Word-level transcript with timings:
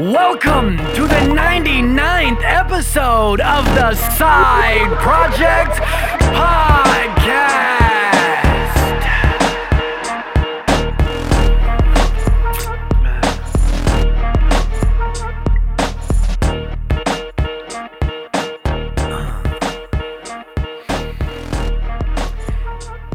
welcome 0.00 0.76
to 0.94 1.08
the 1.08 1.26
99th 1.34 2.40
episode 2.44 3.40
of 3.40 3.64
the 3.74 3.94
Side 4.16 4.96
Project 4.98 5.72
Podcast. 6.36 7.58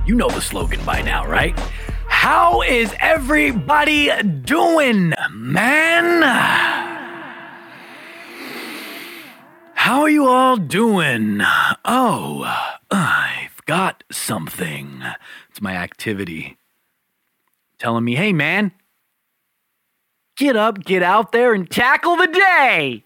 You 0.05 0.15
know 0.15 0.29
the 0.29 0.41
slogan 0.41 0.83
by 0.83 1.01
now, 1.01 1.25
right? 1.25 1.57
How 2.07 2.61
is 2.61 2.93
everybody 3.01 4.09
doing, 4.43 5.13
man? 5.29 6.21
How 9.73 10.03
are 10.03 10.09
you 10.09 10.27
all 10.27 10.55
doing? 10.73 11.39
Oh, 11.85 12.79
I've 12.89 13.63
got 13.67 14.03
something. 14.11 15.03
It's 15.51 15.61
my 15.61 15.75
activity 15.75 16.57
telling 17.77 18.03
me, 18.03 18.15
hey, 18.15 18.33
man, 18.33 18.71
get 20.35 20.55
up, 20.55 20.83
get 20.83 21.03
out 21.03 21.31
there, 21.31 21.53
and 21.53 21.69
tackle 21.69 22.15
the 22.15 22.25
day. 22.25 23.03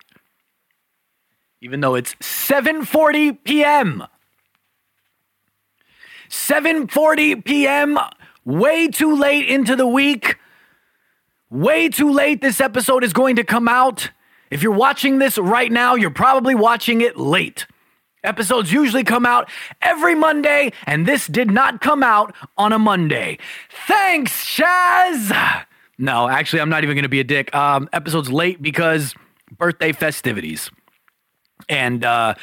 Even 1.59 1.81
though 1.81 1.95
it's 1.95 2.15
7:40 2.21 3.43
p.m. 3.43 4.05
7:40 6.29 7.43
p.m. 7.43 7.99
Way 8.45 8.87
too 8.87 9.13
late 9.13 9.49
into 9.49 9.75
the 9.75 9.87
week. 9.87 10.37
Way 11.49 11.89
too 11.89 12.13
late. 12.13 12.39
This 12.39 12.61
episode 12.61 13.03
is 13.03 13.11
going 13.11 13.35
to 13.35 13.43
come 13.43 13.67
out. 13.67 14.11
If 14.49 14.63
you're 14.63 14.71
watching 14.71 15.19
this 15.19 15.37
right 15.37 15.71
now, 15.71 15.95
you're 15.95 16.09
probably 16.09 16.55
watching 16.55 17.01
it 17.01 17.17
late. 17.17 17.65
Episodes 18.23 18.71
usually 18.71 19.03
come 19.03 19.25
out 19.25 19.49
every 19.81 20.15
Monday, 20.15 20.71
and 20.85 21.05
this 21.05 21.27
did 21.27 21.51
not 21.51 21.81
come 21.81 22.03
out 22.03 22.35
on 22.57 22.73
a 22.73 22.79
Monday. 22.79 23.37
Thanks, 23.87 24.45
Shaz. 24.45 25.65
No, 25.97 26.27
actually, 26.27 26.61
I'm 26.61 26.69
not 26.69 26.83
even 26.83 26.95
going 26.95 27.03
to 27.03 27.09
be 27.09 27.19
a 27.19 27.23
dick. 27.23 27.53
Um, 27.55 27.89
episode's 27.93 28.29
late 28.29 28.61
because 28.61 29.15
birthday 29.57 29.93
festivities 29.93 30.69
and 31.69 32.03
uh, 32.03 32.35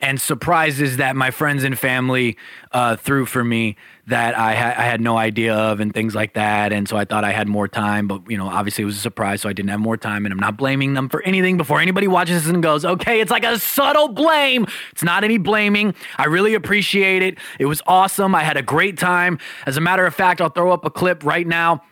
and 0.00 0.20
surprises 0.20 0.96
that 0.96 1.14
my 1.16 1.30
friends 1.30 1.62
and 1.62 1.78
family 1.78 2.36
uh, 2.72 2.96
threw 2.96 3.26
for 3.26 3.44
me 3.44 3.76
that 4.06 4.36
I, 4.36 4.54
ha- 4.54 4.74
I 4.76 4.84
had 4.84 5.00
no 5.00 5.18
idea 5.18 5.54
of 5.54 5.78
and 5.80 5.92
things 5.92 6.14
like 6.14 6.34
that. 6.34 6.72
And 6.72 6.88
so 6.88 6.96
I 6.96 7.04
thought 7.04 7.22
I 7.22 7.32
had 7.32 7.48
more 7.48 7.68
time, 7.68 8.08
but 8.08 8.22
you 8.28 8.36
know, 8.36 8.48
obviously 8.48 8.82
it 8.82 8.86
was 8.86 8.96
a 8.96 9.00
surprise, 9.00 9.42
so 9.42 9.48
I 9.48 9.52
didn't 9.52 9.70
have 9.70 9.80
more 9.80 9.96
time. 9.96 10.24
And 10.24 10.32
I'm 10.32 10.40
not 10.40 10.56
blaming 10.56 10.94
them 10.94 11.08
for 11.08 11.22
anything. 11.22 11.56
Before 11.56 11.80
anybody 11.80 12.08
watches 12.08 12.44
this 12.44 12.52
and 12.52 12.62
goes, 12.62 12.84
okay, 12.84 13.20
it's 13.20 13.30
like 13.30 13.44
a 13.44 13.58
subtle 13.58 14.08
blame. 14.08 14.66
It's 14.92 15.04
not 15.04 15.22
any 15.22 15.38
blaming. 15.38 15.94
I 16.16 16.26
really 16.26 16.54
appreciate 16.54 17.22
it. 17.22 17.38
It 17.58 17.66
was 17.66 17.82
awesome. 17.86 18.34
I 18.34 18.42
had 18.42 18.56
a 18.56 18.62
great 18.62 18.98
time. 18.98 19.38
As 19.66 19.76
a 19.76 19.80
matter 19.80 20.06
of 20.06 20.14
fact, 20.14 20.40
I'll 20.40 20.48
throw 20.48 20.72
up 20.72 20.84
a 20.84 20.90
clip 20.90 21.24
right 21.24 21.46
now 21.46 21.82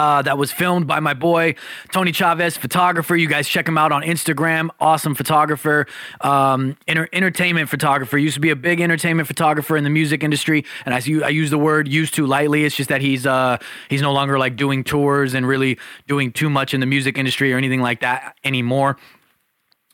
uh, 0.00 0.22
that 0.22 0.38
was 0.38 0.50
filmed 0.50 0.86
by 0.86 0.98
my 0.98 1.12
boy 1.12 1.54
Tony 1.92 2.10
Chavez, 2.10 2.56
photographer. 2.56 3.14
You 3.14 3.28
guys 3.28 3.46
check 3.46 3.68
him 3.68 3.76
out 3.76 3.92
on 3.92 4.00
Instagram. 4.00 4.70
Awesome 4.80 5.14
photographer, 5.14 5.86
um, 6.22 6.78
enter- 6.88 7.10
entertainment 7.12 7.68
photographer. 7.68 8.16
Used 8.16 8.34
to 8.34 8.40
be 8.40 8.48
a 8.48 8.56
big 8.56 8.80
entertainment 8.80 9.28
photographer 9.28 9.76
in 9.76 9.84
the 9.84 9.90
music 9.90 10.24
industry, 10.24 10.64
and 10.86 10.94
I, 10.94 11.02
I 11.22 11.28
use 11.28 11.50
the 11.50 11.58
word 11.58 11.86
"used 11.86 12.14
to" 12.14 12.26
lightly. 12.26 12.64
It's 12.64 12.76
just 12.76 12.88
that 12.88 13.02
he's 13.02 13.26
uh, 13.26 13.58
he's 13.90 14.00
no 14.00 14.12
longer 14.14 14.38
like 14.38 14.56
doing 14.56 14.84
tours 14.84 15.34
and 15.34 15.46
really 15.46 15.78
doing 16.08 16.32
too 16.32 16.48
much 16.48 16.72
in 16.72 16.80
the 16.80 16.86
music 16.86 17.18
industry 17.18 17.52
or 17.52 17.58
anything 17.58 17.82
like 17.82 18.00
that 18.00 18.36
anymore. 18.42 18.96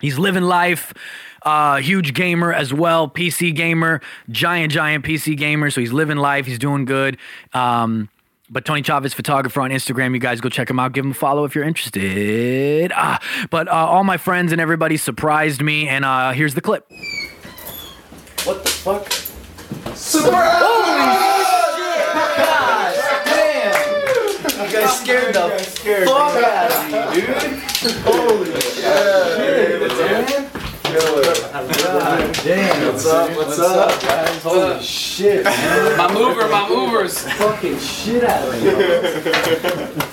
He's 0.00 0.18
living 0.20 0.44
life. 0.44 0.94
Uh, 1.42 1.76
huge 1.76 2.14
gamer 2.14 2.52
as 2.52 2.72
well, 2.72 3.08
PC 3.08 3.54
gamer, 3.54 4.00
giant, 4.30 4.72
giant 4.72 5.04
PC 5.04 5.36
gamer. 5.36 5.70
So 5.70 5.80
he's 5.80 5.92
living 5.92 6.16
life. 6.16 6.46
He's 6.46 6.58
doing 6.58 6.84
good. 6.84 7.18
Um, 7.52 8.08
but 8.50 8.64
Tony 8.64 8.82
Chavez, 8.82 9.12
photographer 9.14 9.60
on 9.60 9.70
Instagram. 9.70 10.14
You 10.14 10.20
guys 10.20 10.40
go 10.40 10.48
check 10.48 10.70
him 10.70 10.78
out. 10.78 10.92
Give 10.92 11.04
him 11.04 11.10
a 11.10 11.14
follow 11.14 11.44
if 11.44 11.54
you're 11.54 11.64
interested. 11.64 12.92
Ah, 12.94 13.20
but 13.50 13.68
uh, 13.68 13.72
all 13.72 14.04
my 14.04 14.16
friends 14.16 14.52
and 14.52 14.60
everybody 14.60 14.96
surprised 14.96 15.60
me, 15.62 15.88
and 15.88 16.04
uh, 16.04 16.32
here's 16.32 16.54
the 16.54 16.60
clip. 16.60 16.86
What 18.44 18.62
the 18.62 18.70
fuck? 18.70 19.12
Surprise! 19.96 20.62
Gosh 22.36 22.96
damn! 23.24 24.66
You 24.66 24.72
guys 24.72 25.00
scared 25.00 25.34
the 25.34 25.48
fuck 26.06 26.36
out 26.44 26.72
of 26.72 26.86
me, 26.86 27.20
dude. 27.20 27.36
Holy 28.04 28.60
shit, 28.60 30.35
man. 31.00 32.32
Damn. 32.44 32.92
What's 32.92 33.06
up? 33.06 33.36
What's 33.36 33.58
up, 33.58 34.00
guys? 34.02 34.42
Holy 34.42 34.82
shit, 34.82 35.44
man. 35.44 35.96
My 35.96 36.12
mover, 36.12 36.48
my 36.48 36.68
movers. 36.68 37.20
Fucking 37.32 37.78
shit 37.78 38.24
out 38.24 38.48
of 38.48 38.62
me. 39.98 40.12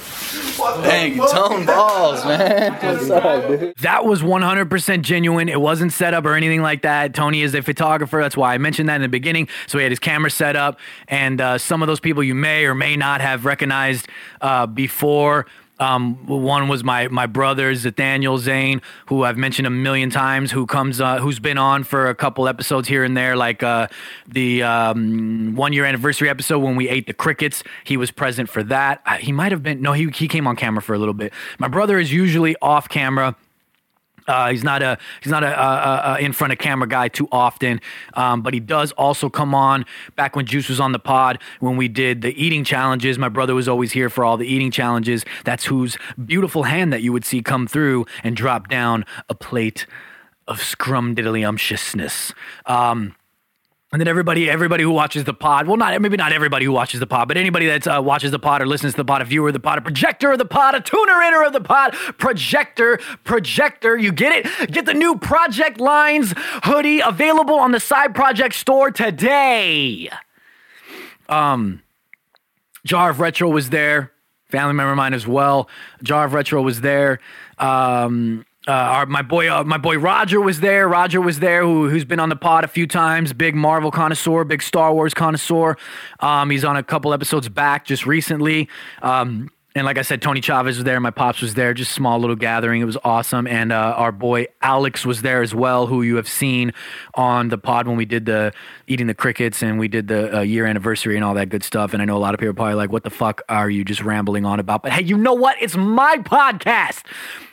Dang, 0.81 1.17
tone 1.17 1.65
balls, 1.65 2.23
man. 2.25 2.73
What's 2.81 3.09
up, 3.09 3.47
dude? 3.47 3.75
That 3.77 4.05
was 4.05 4.21
100% 4.21 5.01
genuine. 5.01 5.49
It 5.49 5.59
wasn't 5.59 5.91
set 5.91 6.13
up 6.13 6.25
or 6.25 6.35
anything 6.35 6.61
like 6.61 6.83
that. 6.83 7.13
Tony 7.13 7.41
is 7.41 7.53
a 7.53 7.61
photographer. 7.61 8.21
That's 8.21 8.37
why 8.37 8.53
I 8.53 8.57
mentioned 8.57 8.87
that 8.87 8.95
in 8.95 9.01
the 9.01 9.09
beginning. 9.09 9.49
So 9.67 9.77
he 9.77 9.83
had 9.83 9.91
his 9.91 9.99
camera 9.99 10.29
set 10.29 10.55
up, 10.55 10.79
and 11.07 11.41
uh, 11.41 11.57
some 11.57 11.81
of 11.81 11.87
those 11.87 11.99
people 11.99 12.23
you 12.23 12.35
may 12.35 12.65
or 12.65 12.75
may 12.75 12.95
not 12.95 13.19
have 13.21 13.45
recognized 13.45 14.07
uh, 14.41 14.65
before. 14.67 15.47
Um, 15.83 16.15
one 16.25 16.67
was 16.69 16.83
my 16.83 17.07
my 17.09 17.25
brother 17.25 17.73
Nathaniel 17.73 18.37
Zane, 18.37 18.81
who 19.07 19.23
I've 19.23 19.37
mentioned 19.37 19.67
a 19.67 19.69
million 19.69 20.09
times, 20.09 20.51
who 20.51 20.65
comes 20.65 21.01
uh, 21.01 21.19
who's 21.19 21.39
been 21.39 21.57
on 21.57 21.83
for 21.83 22.09
a 22.09 22.15
couple 22.15 22.47
episodes 22.47 22.87
here 22.87 23.03
and 23.03 23.17
there, 23.17 23.35
like 23.35 23.61
uh, 23.61 23.87
the 24.27 24.63
um, 24.63 25.55
one 25.55 25.73
year 25.73 25.85
anniversary 25.85 26.29
episode 26.29 26.59
when 26.59 26.75
we 26.75 26.87
ate 26.87 27.07
the 27.07 27.13
crickets. 27.13 27.63
He 27.83 27.97
was 27.97 28.11
present 28.11 28.49
for 28.49 28.63
that. 28.63 29.01
Uh, 29.05 29.15
he 29.15 29.31
might 29.31 29.51
have 29.51 29.61
been 29.61 29.81
no, 29.81 29.91
he 29.91 30.07
he 30.07 30.27
came 30.27 30.47
on 30.47 30.55
camera 30.55 30.81
for 30.81 30.93
a 30.93 30.97
little 30.97 31.13
bit. 31.13 31.33
My 31.59 31.67
brother 31.67 31.99
is 31.99 32.13
usually 32.13 32.55
off 32.61 32.87
camera. 32.87 33.35
Uh, 34.27 34.49
he's 34.51 34.63
not 34.63 34.81
a 34.81 34.97
he's 35.21 35.31
not 35.31 35.43
a, 35.43 35.59
a, 35.59 36.13
a 36.13 36.17
in 36.19 36.33
front 36.33 36.53
of 36.53 36.59
camera 36.59 36.87
guy 36.87 37.07
too 37.07 37.27
often, 37.31 37.81
um, 38.13 38.41
but 38.41 38.53
he 38.53 38.59
does 38.59 38.91
also 38.93 39.29
come 39.29 39.53
on. 39.53 39.85
Back 40.15 40.35
when 40.35 40.45
Juice 40.45 40.69
was 40.69 40.79
on 40.79 40.91
the 40.91 40.99
pod, 40.99 41.39
when 41.59 41.77
we 41.77 41.87
did 41.87 42.21
the 42.21 42.33
eating 42.41 42.63
challenges, 42.63 43.17
my 43.17 43.29
brother 43.29 43.55
was 43.55 43.67
always 43.67 43.91
here 43.91 44.09
for 44.09 44.23
all 44.23 44.37
the 44.37 44.47
eating 44.47 44.71
challenges. 44.71 45.25
That's 45.43 45.65
whose 45.65 45.97
beautiful 46.25 46.63
hand 46.63 46.93
that 46.93 47.01
you 47.01 47.11
would 47.13 47.25
see 47.25 47.41
come 47.41 47.67
through 47.67 48.05
and 48.23 48.35
drop 48.35 48.69
down 48.69 49.05
a 49.29 49.35
plate 49.35 49.85
of 50.47 50.59
scrumdiddlyumptiousness. 50.59 52.33
Um, 52.65 53.15
and 53.93 53.99
then 53.99 54.07
everybody, 54.07 54.49
everybody 54.49 54.81
who 54.81 54.89
watches 54.89 55.23
the 55.23 55.35
pod, 55.35 55.67
well, 55.67 55.77
not 55.77 56.01
maybe 56.01 56.17
not 56.17 56.33
everybody 56.33 56.65
who 56.65 56.71
watches 56.71 56.99
the 56.99 57.05
pod, 57.05 57.27
but 57.27 57.37
anybody 57.37 57.67
that 57.67 57.87
uh, 57.87 58.01
watches 58.03 58.31
the 58.31 58.39
pod 58.39 58.59
or 58.59 58.65
listens 58.65 58.93
to 58.93 58.97
the 58.97 59.05
pod, 59.05 59.21
a 59.21 59.25
viewer 59.25 59.49
of 59.49 59.53
the 59.53 59.59
pod, 59.59 59.77
a 59.77 59.81
projector 59.81 60.31
of 60.31 60.39
the 60.39 60.45
pod, 60.45 60.73
a 60.73 60.81
tuner 60.81 61.21
inner 61.21 61.43
of 61.43 61.53
the 61.53 61.61
pod, 61.61 61.93
projector, 62.17 62.97
projector. 63.23 63.95
You 63.95 64.11
get 64.11 64.47
it? 64.47 64.71
Get 64.71 64.87
the 64.87 64.95
new 64.95 65.15
Project 65.19 65.79
Lines 65.79 66.33
hoodie 66.63 67.01
available 67.01 67.53
on 67.53 67.71
the 67.71 67.79
Side 67.79 68.15
Project 68.15 68.55
store 68.55 68.89
today. 68.89 70.09
Um, 71.29 71.83
Jar 72.83 73.11
of 73.11 73.19
Retro 73.19 73.47
was 73.47 73.69
there. 73.69 74.11
Family 74.45 74.73
member 74.73 74.91
of 74.91 74.97
mine 74.97 75.13
as 75.13 75.27
well. 75.27 75.69
Jar 76.01 76.25
of 76.25 76.33
Retro 76.33 76.63
was 76.63 76.81
there. 76.81 77.19
Um, 77.59 78.43
uh, 78.67 78.71
our, 78.71 79.05
my 79.05 79.21
boy, 79.21 79.51
uh, 79.51 79.63
my 79.63 79.77
boy 79.77 79.97
Roger 79.97 80.39
was 80.39 80.61
there. 80.61 80.87
Roger 80.87 81.19
was 81.19 81.39
there, 81.39 81.63
who, 81.63 81.89
who's 81.89 82.05
been 82.05 82.19
on 82.19 82.29
the 82.29 82.35
pod 82.35 82.63
a 82.63 82.67
few 82.67 82.87
times. 82.87 83.33
Big 83.33 83.55
Marvel 83.55 83.91
connoisseur, 83.91 84.43
big 84.45 84.61
Star 84.61 84.93
Wars 84.93 85.13
connoisseur. 85.13 85.77
Um, 86.21 86.49
he's 86.49 86.63
on 86.63 86.77
a 86.77 86.83
couple 86.83 87.13
episodes 87.13 87.49
back 87.49 87.85
just 87.85 88.05
recently. 88.05 88.69
Um, 89.01 89.49
and 89.75 89.85
like 89.85 89.97
I 89.97 90.03
said, 90.03 90.21
Tony 90.21 90.39
Chavez 90.39 90.77
was 90.77 90.83
there. 90.83 90.99
My 90.99 91.09
pops 91.09 91.41
was 91.41 91.55
there. 91.55 91.73
Just 91.73 91.93
small 91.93 92.19
little 92.19 92.35
gathering. 92.35 92.81
It 92.81 92.85
was 92.85 92.97
awesome. 93.03 93.47
And 93.47 93.71
uh, 93.71 93.95
our 93.97 94.11
boy 94.11 94.45
Alex 94.61 95.03
was 95.03 95.23
there 95.23 95.41
as 95.41 95.55
well, 95.55 95.87
who 95.87 96.03
you 96.03 96.17
have 96.17 96.27
seen 96.27 96.73
on 97.15 97.49
the 97.49 97.57
pod 97.57 97.87
when 97.87 97.97
we 97.97 98.05
did 98.05 98.25
the 98.27 98.53
eating 98.85 99.07
the 99.07 99.15
crickets 99.15 99.63
and 99.63 99.79
we 99.79 99.87
did 99.87 100.07
the 100.07 100.37
uh, 100.37 100.41
year 100.41 100.67
anniversary 100.67 101.15
and 101.15 101.25
all 101.25 101.33
that 101.33 101.49
good 101.49 101.63
stuff. 101.63 101.93
And 101.93 102.03
I 102.03 102.05
know 102.05 102.15
a 102.15 102.19
lot 102.19 102.35
of 102.35 102.39
people 102.39 102.51
are 102.51 102.53
probably 102.53 102.75
like, 102.75 102.91
"What 102.91 103.03
the 103.03 103.09
fuck 103.09 103.41
are 103.49 103.69
you 103.69 103.83
just 103.83 104.01
rambling 104.03 104.45
on 104.45 104.59
about?" 104.59 104.83
But 104.83 104.91
hey, 104.91 105.03
you 105.03 105.17
know 105.17 105.33
what? 105.33 105.57
It's 105.59 105.75
my 105.75 106.17
podcast. 106.17 107.03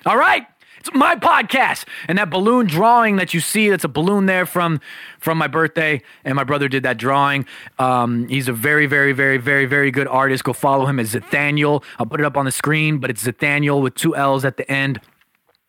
All 0.04 0.18
right. 0.18 0.46
It's 0.80 0.90
my 0.94 1.14
podcast. 1.14 1.84
And 2.08 2.18
that 2.18 2.30
balloon 2.30 2.66
drawing 2.66 3.16
that 3.16 3.34
you 3.34 3.40
see, 3.40 3.68
that's 3.68 3.84
a 3.84 3.88
balloon 3.88 4.26
there 4.26 4.46
from 4.46 4.80
from 5.18 5.36
my 5.36 5.46
birthday. 5.46 6.02
And 6.24 6.34
my 6.34 6.44
brother 6.44 6.68
did 6.68 6.82
that 6.84 6.96
drawing. 6.96 7.46
Um, 7.78 8.26
he's 8.28 8.48
a 8.48 8.52
very, 8.52 8.86
very, 8.86 9.12
very, 9.12 9.36
very, 9.36 9.66
very 9.66 9.90
good 9.90 10.08
artist. 10.08 10.44
Go 10.44 10.54
follow 10.54 10.86
him 10.86 10.98
as 10.98 11.14
Nathaniel. 11.14 11.84
I'll 11.98 12.06
put 12.06 12.20
it 12.20 12.26
up 12.26 12.36
on 12.36 12.46
the 12.46 12.52
screen, 12.52 12.98
but 12.98 13.10
it's 13.10 13.24
Nathaniel 13.24 13.82
with 13.82 13.94
two 13.94 14.16
L's 14.16 14.44
at 14.44 14.56
the 14.56 14.70
end. 14.70 15.00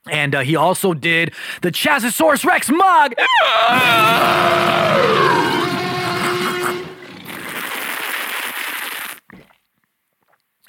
And 0.10 0.34
uh, 0.34 0.40
he 0.40 0.56
also 0.56 0.94
did 0.94 1.34
the 1.62 1.72
Chazosaurus 1.72 2.44
Rex 2.44 2.69
mug. 2.69 3.13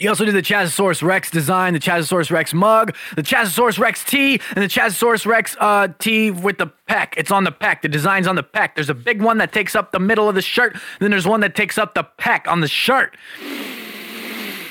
He 0.03 0.09
also 0.09 0.25
did 0.25 0.35
the 0.35 0.43
Chazosaurus 0.43 1.01
Rex 1.01 1.31
design, 1.31 1.75
the 1.75 1.79
Chazosaurus 1.79 2.33
Rex 2.33 2.53
mug, 2.53 2.97
the 3.15 3.23
Chazosaurus 3.23 3.79
Rex 3.79 4.03
T, 4.03 4.41
and 4.57 4.57
the 4.57 4.67
Chazosaurus 4.67 5.25
Rex 5.27 5.57
uh, 5.61 5.87
T 6.01 6.33
with 6.33 6.59
the 6.59 6.67
peck. 6.67 7.15
It's 7.17 7.31
on 7.31 7.45
the 7.45 7.53
peck. 7.53 7.83
The 7.83 7.89
design's 7.89 8.27
on 8.27 8.35
the 8.35 8.43
peck. 8.43 8.75
There's 8.75 8.91
a 8.91 8.95
big 8.95 9.23
one 9.23 9.39
that 9.39 9.53
takes 9.53 9.77
up 9.77 9.93
the 9.93 10.01
middle 10.01 10.29
of 10.29 10.35
the 10.35 10.43
shirt. 10.43 10.77
Then 10.99 11.13
there's 11.13 11.29
one 11.29 11.39
that 11.43 11.55
takes 11.55 11.79
up 11.79 11.95
the 11.95 12.03
peck 12.03 12.49
on 12.49 12.61
the 12.61 12.67
shirt. 12.67 13.17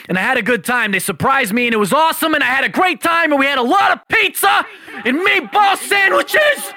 And 0.09 0.17
I 0.17 0.21
had 0.21 0.35
a 0.35 0.41
good 0.41 0.65
time. 0.65 0.91
They 0.91 0.99
surprised 0.99 1.53
me 1.53 1.67
and 1.67 1.73
it 1.73 1.77
was 1.77 1.93
awesome. 1.93 2.33
And 2.33 2.43
I 2.43 2.47
had 2.47 2.65
a 2.65 2.69
great 2.69 2.99
time. 2.99 3.31
And 3.31 3.39
we 3.39 3.45
had 3.45 3.57
a 3.57 3.63
lot 3.63 3.91
of 3.93 4.05
pizza 4.09 4.65
and 5.05 5.25
meatball 5.25 5.77
sandwiches. 5.77 6.73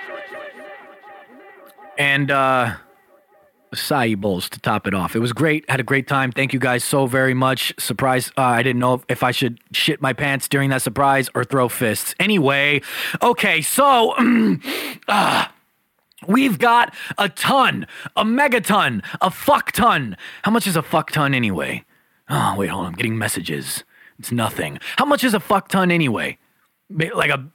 And 1.98 2.30
uh, 2.30 2.76
acai 3.74 4.16
bowls 4.16 4.48
to 4.50 4.60
top 4.60 4.86
it 4.86 4.94
off. 4.94 5.14
It 5.14 5.20
was 5.20 5.32
great. 5.32 5.68
Had 5.68 5.80
a 5.80 5.84
great 5.84 6.06
time. 6.06 6.32
Thank 6.32 6.52
you 6.52 6.58
guys 6.58 6.84
so 6.84 7.06
very 7.06 7.34
much. 7.34 7.74
Surprise. 7.78 8.30
Uh, 8.36 8.42
I 8.42 8.62
didn't 8.62 8.80
know 8.80 9.02
if 9.08 9.22
I 9.22 9.30
should 9.30 9.58
shit 9.72 10.00
my 10.00 10.12
pants 10.12 10.48
during 10.48 10.70
that 10.70 10.82
surprise 10.82 11.28
or 11.34 11.44
throw 11.44 11.68
fists. 11.68 12.14
Anyway, 12.18 12.82
okay, 13.22 13.60
so. 13.62 14.14
uh, 15.08 15.46
We've 16.26 16.58
got 16.58 16.94
a 17.18 17.28
ton, 17.28 17.86
a 18.16 18.24
megaton, 18.24 19.04
a 19.20 19.30
fuck 19.30 19.72
ton. 19.72 20.16
How 20.42 20.50
much 20.50 20.66
is 20.66 20.74
a 20.74 20.82
fuck 20.82 21.10
ton 21.10 21.34
anyway? 21.34 21.84
Oh, 22.30 22.54
wait, 22.56 22.68
hold 22.68 22.86
on. 22.86 22.92
I'm 22.92 22.96
getting 22.96 23.18
messages. 23.18 23.84
It's 24.18 24.32
nothing. 24.32 24.78
How 24.96 25.04
much 25.04 25.24
is 25.24 25.34
a 25.34 25.40
fuck 25.40 25.68
ton 25.68 25.90
anyway? 25.90 26.38
Like 26.88 27.30
a 27.30 27.46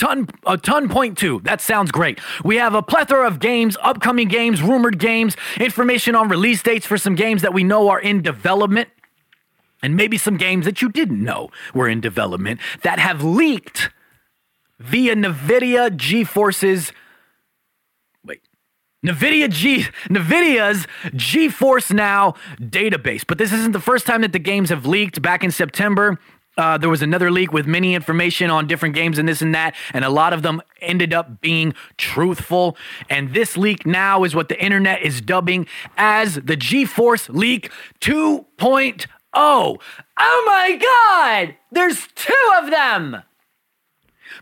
ton 0.00 0.26
a 0.46 0.56
ton 0.56 0.88
point 0.88 1.18
two 1.18 1.40
that 1.44 1.60
sounds 1.60 1.92
great 1.92 2.18
we 2.42 2.56
have 2.56 2.74
a 2.74 2.82
plethora 2.82 3.26
of 3.26 3.38
games 3.38 3.76
upcoming 3.82 4.28
games 4.28 4.62
rumored 4.62 4.98
games 4.98 5.36
information 5.60 6.14
on 6.14 6.26
release 6.28 6.62
dates 6.62 6.86
for 6.86 6.96
some 6.96 7.14
games 7.14 7.42
that 7.42 7.52
we 7.52 7.62
know 7.62 7.90
are 7.90 8.00
in 8.00 8.22
development 8.22 8.88
and 9.82 9.94
maybe 9.94 10.16
some 10.16 10.38
games 10.38 10.64
that 10.64 10.80
you 10.80 10.88
didn't 10.88 11.22
know 11.22 11.50
were 11.74 11.86
in 11.86 12.00
development 12.00 12.58
that 12.82 12.98
have 12.98 13.22
leaked 13.22 13.90
via 14.78 15.14
nvidia 15.14 15.90
geforce's 15.90 16.92
wait 18.24 18.40
NVIDIA 19.04 19.50
G 19.50 19.84
NVIDIA's 20.08 20.86
GeForce 21.06 21.92
Now 21.92 22.34
database. 22.58 23.24
But 23.26 23.38
this 23.38 23.50
isn't 23.50 23.72
the 23.72 23.80
first 23.80 24.06
time 24.06 24.20
that 24.20 24.32
the 24.32 24.38
games 24.38 24.68
have 24.68 24.84
leaked. 24.84 25.22
Back 25.22 25.42
in 25.42 25.50
September, 25.50 26.18
uh, 26.60 26.76
there 26.76 26.90
was 26.90 27.00
another 27.00 27.30
leak 27.30 27.52
with 27.52 27.66
many 27.66 27.94
information 27.94 28.50
on 28.50 28.66
different 28.66 28.94
games 28.94 29.18
and 29.18 29.26
this 29.26 29.40
and 29.40 29.54
that, 29.54 29.74
and 29.94 30.04
a 30.04 30.10
lot 30.10 30.34
of 30.34 30.42
them 30.42 30.60
ended 30.82 31.14
up 31.14 31.40
being 31.40 31.72
truthful. 31.96 32.76
And 33.08 33.32
this 33.32 33.56
leak 33.56 33.86
now 33.86 34.24
is 34.24 34.34
what 34.34 34.50
the 34.50 34.62
internet 34.62 35.00
is 35.02 35.22
dubbing 35.22 35.66
as 35.96 36.34
the 36.34 36.56
GeForce 36.56 37.34
Leak 37.34 37.72
2.0. 38.00 39.06
Oh 39.34 39.78
my 40.46 40.76
God! 40.76 41.56
There's 41.72 42.06
two 42.14 42.52
of 42.58 42.70
them! 42.70 43.22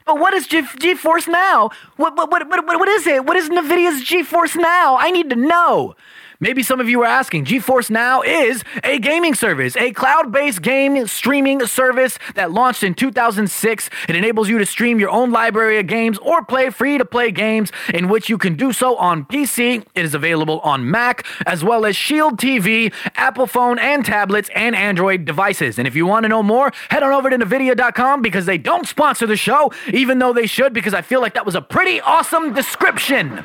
But 0.04 0.18
what 0.18 0.34
is 0.34 0.46
G- 0.46 0.62
GeForce 0.62 1.28
Now? 1.28 1.70
What, 1.96 2.16
what, 2.16 2.30
what, 2.30 2.48
what, 2.48 2.64
what 2.66 2.88
is 2.88 3.06
it? 3.06 3.26
What 3.26 3.36
is 3.36 3.48
NVIDIA's 3.48 4.02
GeForce 4.02 4.56
Now? 4.56 4.96
I 4.98 5.10
need 5.10 5.30
to 5.30 5.36
know. 5.36 5.94
Maybe 6.40 6.62
some 6.62 6.78
of 6.78 6.88
you 6.88 7.02
are 7.02 7.06
asking, 7.06 7.46
GeForce 7.46 7.90
Now 7.90 8.22
is 8.22 8.62
a 8.84 9.00
gaming 9.00 9.34
service, 9.34 9.76
a 9.76 9.90
cloud 9.90 10.30
based 10.30 10.62
game 10.62 11.04
streaming 11.08 11.66
service 11.66 12.16
that 12.36 12.52
launched 12.52 12.84
in 12.84 12.94
2006. 12.94 13.90
It 14.08 14.14
enables 14.14 14.48
you 14.48 14.56
to 14.58 14.64
stream 14.64 15.00
your 15.00 15.10
own 15.10 15.32
library 15.32 15.80
of 15.80 15.88
games 15.88 16.16
or 16.18 16.44
play 16.44 16.70
free 16.70 16.96
to 16.96 17.04
play 17.04 17.32
games 17.32 17.72
in 17.92 18.08
which 18.08 18.28
you 18.28 18.38
can 18.38 18.54
do 18.54 18.72
so 18.72 18.94
on 18.98 19.24
PC. 19.24 19.84
It 19.96 20.04
is 20.04 20.14
available 20.14 20.60
on 20.60 20.88
Mac 20.88 21.26
as 21.44 21.64
well 21.64 21.84
as 21.84 21.96
Shield 21.96 22.38
TV, 22.38 22.92
Apple 23.16 23.48
phone, 23.48 23.80
and 23.80 24.04
tablets 24.04 24.48
and 24.54 24.76
Android 24.76 25.24
devices. 25.24 25.76
And 25.76 25.88
if 25.88 25.96
you 25.96 26.06
want 26.06 26.22
to 26.22 26.28
know 26.28 26.44
more, 26.44 26.70
head 26.88 27.02
on 27.02 27.12
over 27.12 27.30
to 27.30 27.36
NVIDIA.com 27.36 28.22
because 28.22 28.46
they 28.46 28.58
don't 28.58 28.86
sponsor 28.86 29.26
the 29.26 29.36
show, 29.36 29.72
even 29.92 30.20
though 30.20 30.32
they 30.32 30.46
should, 30.46 30.72
because 30.72 30.94
I 30.94 31.02
feel 31.02 31.20
like 31.20 31.34
that 31.34 31.44
was 31.44 31.56
a 31.56 31.62
pretty 31.62 32.00
awesome 32.00 32.54
description. 32.54 33.44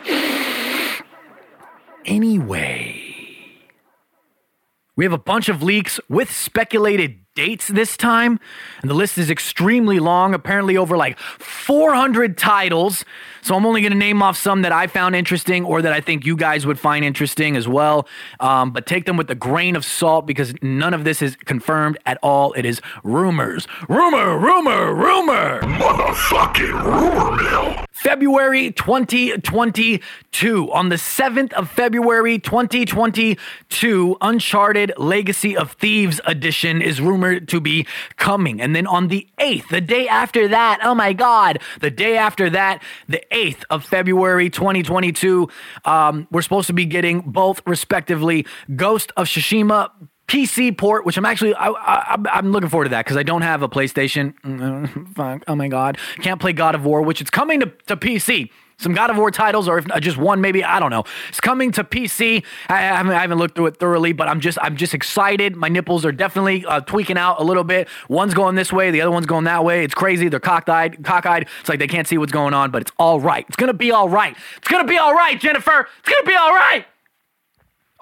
Anyway, 2.05 3.01
we 4.95 5.05
have 5.05 5.13
a 5.13 5.17
bunch 5.17 5.49
of 5.49 5.63
leaks 5.63 5.99
with 6.09 6.31
speculated 6.31 7.19
dates 7.35 7.67
this 7.67 7.97
time, 7.97 8.39
and 8.81 8.89
the 8.89 8.95
list 8.95 9.17
is 9.17 9.29
extremely 9.29 9.99
long, 9.99 10.33
apparently 10.33 10.77
over 10.77 10.95
like 10.97 11.17
400 11.19 12.37
titles. 12.37 13.05
So 13.43 13.55
I'm 13.55 13.65
only 13.65 13.81
going 13.81 13.91
to 13.91 13.97
name 13.97 14.23
off 14.23 14.37
some 14.37 14.61
that 14.61 14.71
I 14.71 14.87
found 14.87 15.17
interesting 15.17 15.65
or 15.65 15.81
that 15.81 15.91
I 15.91 15.99
think 15.99 16.25
you 16.25 16.37
guys 16.37 16.65
would 16.65 16.79
find 16.79 17.03
interesting 17.03 17.57
as 17.57 17.67
well. 17.67 18.07
Um, 18.39 18.71
but 18.71 18.85
take 18.85 19.05
them 19.05 19.17
with 19.17 19.29
a 19.29 19.35
grain 19.35 19.75
of 19.75 19.83
salt 19.83 20.25
because 20.25 20.53
none 20.61 20.93
of 20.93 21.03
this 21.03 21.21
is 21.21 21.35
confirmed 21.35 21.97
at 22.05 22.17
all. 22.23 22.53
It 22.53 22.65
is 22.65 22.81
rumors. 23.03 23.67
Rumor, 23.89 24.37
rumor, 24.37 24.95
rumor. 24.95 25.59
Motherfucking 25.61 26.85
rumor 26.85 27.43
mill. 27.43 27.85
February 27.91 28.71
2022. 28.71 30.71
On 30.71 30.89
the 30.89 30.95
7th 30.95 31.53
of 31.53 31.69
February 31.69 32.39
2022, 32.39 34.17
Uncharted 34.19 34.93
Legacy 34.97 35.55
of 35.55 35.73
Thieves 35.73 36.19
edition 36.25 36.81
is 36.81 36.99
rumored 36.99 37.47
to 37.49 37.61
be 37.61 37.85
coming. 38.17 38.61
And 38.61 38.75
then 38.75 38.87
on 38.87 39.09
the 39.09 39.27
8th, 39.37 39.69
the 39.69 39.81
day 39.81 40.07
after 40.07 40.47
that, 40.47 40.79
oh 40.83 40.95
my 40.95 41.13
God, 41.13 41.59
the 41.81 41.91
day 41.91 42.17
after 42.17 42.49
that, 42.49 42.81
the 43.07 43.21
8th 43.33 43.63
of 43.69 43.85
February 43.85 44.49
2022, 44.49 45.49
um, 45.85 46.27
we're 46.31 46.41
supposed 46.41 46.67
to 46.67 46.73
be 46.73 46.85
getting 46.85 47.21
both, 47.21 47.61
respectively, 47.65 48.45
Ghost 48.75 49.11
of 49.17 49.27
Tsushima 49.27 49.89
PC 50.27 50.75
port, 50.77 51.05
which 51.05 51.17
I'm 51.17 51.25
actually 51.25 51.53
I, 51.53 52.15
am 52.33 52.51
looking 52.51 52.69
forward 52.69 52.85
to 52.85 52.89
that 52.91 53.05
because 53.05 53.17
I 53.17 53.23
don't 53.23 53.41
have 53.41 53.61
a 53.61 53.69
PlayStation. 53.69 54.33
Fuck, 55.15 55.43
oh 55.47 55.55
my 55.55 55.67
god, 55.67 55.97
can't 56.21 56.39
play 56.39 56.53
God 56.53 56.75
of 56.75 56.85
War, 56.85 57.01
which 57.01 57.21
it's 57.21 57.29
coming 57.29 57.59
to, 57.59 57.65
to 57.87 57.97
PC. 57.97 58.49
Some 58.77 58.93
God 58.93 59.09
of 59.09 59.17
War 59.17 59.31
titles, 59.31 59.67
or 59.67 59.77
if 59.77 59.85
just 60.01 60.17
one, 60.17 60.41
maybe 60.41 60.63
I 60.63 60.79
don't 60.79 60.91
know. 60.91 61.03
It's 61.29 61.39
coming 61.39 61.71
to 61.73 61.83
PC. 61.83 62.43
I 62.69 62.81
haven't, 62.81 63.13
I 63.13 63.21
haven't 63.21 63.37
looked 63.37 63.55
through 63.55 63.67
it 63.67 63.77
thoroughly, 63.77 64.13
but 64.13 64.27
I'm 64.27 64.39
just 64.39 64.57
I'm 64.61 64.75
just 64.75 64.93
excited. 64.93 65.55
My 65.55 65.69
nipples 65.69 66.05
are 66.05 66.11
definitely 66.11 66.65
uh, 66.65 66.81
tweaking 66.81 67.17
out 67.17 67.39
a 67.39 67.43
little 67.43 67.63
bit. 67.63 67.87
One's 68.09 68.33
going 68.33 68.55
this 68.55 68.73
way, 68.73 68.91
the 68.91 69.01
other 69.01 69.11
one's 69.11 69.25
going 69.25 69.45
that 69.45 69.63
way. 69.63 69.83
It's 69.83 69.93
crazy. 69.93 70.27
They're 70.29 70.39
cockeyed, 70.39 71.03
cockeyed. 71.03 71.47
It's 71.59 71.69
like 71.69 71.79
they 71.79 71.87
can't 71.87 72.07
see 72.07 72.17
what's 72.17 72.31
going 72.31 72.53
on, 72.53 72.71
but 72.71 72.81
it's 72.81 72.91
all 72.97 73.19
right. 73.19 73.45
It's 73.47 73.57
gonna 73.57 73.73
be 73.73 73.91
all 73.91 74.09
right. 74.09 74.35
It's 74.57 74.67
gonna 74.67 74.87
be 74.87 74.97
all 74.97 75.13
right, 75.13 75.39
Jennifer. 75.39 75.87
It's 75.99 76.09
gonna 76.09 76.27
be 76.27 76.35
all 76.35 76.53
right. 76.53 76.85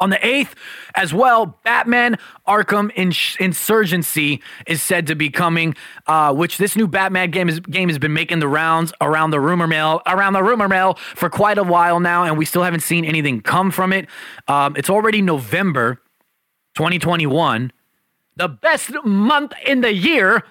On 0.02 0.10
the 0.10 0.18
8th, 0.18 0.56
as 0.96 1.14
well, 1.14 1.60
Batman 1.64 2.18
Arkham 2.48 2.92
Insurgency 3.40 4.42
is 4.66 4.82
said 4.82 5.06
to 5.06 5.16
be 5.16 5.30
coming, 5.30 5.76
uh, 6.08 6.34
which 6.34 6.58
this 6.58 6.76
new 6.76 6.88
Batman 6.88 7.30
game, 7.30 7.48
is, 7.48 7.60
game 7.60 7.88
has 7.88 8.00
been 8.00 8.12
making 8.12 8.40
the 8.40 8.48
rounds 8.48 8.92
around 9.00 9.30
the 9.30 9.40
rumor 9.40 9.68
mill, 9.68 10.02
around 10.08 10.34
the 10.34 10.42
rumor 10.42 10.68
mill 10.68 10.96
for 11.16 11.30
quite 11.30 11.60
a 11.60 11.64
while 11.64 12.00
now, 12.00 12.24
and 12.24 12.36
we 12.36 12.46
still 12.46 12.64
haven't 12.64 12.80
seen 12.80 13.06
anything 13.06 13.42
come 13.42 13.70
from 13.70 13.94
it. 13.94 14.08
Um, 14.48 14.76
it's 14.76 14.90
already 14.90 15.22
November 15.22 16.02
2021, 16.74 17.72
the 18.38 18.48
best 18.48 18.92
month 19.06 19.54
in 19.68 19.82
the 19.82 19.94
year. 19.94 20.42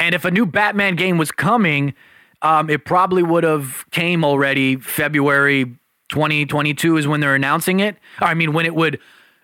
And 0.00 0.16
if 0.16 0.24
a 0.24 0.32
new 0.32 0.46
Batman 0.46 0.96
game 0.96 1.16
was 1.16 1.30
coming, 1.30 1.94
um, 2.42 2.68
it 2.68 2.84
probably 2.84 3.22
would 3.22 3.44
have 3.44 3.88
came 3.92 4.24
already 4.24 4.74
February 4.74 5.76
2022 6.12 6.96
is 6.96 7.08
when 7.08 7.20
they're 7.20 7.34
announcing 7.34 7.80
it. 7.80 7.96
I 8.20 8.34
mean, 8.34 8.52
when 8.52 8.66
it 8.66 8.74
would. 8.74 9.00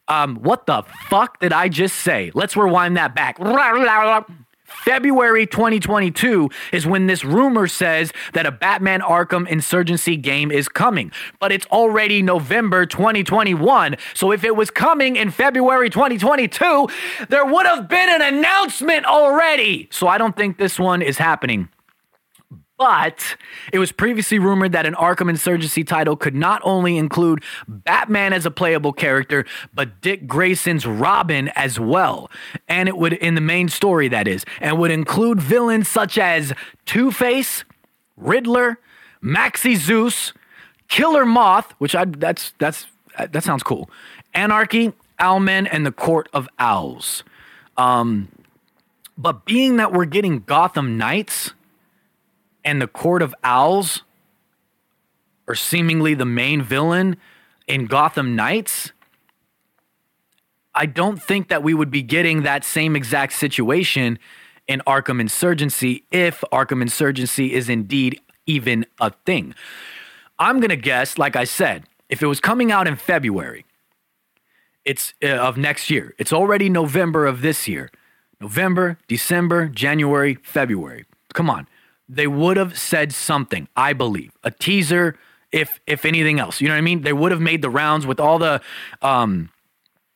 Um, 0.06 0.36
what 0.36 0.64
the 0.64 0.84
fuck 1.10 1.38
did 1.38 1.52
I 1.52 1.68
just 1.68 1.96
say? 1.96 2.30
Let's 2.32 2.56
rewind 2.56 2.96
that 2.96 3.14
back. 3.14 3.36
February 4.68 5.46
2022 5.46 6.50
is 6.72 6.86
when 6.86 7.06
this 7.06 7.24
rumor 7.24 7.66
says 7.66 8.12
that 8.34 8.46
a 8.46 8.50
Batman 8.50 9.00
Arkham 9.00 9.48
Insurgency 9.48 10.16
game 10.16 10.50
is 10.50 10.68
coming. 10.68 11.10
But 11.40 11.52
it's 11.52 11.66
already 11.66 12.22
November 12.22 12.86
2021. 12.86 13.96
So 14.14 14.30
if 14.30 14.44
it 14.44 14.56
was 14.56 14.70
coming 14.70 15.16
in 15.16 15.30
February 15.30 15.90
2022, 15.90 16.88
there 17.28 17.44
would 17.46 17.66
have 17.66 17.88
been 17.88 18.08
an 18.08 18.34
announcement 18.34 19.06
already. 19.06 19.88
So 19.90 20.06
I 20.06 20.18
don't 20.18 20.36
think 20.36 20.58
this 20.58 20.78
one 20.78 21.02
is 21.02 21.18
happening. 21.18 21.68
But 22.78 23.36
it 23.72 23.80
was 23.80 23.90
previously 23.90 24.38
rumored 24.38 24.70
that 24.70 24.86
an 24.86 24.94
Arkham 24.94 25.28
Insurgency 25.28 25.82
title 25.82 26.16
could 26.16 26.36
not 26.36 26.62
only 26.64 26.96
include 26.96 27.42
Batman 27.66 28.32
as 28.32 28.46
a 28.46 28.52
playable 28.52 28.92
character, 28.92 29.44
but 29.74 30.00
Dick 30.00 30.28
Grayson's 30.28 30.86
Robin 30.86 31.48
as 31.56 31.80
well. 31.80 32.30
And 32.68 32.88
it 32.88 32.96
would, 32.96 33.14
in 33.14 33.34
the 33.34 33.40
main 33.40 33.68
story, 33.68 34.06
that 34.08 34.28
is, 34.28 34.44
and 34.60 34.78
would 34.78 34.92
include 34.92 35.40
villains 35.40 35.88
such 35.88 36.18
as 36.18 36.52
Two 36.86 37.10
Face, 37.10 37.64
Riddler, 38.16 38.78
Maxie 39.20 39.74
Zeus, 39.74 40.32
Killer 40.86 41.26
Moth, 41.26 41.72
which 41.78 41.96
I 41.96 42.04
that's 42.04 42.52
that's 42.58 42.86
that 43.18 43.42
sounds 43.42 43.64
cool. 43.64 43.90
Anarchy, 44.34 44.92
Owlman, 45.18 45.68
and 45.70 45.84
the 45.84 45.92
Court 45.92 46.28
of 46.32 46.48
Owls. 46.60 47.24
Um, 47.76 48.28
but 49.16 49.44
being 49.44 49.78
that 49.78 49.92
we're 49.92 50.04
getting 50.04 50.40
Gotham 50.40 50.96
Knights 50.96 51.52
and 52.68 52.82
the 52.82 52.86
Court 52.86 53.22
of 53.22 53.34
Owls 53.42 54.02
are 55.48 55.54
seemingly 55.54 56.12
the 56.12 56.26
main 56.26 56.60
villain 56.60 57.16
in 57.66 57.86
Gotham 57.86 58.36
Knights, 58.36 58.92
I 60.74 60.84
don't 60.84 61.20
think 61.20 61.48
that 61.48 61.62
we 61.62 61.72
would 61.72 61.90
be 61.90 62.02
getting 62.02 62.42
that 62.42 62.64
same 62.64 62.94
exact 62.94 63.32
situation 63.32 64.18
in 64.66 64.82
Arkham 64.86 65.18
Insurgency 65.18 66.04
if 66.10 66.44
Arkham 66.52 66.82
Insurgency 66.82 67.54
is 67.54 67.70
indeed 67.70 68.20
even 68.44 68.84
a 69.00 69.12
thing. 69.24 69.54
I'm 70.38 70.60
going 70.60 70.68
to 70.68 70.76
guess, 70.76 71.16
like 71.16 71.36
I 71.36 71.44
said, 71.44 71.84
if 72.10 72.22
it 72.22 72.26
was 72.26 72.38
coming 72.38 72.70
out 72.70 72.86
in 72.86 72.96
February, 72.96 73.64
it's 74.84 75.14
uh, 75.24 75.28
of 75.28 75.56
next 75.56 75.88
year. 75.88 76.14
It's 76.18 76.34
already 76.34 76.68
November 76.68 77.24
of 77.24 77.40
this 77.40 77.66
year. 77.66 77.90
November, 78.42 78.98
December, 79.08 79.68
January, 79.68 80.34
February. 80.42 81.06
Come 81.32 81.48
on. 81.48 81.66
They 82.08 82.26
would 82.26 82.56
have 82.56 82.78
said 82.78 83.12
something, 83.12 83.68
I 83.76 83.92
believe. 83.92 84.32
A 84.42 84.50
teaser, 84.50 85.18
if 85.52 85.80
if 85.86 86.04
anything 86.04 86.40
else. 86.40 86.60
You 86.60 86.68
know 86.68 86.74
what 86.74 86.78
I 86.78 86.82
mean? 86.82 87.02
They 87.02 87.12
would 87.12 87.32
have 87.32 87.40
made 87.40 87.62
the 87.62 87.70
rounds 87.70 88.06
with 88.06 88.20
all 88.20 88.38
the 88.38 88.60
um 89.02 89.50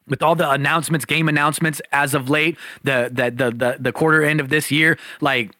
with 0.08 0.22
all 0.22 0.34
the 0.34 0.50
announcements, 0.50 1.04
game 1.04 1.28
announcements 1.28 1.80
as 1.92 2.14
of 2.14 2.28
late, 2.28 2.56
the 2.82 3.10
the 3.12 3.30
the 3.30 3.50
the, 3.50 3.76
the 3.78 3.92
quarter 3.92 4.22
end 4.22 4.40
of 4.40 4.48
this 4.48 4.70
year, 4.70 4.98
like 5.20 5.52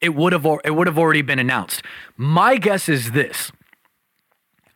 it 0.00 0.14
would 0.14 0.32
have 0.32 0.46
it 0.64 0.70
would 0.70 0.86
have 0.86 0.98
already 0.98 1.22
been 1.22 1.38
announced. 1.38 1.82
My 2.16 2.56
guess 2.56 2.88
is 2.88 3.12
this. 3.12 3.50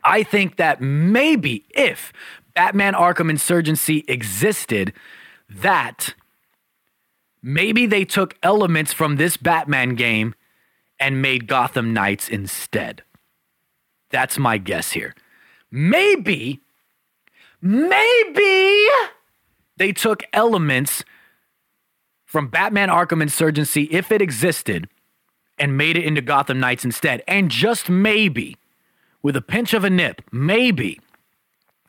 I 0.04 0.23
think 0.23 0.57
that 0.57 0.81
maybe 0.81 1.64
if 1.71 2.12
Batman 2.54 2.95
Arkham 2.95 3.31
Insurgency 3.31 4.04
existed, 4.09 4.92
that 5.49 6.14
maybe 7.42 7.87
they 7.87 8.04
took 8.04 8.37
elements 8.42 8.92
from 8.92 9.16
this 9.16 9.37
Batman 9.37 9.95
game 9.95 10.35
and 11.02 11.21
made 11.21 11.49
Gotham 11.49 11.92
Knights 11.92 12.28
instead. 12.28 13.02
That's 14.11 14.38
my 14.38 14.56
guess 14.56 14.92
here. 14.92 15.16
Maybe, 15.68 16.61
maybe 17.61 18.87
they 19.78 19.92
took 19.92 20.23
elements 20.32 21.02
from 22.25 22.47
Batman 22.47 22.88
Arkham 22.88 23.21
Insurgency, 23.21 23.88
if 23.90 24.12
it 24.12 24.23
existed, 24.23 24.88
and 25.59 25.76
made 25.76 25.97
it 25.97 26.04
into 26.04 26.23
Gotham 26.23 26.61
Knights 26.61 26.85
instead. 26.85 27.25
And 27.26 27.50
just 27.50 27.88
maybe, 27.88 28.56
with 29.23 29.35
a 29.35 29.42
pinch 29.42 29.75
of 29.75 29.82
a 29.82 29.90
nip, 29.90 30.23
maybe 30.30 31.00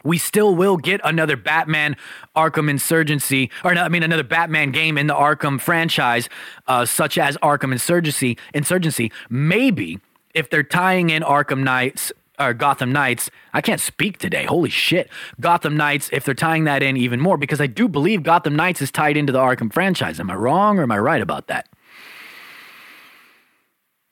we 0.03 0.17
still 0.17 0.55
will 0.55 0.77
get 0.77 1.01
another 1.03 1.35
Batman 1.35 1.95
Arkham 2.35 2.69
Insurgency, 2.69 3.49
or 3.63 3.75
I 3.77 3.89
mean, 3.89 4.03
another 4.03 4.23
Batman 4.23 4.71
game 4.71 4.97
in 4.97 5.07
the 5.07 5.15
Arkham 5.15 5.59
franchise, 5.59 6.29
uh, 6.67 6.85
such 6.85 7.17
as 7.17 7.37
Arkham 7.37 7.71
Insurgency. 7.71 8.37
Insurgency, 8.53 9.11
maybe 9.29 9.99
if 10.33 10.49
they're 10.49 10.63
tying 10.63 11.09
in 11.09 11.23
Arkham 11.23 11.63
Knights 11.63 12.11
or 12.39 12.53
Gotham 12.53 12.91
Knights, 12.91 13.29
I 13.53 13.61
can't 13.61 13.79
speak 13.79 14.17
today. 14.17 14.45
Holy 14.45 14.69
shit, 14.69 15.09
Gotham 15.39 15.77
Knights. 15.77 16.09
If 16.11 16.25
they're 16.25 16.33
tying 16.33 16.63
that 16.65 16.83
in 16.83 16.97
even 16.97 17.19
more, 17.19 17.37
because 17.37 17.61
I 17.61 17.67
do 17.67 17.87
believe 17.87 18.23
Gotham 18.23 18.55
Knights 18.55 18.81
is 18.81 18.91
tied 18.91 19.17
into 19.17 19.31
the 19.31 19.39
Arkham 19.39 19.71
franchise. 19.71 20.19
Am 20.19 20.29
I 20.29 20.35
wrong 20.35 20.79
or 20.79 20.83
am 20.83 20.91
I 20.91 20.99
right 20.99 21.21
about 21.21 21.47
that? 21.47 21.69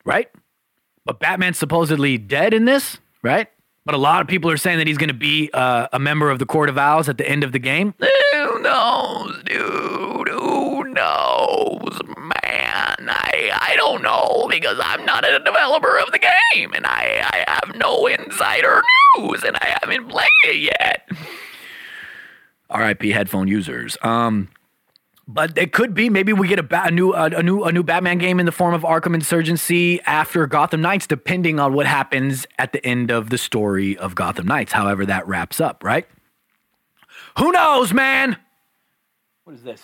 Right? 0.06 0.30
But 1.06 1.20
Batman's 1.20 1.58
supposedly 1.58 2.18
dead 2.18 2.54
in 2.54 2.66
this, 2.66 2.98
right? 3.24 3.48
But 3.86 3.96
a 3.96 3.98
lot 3.98 4.22
of 4.22 4.28
people 4.28 4.52
are 4.52 4.58
saying 4.58 4.78
that 4.78 4.88
he's 4.88 4.98
going 4.98 5.08
to 5.10 5.14
be 5.14 5.50
uh, 5.54 5.88
a 5.92 6.00
member 6.00 6.30
of 6.30 6.38
the 6.38 6.46
Court 6.46 6.70
of 6.70 6.78
Owls 6.78 7.10
at 7.10 7.18
the 7.18 7.28
end 7.28 7.44
of 7.44 7.52
the 7.52 7.60
game. 7.60 7.96
Who 8.00 8.62
knows, 8.62 9.42
dude? 9.44 10.28
Who 10.30 10.84
knows, 10.86 12.00
man? 12.18 13.10
I, 13.10 13.52
I 13.60 13.74
don't 13.78 14.04
know 14.04 14.48
because 14.50 14.80
I'm 14.84 15.04
not 15.06 15.28
a 15.28 15.40
developer 15.40 15.98
of 16.00 16.12
the 16.12 16.20
game 16.20 16.72
and 16.74 16.86
I, 16.86 17.28
I 17.32 17.44
have 17.48 17.76
no 17.76 18.06
insider 18.06 18.84
news 19.18 19.44
and 19.44 19.58
I 19.58 19.78
haven't 19.82 20.10
played 20.10 20.28
it 20.46 20.58
yet. 20.58 21.10
RIP 22.74 23.02
headphone 23.04 23.48
users. 23.48 23.98
Um, 24.04 24.50
but 25.28 25.58
it 25.58 25.72
could 25.74 25.94
be 25.94 26.10
maybe 26.10 26.34
we 26.34 26.48
get 26.48 26.60
a, 26.60 26.64
ba- 26.64 26.86
a 26.86 26.92
new 26.92 27.14
a, 27.14 27.26
a 27.26 27.44
new 27.44 27.64
a 27.64 27.72
new 27.72 27.84
Batman 27.84 28.18
game 28.18 28.40
in 28.40 28.46
the 28.46 28.52
form 28.52 28.74
of 28.74 28.82
Arkham 28.82 29.14
Insurgency 29.14 30.02
after 30.02 30.46
Gotham 30.48 30.82
Knights, 30.82 31.08
depending 31.08 31.60
on 31.60 31.74
what 31.74 31.86
happens 31.86 32.46
at 32.58 32.74
the 32.74 32.86
end 32.86 33.12
of 33.12 33.30
the 33.30 33.38
story 33.38 33.98
of 33.98 34.16
Gotham 34.16 34.48
Knights. 34.48 34.72
However, 34.74 35.06
that 35.06 35.28
wraps 35.28 35.60
up, 35.62 35.84
right? 35.84 36.08
Who 37.38 37.52
knows, 37.52 37.94
man? 37.94 38.38
What 39.44 39.56
is 39.56 39.64
this? 39.64 39.82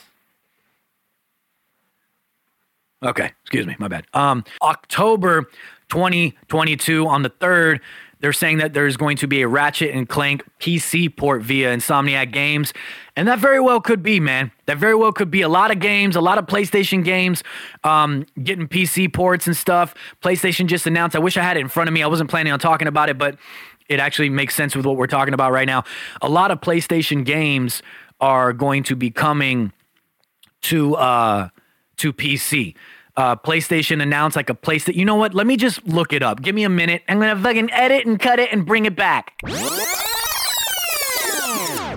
Okay, 3.03 3.31
excuse 3.41 3.67
me, 3.67 3.75
my 3.79 3.87
bad. 3.87 4.05
Um, 4.13 4.43
October 4.61 5.43
2022 5.89 7.07
on 7.07 7.21
the 7.21 7.29
third. 7.29 7.79
They're 8.19 8.33
saying 8.33 8.57
that 8.57 8.73
there's 8.73 8.97
going 8.97 9.17
to 9.17 9.27
be 9.27 9.41
a 9.41 9.47
Ratchet 9.47 9.93
and 9.93 10.09
Clank 10.09 10.43
PC 10.59 11.15
port 11.15 11.43
via 11.43 11.75
Insomniac 11.75 12.31
Games. 12.31 12.73
And 13.15 13.27
that 13.27 13.39
very 13.39 13.59
well 13.59 13.79
could 13.79 14.01
be, 14.01 14.19
man. 14.19 14.51
That 14.65 14.77
very 14.77 14.95
well 14.95 15.11
could 15.11 15.29
be 15.29 15.41
a 15.41 15.49
lot 15.49 15.71
of 15.71 15.79
games, 15.79 16.15
a 16.15 16.21
lot 16.21 16.37
of 16.37 16.45
PlayStation 16.45 17.03
games 17.03 17.43
um, 17.83 18.25
getting 18.41 18.67
PC 18.67 19.13
ports 19.13 19.47
and 19.47 19.55
stuff. 19.55 19.93
PlayStation 20.21 20.67
just 20.67 20.87
announced, 20.87 21.15
I 21.15 21.19
wish 21.19 21.37
I 21.37 21.43
had 21.43 21.57
it 21.57 21.61
in 21.61 21.67
front 21.67 21.87
of 21.87 21.93
me. 21.93 22.01
I 22.01 22.07
wasn't 22.07 22.29
planning 22.29 22.53
on 22.53 22.59
talking 22.59 22.87
about 22.87 23.09
it, 23.09 23.17
but 23.17 23.37
it 23.87 23.99
actually 23.99 24.29
makes 24.29 24.55
sense 24.55 24.75
with 24.75 24.85
what 24.85 24.97
we're 24.97 25.07
talking 25.07 25.33
about 25.33 25.51
right 25.51 25.67
now. 25.67 25.83
A 26.21 26.29
lot 26.29 26.51
of 26.51 26.59
PlayStation 26.59 27.23
games 27.23 27.81
are 28.19 28.51
going 28.51 28.83
to 28.83 28.95
be 28.95 29.11
coming 29.11 29.71
to 30.63 30.95
uh, 30.95 31.49
to 31.97 32.11
PC 32.11 32.75
uh, 33.17 33.35
PlayStation 33.35 34.01
announced 34.01 34.35
like 34.35 34.49
a 34.49 34.55
place 34.55 34.85
that 34.85 34.95
you 34.95 35.03
know 35.03 35.15
what? 35.15 35.33
Let 35.33 35.47
me 35.47 35.57
just 35.57 35.85
look 35.87 36.13
it 36.13 36.23
up. 36.23 36.41
Give 36.41 36.55
me 36.55 36.63
a 36.63 36.69
minute. 36.69 37.03
I'm 37.09 37.19
gonna 37.19 37.41
fucking 37.41 37.71
edit 37.73 38.05
and 38.05 38.19
cut 38.19 38.39
it 38.39 38.53
and 38.53 38.65
bring 38.65 38.85
it 38.85 38.95
back. 38.95 39.33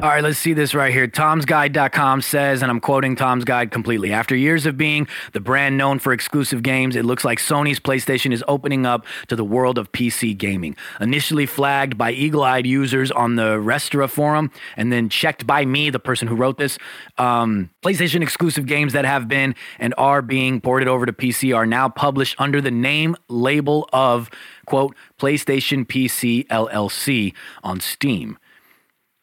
All 0.02 0.09
right, 0.09 0.23
let's 0.25 0.38
see 0.38 0.54
this 0.54 0.75
right 0.75 0.95
here. 0.95 1.07
Tom'sGuide.com 1.07 2.23
says, 2.23 2.62
and 2.62 2.71
I'm 2.71 2.80
quoting 2.80 3.16
Tom's 3.16 3.45
Guide 3.45 3.71
completely. 3.71 4.14
After 4.14 4.35
years 4.35 4.64
of 4.64 4.78
being 4.78 5.07
the 5.35 5.40
brand 5.40 5.76
known 5.76 5.99
for 5.99 6.14
exclusive 6.14 6.62
games, 6.62 6.97
it 6.97 7.04
looks 7.04 7.23
like 7.23 7.38
Sony's 7.38 7.78
PlayStation 7.78 8.33
is 8.33 8.42
opening 8.49 8.87
up 8.87 9.04
to 9.28 9.37
the 9.37 9.45
world 9.45 9.76
of 9.76 9.92
PC 9.92 10.35
gaming. 10.38 10.75
Initially 11.02 11.45
flagged 11.45 11.99
by 11.99 12.12
eagle 12.12 12.42
eyed 12.42 12.66
users 12.66 13.11
on 13.11 13.37
the 13.37 13.59
ResetEra 13.59 14.09
forum, 14.09 14.50
and 14.75 14.90
then 14.90 15.11
checked 15.11 15.47
by 15.47 15.66
me, 15.66 15.90
the 15.90 15.99
person 15.99 16.28
who 16.28 16.35
wrote 16.35 16.57
this, 16.57 16.78
um, 17.19 17.69
PlayStation 17.83 18.23
exclusive 18.23 18.64
games 18.64 18.95
that 18.95 19.04
have 19.04 19.28
been 19.28 19.54
and 19.78 19.92
are 19.99 20.23
being 20.23 20.62
ported 20.62 20.88
over 20.88 21.04
to 21.04 21.12
PC 21.12 21.54
are 21.54 21.66
now 21.66 21.90
published 21.90 22.37
under 22.38 22.62
the 22.62 22.71
name 22.71 23.16
label 23.28 23.87
of, 23.92 24.30
quote, 24.64 24.97
PlayStation 25.19 25.85
PC 25.85 26.47
LLC 26.47 27.35
on 27.62 27.80
Steam. 27.80 28.38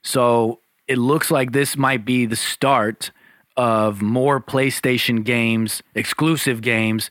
So 0.03 0.61
it 0.87 0.97
looks 0.97 1.29
like 1.29 1.51
this 1.51 1.77
might 1.77 2.05
be 2.05 2.25
the 2.25 2.35
start 2.35 3.11
of 3.55 4.01
more 4.01 4.39
PlayStation 4.39 5.23
games, 5.23 5.81
exclusive 5.95 6.61
games, 6.61 7.09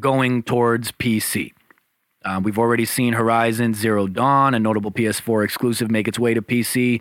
going 0.00 0.42
towards 0.42 0.90
PC. 0.92 1.52
Uh, 2.24 2.40
we've 2.42 2.58
already 2.58 2.84
seen 2.84 3.14
Horizon 3.14 3.74
Zero 3.74 4.06
Dawn, 4.06 4.54
a 4.54 4.58
notable 4.58 4.90
PS4 4.90 5.44
exclusive, 5.44 5.90
make 5.90 6.08
its 6.08 6.18
way 6.18 6.34
to 6.34 6.42
PC 6.42 7.00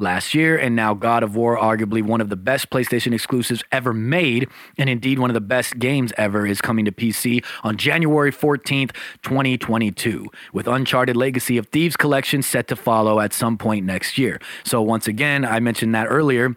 last 0.00 0.34
year, 0.34 0.56
and 0.56 0.74
now 0.74 0.94
God 0.94 1.22
of 1.22 1.36
War, 1.36 1.56
arguably 1.56 2.02
one 2.02 2.20
of 2.20 2.28
the 2.28 2.36
best 2.36 2.70
PlayStation 2.70 3.12
exclusives 3.12 3.62
ever 3.72 3.92
made, 3.92 4.48
and 4.78 4.88
indeed 4.88 5.18
one 5.18 5.30
of 5.30 5.34
the 5.34 5.40
best 5.40 5.78
games 5.78 6.12
ever, 6.16 6.46
is 6.46 6.60
coming 6.60 6.84
to 6.84 6.92
PC 6.92 7.44
on 7.62 7.76
January 7.76 8.32
14th, 8.32 8.92
2022, 9.22 10.26
with 10.52 10.66
Uncharted 10.66 11.16
Legacy 11.16 11.56
of 11.56 11.66
Thieves 11.68 11.96
collection 11.96 12.42
set 12.42 12.68
to 12.68 12.76
follow 12.76 13.20
at 13.20 13.32
some 13.32 13.58
point 13.58 13.86
next 13.86 14.18
year. 14.18 14.40
So, 14.64 14.82
once 14.82 15.06
again, 15.06 15.44
I 15.44 15.60
mentioned 15.60 15.94
that 15.94 16.06
earlier 16.06 16.56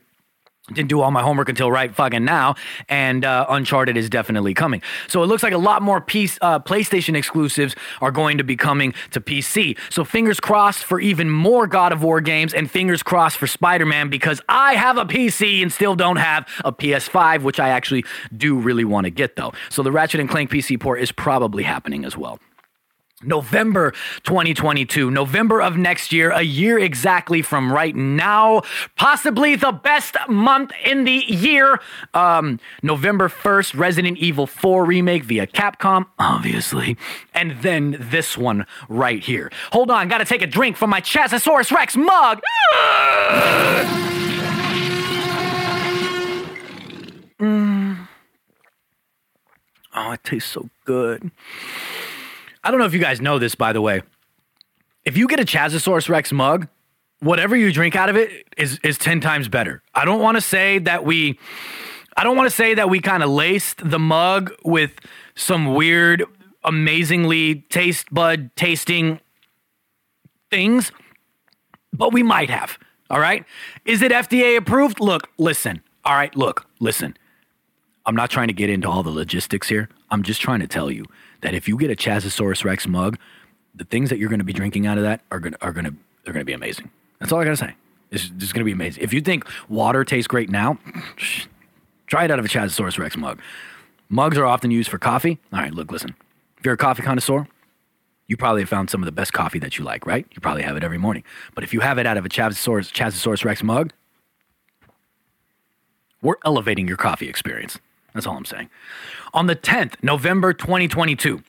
didn't 0.71 0.87
do 0.87 1.01
all 1.01 1.11
my 1.11 1.21
homework 1.21 1.49
until 1.49 1.69
right 1.69 1.93
fucking 1.93 2.23
now, 2.23 2.55
and 2.87 3.25
uh, 3.25 3.45
Uncharted 3.49 3.97
is 3.97 4.09
definitely 4.09 4.53
coming. 4.53 4.81
So 5.09 5.21
it 5.21 5.25
looks 5.25 5.43
like 5.43 5.51
a 5.51 5.57
lot 5.57 5.81
more 5.81 5.99
piece, 5.99 6.39
uh, 6.41 6.59
PlayStation 6.59 7.17
exclusives 7.17 7.75
are 7.99 8.11
going 8.11 8.37
to 8.37 8.45
be 8.45 8.55
coming 8.55 8.93
to 9.11 9.19
PC. 9.19 9.77
So 9.89 10.05
fingers 10.05 10.39
crossed 10.39 10.85
for 10.85 11.01
even 11.01 11.29
more 11.29 11.67
God 11.67 11.91
of 11.91 12.01
War 12.01 12.21
games, 12.21 12.53
and 12.53 12.71
fingers 12.71 13.03
crossed 13.03 13.37
for 13.37 13.45
Spider 13.45 13.85
Man 13.85 14.09
because 14.09 14.39
I 14.47 14.75
have 14.75 14.97
a 14.97 15.03
PC 15.03 15.61
and 15.61 15.71
still 15.71 15.95
don't 15.95 16.15
have 16.15 16.47
a 16.63 16.71
PS5, 16.71 17.41
which 17.41 17.59
I 17.59 17.69
actually 17.69 18.05
do 18.35 18.57
really 18.57 18.85
want 18.85 19.03
to 19.03 19.11
get 19.11 19.35
though. 19.35 19.51
So 19.69 19.83
the 19.83 19.91
Ratchet 19.91 20.21
and 20.21 20.29
Clank 20.29 20.49
PC 20.49 20.79
port 20.79 21.01
is 21.01 21.11
probably 21.11 21.63
happening 21.63 22.05
as 22.05 22.15
well. 22.15 22.39
November 23.25 23.91
2022, 24.23 25.11
November 25.11 25.61
of 25.61 25.77
next 25.77 26.11
year, 26.11 26.31
a 26.31 26.41
year 26.41 26.79
exactly 26.79 27.41
from 27.41 27.71
right 27.71 27.95
now, 27.95 28.61
possibly 28.95 29.55
the 29.55 29.71
best 29.71 30.15
month 30.27 30.71
in 30.85 31.03
the 31.03 31.23
year. 31.27 31.79
Um, 32.13 32.59
November 32.81 33.29
1st, 33.29 33.77
Resident 33.77 34.17
Evil 34.17 34.47
4 34.47 34.85
remake 34.85 35.23
via 35.23 35.47
Capcom, 35.47 36.05
obviously. 36.19 36.97
And 37.33 37.61
then 37.61 37.97
this 37.99 38.37
one 38.37 38.65
right 38.89 39.23
here. 39.23 39.51
Hold 39.71 39.91
on, 39.91 40.07
gotta 40.07 40.25
take 40.25 40.41
a 40.41 40.47
drink 40.47 40.77
from 40.77 40.89
my 40.89 41.01
Chazosaurus 41.01 41.71
Rex 41.71 41.95
mug. 41.95 42.41
Mm. 47.39 48.07
Oh, 49.95 50.11
it 50.11 50.23
tastes 50.23 50.51
so 50.51 50.69
good. 50.85 51.29
I 52.63 52.71
don't 52.71 52.79
know 52.79 52.85
if 52.85 52.93
you 52.93 52.99
guys 52.99 53.19
know 53.21 53.39
this, 53.39 53.55
by 53.55 53.73
the 53.73 53.81
way. 53.81 54.01
If 55.03 55.17
you 55.17 55.27
get 55.27 55.39
a 55.39 55.43
Chazosaurus 55.45 56.07
Rex 56.07 56.31
mug, 56.31 56.67
whatever 57.19 57.55
you 57.55 57.71
drink 57.71 57.95
out 57.95 58.09
of 58.09 58.15
it 58.15 58.45
is 58.57 58.79
is 58.83 58.97
10 58.97 59.19
times 59.21 59.49
better. 59.49 59.81
I 59.93 60.05
don't 60.05 60.21
want 60.21 60.37
to 60.37 60.41
say 60.41 60.79
that 60.79 61.05
we 61.05 61.39
I 62.15 62.23
don't 62.23 62.37
want 62.37 62.49
to 62.49 62.55
say 62.55 62.75
that 62.75 62.89
we 62.89 62.99
kind 62.99 63.23
of 63.23 63.29
laced 63.29 63.89
the 63.89 63.99
mug 63.99 64.53
with 64.63 64.91
some 65.35 65.73
weird 65.73 66.23
amazingly 66.63 67.55
taste 67.69 68.13
bud 68.13 68.51
tasting 68.55 69.19
things, 70.49 70.91
but 71.91 72.13
we 72.13 72.23
might 72.23 72.49
have. 72.49 72.77
All 73.09 73.19
right? 73.19 73.45
Is 73.85 74.01
it 74.01 74.11
FDA 74.11 74.55
approved? 74.57 74.99
Look, 74.99 75.29
listen. 75.37 75.81
All 76.05 76.15
right, 76.15 76.35
look, 76.35 76.65
listen. 76.79 77.17
I'm 78.05 78.15
not 78.15 78.29
trying 78.29 78.47
to 78.47 78.53
get 78.53 78.69
into 78.69 78.89
all 78.89 79.03
the 79.03 79.09
logistics 79.09 79.69
here. 79.69 79.89
I'm 80.09 80.23
just 80.23 80.41
trying 80.41 80.59
to 80.59 80.67
tell 80.67 80.91
you 80.91 81.05
that 81.43 81.53
if 81.53 81.67
you 81.67 81.77
get 81.77 81.91
a 81.91 81.95
Chazosaurus 81.95 82.63
Rex 82.63 82.87
mug, 82.87 83.19
the 83.75 83.83
things 83.83 84.09
that 84.09 84.17
you're 84.17 84.29
going 84.29 84.39
to 84.39 84.45
be 84.45 84.53
drinking 84.53 84.87
out 84.87 84.97
of 84.97 85.03
that 85.03 85.21
are 85.31 85.39
going 85.39 85.53
to 85.53 85.63
are 85.63 85.71
going 85.71 85.85
to 85.85 85.93
they're 86.23 86.33
going 86.33 86.41
to 86.41 86.45
be 86.45 86.53
amazing. 86.53 86.89
That's 87.19 87.31
all 87.31 87.39
I 87.39 87.43
got 87.43 87.51
to 87.51 87.57
say. 87.57 87.75
It's 88.11 88.29
just 88.29 88.53
going 88.53 88.61
to 88.61 88.65
be 88.65 88.71
amazing. 88.71 89.03
If 89.03 89.13
you 89.13 89.21
think 89.21 89.45
water 89.69 90.03
tastes 90.03 90.27
great 90.27 90.49
now, 90.49 90.77
try 92.07 92.25
it 92.25 92.31
out 92.31 92.39
of 92.39 92.45
a 92.45 92.47
Chazosaurus 92.47 92.97
Rex 92.97 93.17
mug. 93.17 93.39
Mugs 94.09 94.37
are 94.37 94.45
often 94.45 94.71
used 94.71 94.89
for 94.89 94.97
coffee. 94.97 95.39
All 95.51 95.59
right, 95.59 95.73
look, 95.73 95.91
listen. 95.91 96.15
If 96.57 96.65
you're 96.65 96.75
a 96.75 96.77
coffee 96.77 97.01
connoisseur, 97.01 97.47
you 98.27 98.37
probably 98.37 98.61
have 98.61 98.69
found 98.69 98.89
some 98.89 99.01
of 99.01 99.05
the 99.05 99.11
best 99.11 99.33
coffee 99.33 99.59
that 99.59 99.77
you 99.77 99.83
like, 99.83 100.05
right? 100.05 100.25
You 100.31 100.39
probably 100.39 100.63
have 100.63 100.77
it 100.77 100.83
every 100.83 100.97
morning. 100.97 101.23
But 101.55 101.63
if 101.63 101.73
you 101.73 101.81
have 101.81 101.97
it 101.97 102.05
out 102.05 102.15
of 102.17 102.25
a 102.25 102.29
Chazosaurus, 102.29 102.91
Chazosaurus 102.91 103.43
Rex 103.43 103.63
mug, 103.63 103.91
we're 106.21 106.35
elevating 106.45 106.87
your 106.87 106.97
coffee 106.97 107.27
experience. 107.27 107.79
That's 108.13 108.27
all 108.27 108.37
I'm 108.37 108.45
saying. 108.45 108.69
On 109.33 109.47
the 109.47 109.55
10th, 109.55 109.95
November 110.01 110.53
2022, 110.53 111.41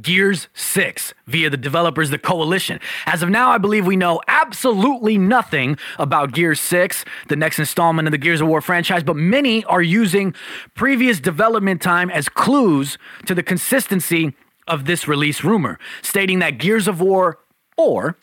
Gears 0.00 0.48
6 0.54 1.14
via 1.26 1.48
the 1.48 1.56
developers, 1.56 2.10
the 2.10 2.18
Coalition. 2.18 2.80
As 3.06 3.22
of 3.22 3.30
now, 3.30 3.50
I 3.50 3.58
believe 3.58 3.86
we 3.86 3.96
know 3.96 4.20
absolutely 4.26 5.16
nothing 5.16 5.78
about 5.98 6.32
Gears 6.32 6.60
6, 6.60 7.04
the 7.28 7.36
next 7.36 7.60
installment 7.60 8.08
of 8.08 8.12
the 8.12 8.18
Gears 8.18 8.40
of 8.40 8.48
War 8.48 8.60
franchise, 8.60 9.04
but 9.04 9.16
many 9.16 9.64
are 9.64 9.82
using 9.82 10.34
previous 10.74 11.20
development 11.20 11.80
time 11.80 12.10
as 12.10 12.28
clues 12.28 12.98
to 13.26 13.34
the 13.34 13.42
consistency 13.42 14.34
of 14.66 14.86
this 14.86 15.06
release 15.06 15.44
rumor, 15.44 15.78
stating 16.02 16.40
that 16.40 16.58
Gears 16.58 16.88
of 16.88 17.00
War 17.00 17.38
4 17.76 18.16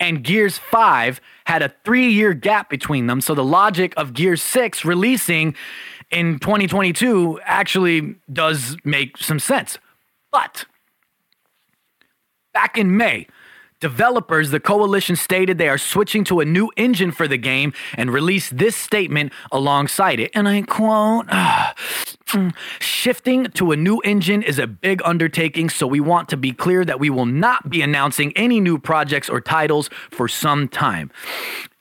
and 0.00 0.24
Gears 0.24 0.58
5 0.58 1.20
had 1.46 1.62
a 1.62 1.72
three 1.84 2.08
year 2.08 2.34
gap 2.34 2.70
between 2.70 3.06
them. 3.06 3.20
So 3.20 3.34
the 3.34 3.44
logic 3.44 3.94
of 3.96 4.14
Gears 4.14 4.42
6 4.42 4.84
releasing 4.84 5.54
in 6.10 6.38
2022 6.38 7.40
actually 7.44 8.16
does 8.32 8.76
make 8.84 9.16
some 9.18 9.38
sense. 9.38 9.78
But 10.30 10.64
back 12.52 12.78
in 12.78 12.96
May, 12.96 13.26
developers, 13.80 14.50
the 14.50 14.60
coalition 14.60 15.16
stated 15.16 15.58
they 15.58 15.68
are 15.68 15.78
switching 15.78 16.24
to 16.24 16.40
a 16.40 16.44
new 16.44 16.70
engine 16.76 17.12
for 17.12 17.28
the 17.28 17.36
game 17.36 17.72
and 17.94 18.12
released 18.12 18.58
this 18.58 18.76
statement 18.76 19.32
alongside 19.52 20.20
it. 20.20 20.30
And 20.34 20.48
I 20.48 20.62
quote, 20.62 21.26
"Ah, 21.30 21.74
Shifting 22.78 23.46
to 23.52 23.72
a 23.72 23.76
new 23.76 24.00
engine 24.00 24.42
is 24.42 24.58
a 24.58 24.66
big 24.66 25.00
undertaking, 25.02 25.70
so 25.70 25.86
we 25.86 26.00
want 26.00 26.28
to 26.28 26.36
be 26.36 26.52
clear 26.52 26.84
that 26.84 27.00
we 27.00 27.08
will 27.08 27.24
not 27.24 27.70
be 27.70 27.80
announcing 27.80 28.32
any 28.36 28.60
new 28.60 28.78
projects 28.78 29.30
or 29.30 29.40
titles 29.40 29.88
for 30.10 30.28
some 30.28 30.68
time. 30.68 31.10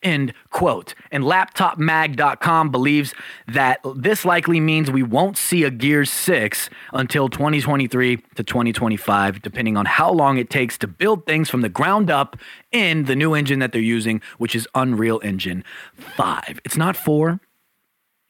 End 0.03 0.33
quote. 0.51 0.93
And 1.11 1.23
laptopmag.com 1.23 2.69
believes 2.69 3.13
that 3.47 3.79
this 3.95 4.23
likely 4.25 4.59
means 4.59 4.91
we 4.91 5.03
won't 5.03 5.37
see 5.37 5.63
a 5.63 5.71
Gears 5.71 6.11
6 6.11 6.69
until 6.93 7.29
2023 7.29 8.17
to 8.35 8.43
2025, 8.43 9.41
depending 9.41 9.75
on 9.75 9.85
how 9.85 10.11
long 10.11 10.37
it 10.37 10.49
takes 10.49 10.77
to 10.79 10.87
build 10.87 11.25
things 11.25 11.49
from 11.49 11.61
the 11.61 11.69
ground 11.69 12.11
up 12.11 12.37
in 12.71 13.05
the 13.05 13.15
new 13.15 13.33
engine 13.33 13.59
that 13.59 13.71
they're 13.71 13.81
using, 13.81 14.21
which 14.37 14.55
is 14.55 14.67
Unreal 14.75 15.19
Engine 15.23 15.63
5. 15.95 16.61
It's 16.63 16.77
not 16.77 16.95
4, 16.95 17.39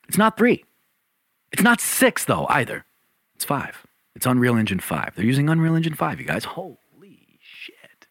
it's 0.08 0.18
not 0.18 0.38
3, 0.38 0.64
it's 1.52 1.64
not 1.64 1.82
6, 1.82 2.26
though, 2.26 2.46
either. 2.50 2.86
It's 3.36 3.46
5. 3.46 3.86
It's 4.16 4.26
Unreal 4.26 4.56
Engine 4.56 4.80
5. 4.80 5.14
They're 5.16 5.26
using 5.26 5.48
Unreal 5.48 5.76
Engine 5.76 5.94
5, 5.94 6.20
you 6.20 6.26
guys. 6.26 6.46
Holy 6.46 7.40
shit. 7.40 8.08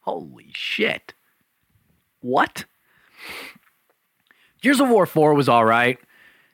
Holy 0.00 0.50
shit. 0.52 1.14
What? 2.22 2.64
Gears 4.62 4.80
of 4.80 4.88
War 4.88 5.06
4 5.06 5.34
was 5.34 5.48
all 5.48 5.64
right. 5.64 5.98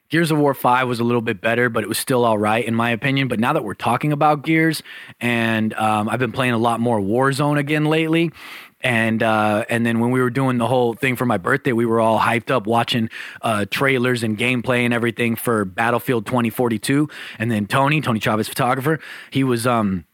Gears 0.08 0.30
of 0.30 0.38
War 0.38 0.54
5 0.54 0.88
was 0.88 1.00
a 1.00 1.04
little 1.04 1.20
bit 1.20 1.42
better, 1.42 1.68
but 1.68 1.84
it 1.84 1.88
was 1.88 1.98
still 1.98 2.24
all 2.24 2.38
right 2.38 2.64
in 2.64 2.74
my 2.74 2.90
opinion. 2.90 3.28
But 3.28 3.38
now 3.38 3.52
that 3.52 3.62
we're 3.62 3.74
talking 3.74 4.10
about 4.10 4.42
Gears, 4.42 4.82
and 5.20 5.74
um, 5.74 6.08
I've 6.08 6.18
been 6.18 6.32
playing 6.32 6.54
a 6.54 6.58
lot 6.58 6.80
more 6.80 6.98
Warzone 6.98 7.58
again 7.58 7.84
lately, 7.84 8.32
and 8.80 9.22
uh, 9.22 9.66
and 9.68 9.84
then 9.84 10.00
when 10.00 10.10
we 10.10 10.22
were 10.22 10.30
doing 10.30 10.56
the 10.56 10.66
whole 10.66 10.94
thing 10.94 11.14
for 11.14 11.26
my 11.26 11.36
birthday, 11.36 11.72
we 11.72 11.84
were 11.84 12.00
all 12.00 12.18
hyped 12.18 12.50
up 12.50 12.66
watching 12.66 13.10
uh, 13.42 13.66
trailers 13.70 14.22
and 14.22 14.38
gameplay 14.38 14.86
and 14.86 14.94
everything 14.94 15.36
for 15.36 15.66
Battlefield 15.66 16.24
2042. 16.24 17.08
And 17.38 17.50
then 17.50 17.66
Tony, 17.66 18.00
Tony 18.00 18.18
Chavez, 18.20 18.48
photographer, 18.48 19.00
he 19.30 19.44
was 19.44 19.66
um 19.66 20.06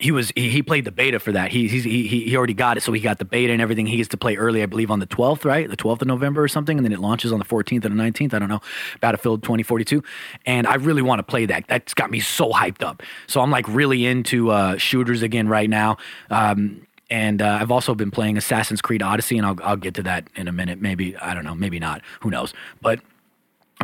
he 0.00 0.10
was 0.10 0.32
he, 0.34 0.48
he 0.50 0.62
played 0.62 0.84
the 0.84 0.90
beta 0.90 1.20
for 1.20 1.30
that. 1.32 1.52
He, 1.52 1.68
he 1.68 2.06
he 2.08 2.36
already 2.36 2.54
got 2.54 2.76
it, 2.76 2.82
so 2.82 2.92
he 2.92 3.00
got 3.00 3.18
the 3.18 3.24
beta 3.24 3.52
and 3.52 3.62
everything. 3.62 3.86
He 3.86 3.98
gets 3.98 4.08
to 4.08 4.16
play 4.16 4.36
early, 4.36 4.62
I 4.62 4.66
believe, 4.66 4.90
on 4.90 4.98
the 4.98 5.06
twelfth, 5.06 5.44
right? 5.44 5.68
The 5.68 5.76
twelfth 5.76 6.02
of 6.02 6.08
November 6.08 6.42
or 6.42 6.48
something, 6.48 6.76
and 6.76 6.84
then 6.84 6.92
it 6.92 6.98
launches 6.98 7.32
on 7.32 7.38
the 7.38 7.44
fourteenth 7.44 7.84
and 7.84 7.96
the 7.96 8.02
nineteenth. 8.02 8.34
I 8.34 8.40
don't 8.40 8.48
know. 8.48 8.60
Battlefield 9.00 9.44
twenty 9.44 9.62
forty 9.62 9.84
two, 9.84 10.02
and 10.46 10.66
I 10.66 10.74
really 10.74 11.02
want 11.02 11.20
to 11.20 11.22
play 11.22 11.46
that. 11.46 11.66
That's 11.68 11.94
got 11.94 12.10
me 12.10 12.18
so 12.18 12.50
hyped 12.50 12.82
up. 12.82 13.04
So 13.28 13.40
I'm 13.40 13.50
like 13.50 13.68
really 13.68 14.04
into 14.04 14.50
uh, 14.50 14.78
shooters 14.78 15.22
again 15.22 15.46
right 15.46 15.70
now. 15.70 15.98
Um, 16.28 16.86
and 17.08 17.40
uh, 17.40 17.58
I've 17.60 17.70
also 17.70 17.94
been 17.94 18.10
playing 18.10 18.36
Assassin's 18.36 18.82
Creed 18.82 19.00
Odyssey, 19.00 19.38
and 19.38 19.46
I'll 19.46 19.58
I'll 19.62 19.76
get 19.76 19.94
to 19.94 20.02
that 20.02 20.26
in 20.34 20.48
a 20.48 20.52
minute. 20.52 20.80
Maybe 20.80 21.16
I 21.18 21.34
don't 21.34 21.44
know, 21.44 21.54
maybe 21.54 21.78
not. 21.78 22.02
Who 22.20 22.30
knows? 22.30 22.52
But 22.82 23.00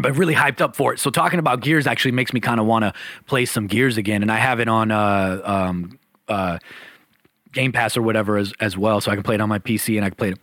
but 0.01 0.17
really 0.17 0.35
hyped 0.35 0.61
up 0.61 0.75
for 0.75 0.93
it. 0.93 0.99
So 0.99 1.11
talking 1.11 1.39
about 1.39 1.61
Gears 1.61 1.87
actually 1.87 2.13
makes 2.13 2.33
me 2.33 2.41
kind 2.41 2.59
of 2.59 2.67
want 2.67 2.85
to 2.85 2.93
play 3.27 3.45
some 3.45 3.69
Gears 3.69 3.97
again, 3.97 4.23
and 4.23 4.33
I 4.33 4.39
have 4.39 4.59
it 4.59 4.67
on 4.67 4.91
uh, 4.91 5.41
um, 5.45 6.00
uh, 6.31 6.59
Game 7.53 7.73
Pass 7.73 7.97
or 7.97 8.03
whatever 8.03 8.37
as 8.37 8.53
as 8.61 8.77
well, 8.77 9.01
so 9.01 9.11
I 9.11 9.15
can 9.15 9.23
play 9.23 9.35
it 9.35 9.41
on 9.41 9.49
my 9.49 9.59
PC 9.59 9.97
and 9.97 10.05
I 10.05 10.11
can 10.11 10.17
play 10.17 10.31
it 10.31 10.39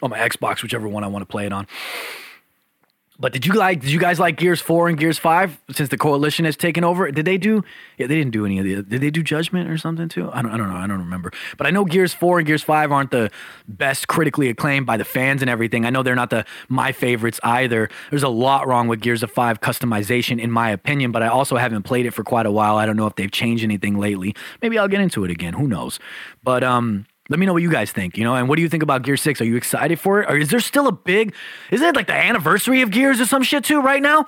on 0.00 0.10
my 0.10 0.18
Xbox, 0.18 0.62
whichever 0.62 0.88
one 0.88 1.04
I 1.04 1.08
want 1.08 1.22
to 1.22 1.26
play 1.26 1.46
it 1.46 1.52
on. 1.52 1.66
But 3.22 3.32
did 3.32 3.46
you 3.46 3.52
like? 3.52 3.80
Did 3.82 3.92
you 3.92 4.00
guys 4.00 4.18
like 4.18 4.36
Gears 4.36 4.60
Four 4.60 4.88
and 4.88 4.98
Gears 4.98 5.16
Five 5.16 5.56
since 5.70 5.90
the 5.90 5.96
Coalition 5.96 6.44
has 6.44 6.56
taken 6.56 6.82
over? 6.82 7.08
Did 7.12 7.24
they 7.24 7.38
do? 7.38 7.62
Yeah, 7.96 8.08
they 8.08 8.16
didn't 8.16 8.32
do 8.32 8.44
any 8.44 8.58
of 8.58 8.64
the. 8.64 8.82
Did 8.82 9.00
they 9.00 9.12
do 9.12 9.22
Judgment 9.22 9.70
or 9.70 9.78
something 9.78 10.08
too? 10.08 10.28
I 10.32 10.42
don't. 10.42 10.50
I 10.50 10.56
don't 10.56 10.68
know. 10.68 10.74
I 10.74 10.88
don't 10.88 10.98
remember. 10.98 11.30
But 11.56 11.68
I 11.68 11.70
know 11.70 11.84
Gears 11.84 12.12
Four 12.12 12.40
and 12.40 12.46
Gears 12.48 12.64
Five 12.64 12.90
aren't 12.90 13.12
the 13.12 13.30
best 13.68 14.08
critically 14.08 14.48
acclaimed 14.48 14.86
by 14.86 14.96
the 14.96 15.04
fans 15.04 15.40
and 15.40 15.48
everything. 15.48 15.86
I 15.86 15.90
know 15.90 16.02
they're 16.02 16.16
not 16.16 16.30
the 16.30 16.44
my 16.68 16.90
favorites 16.90 17.38
either. 17.44 17.88
There's 18.10 18.24
a 18.24 18.28
lot 18.28 18.66
wrong 18.66 18.88
with 18.88 19.00
Gears 19.00 19.22
of 19.22 19.30
Five 19.30 19.60
customization, 19.60 20.40
in 20.40 20.50
my 20.50 20.70
opinion. 20.70 21.12
But 21.12 21.22
I 21.22 21.28
also 21.28 21.56
haven't 21.56 21.84
played 21.84 22.06
it 22.06 22.10
for 22.10 22.24
quite 22.24 22.46
a 22.46 22.50
while. 22.50 22.76
I 22.76 22.86
don't 22.86 22.96
know 22.96 23.06
if 23.06 23.14
they've 23.14 23.30
changed 23.30 23.62
anything 23.62 24.00
lately. 24.00 24.34
Maybe 24.62 24.80
I'll 24.80 24.88
get 24.88 25.00
into 25.00 25.24
it 25.24 25.30
again. 25.30 25.52
Who 25.52 25.68
knows? 25.68 26.00
But 26.42 26.64
um, 26.64 27.06
let 27.32 27.38
me 27.38 27.46
know 27.46 27.54
what 27.54 27.62
you 27.62 27.70
guys 27.70 27.90
think, 27.90 28.18
you 28.18 28.24
know, 28.24 28.34
and 28.34 28.46
what 28.46 28.56
do 28.56 28.62
you 28.62 28.68
think 28.68 28.82
about 28.82 29.02
Gear 29.02 29.16
6? 29.16 29.40
Are 29.40 29.44
you 29.44 29.56
excited 29.56 29.98
for 29.98 30.20
it? 30.20 30.30
Or 30.30 30.36
is 30.36 30.50
there 30.50 30.60
still 30.60 30.86
a 30.86 30.92
big, 30.92 31.34
is 31.70 31.80
it 31.80 31.96
like 31.96 32.06
the 32.06 32.12
anniversary 32.12 32.82
of 32.82 32.90
Gears 32.90 33.22
or 33.22 33.24
some 33.24 33.42
shit 33.42 33.64
too 33.64 33.80
right 33.80 34.02
now? 34.02 34.26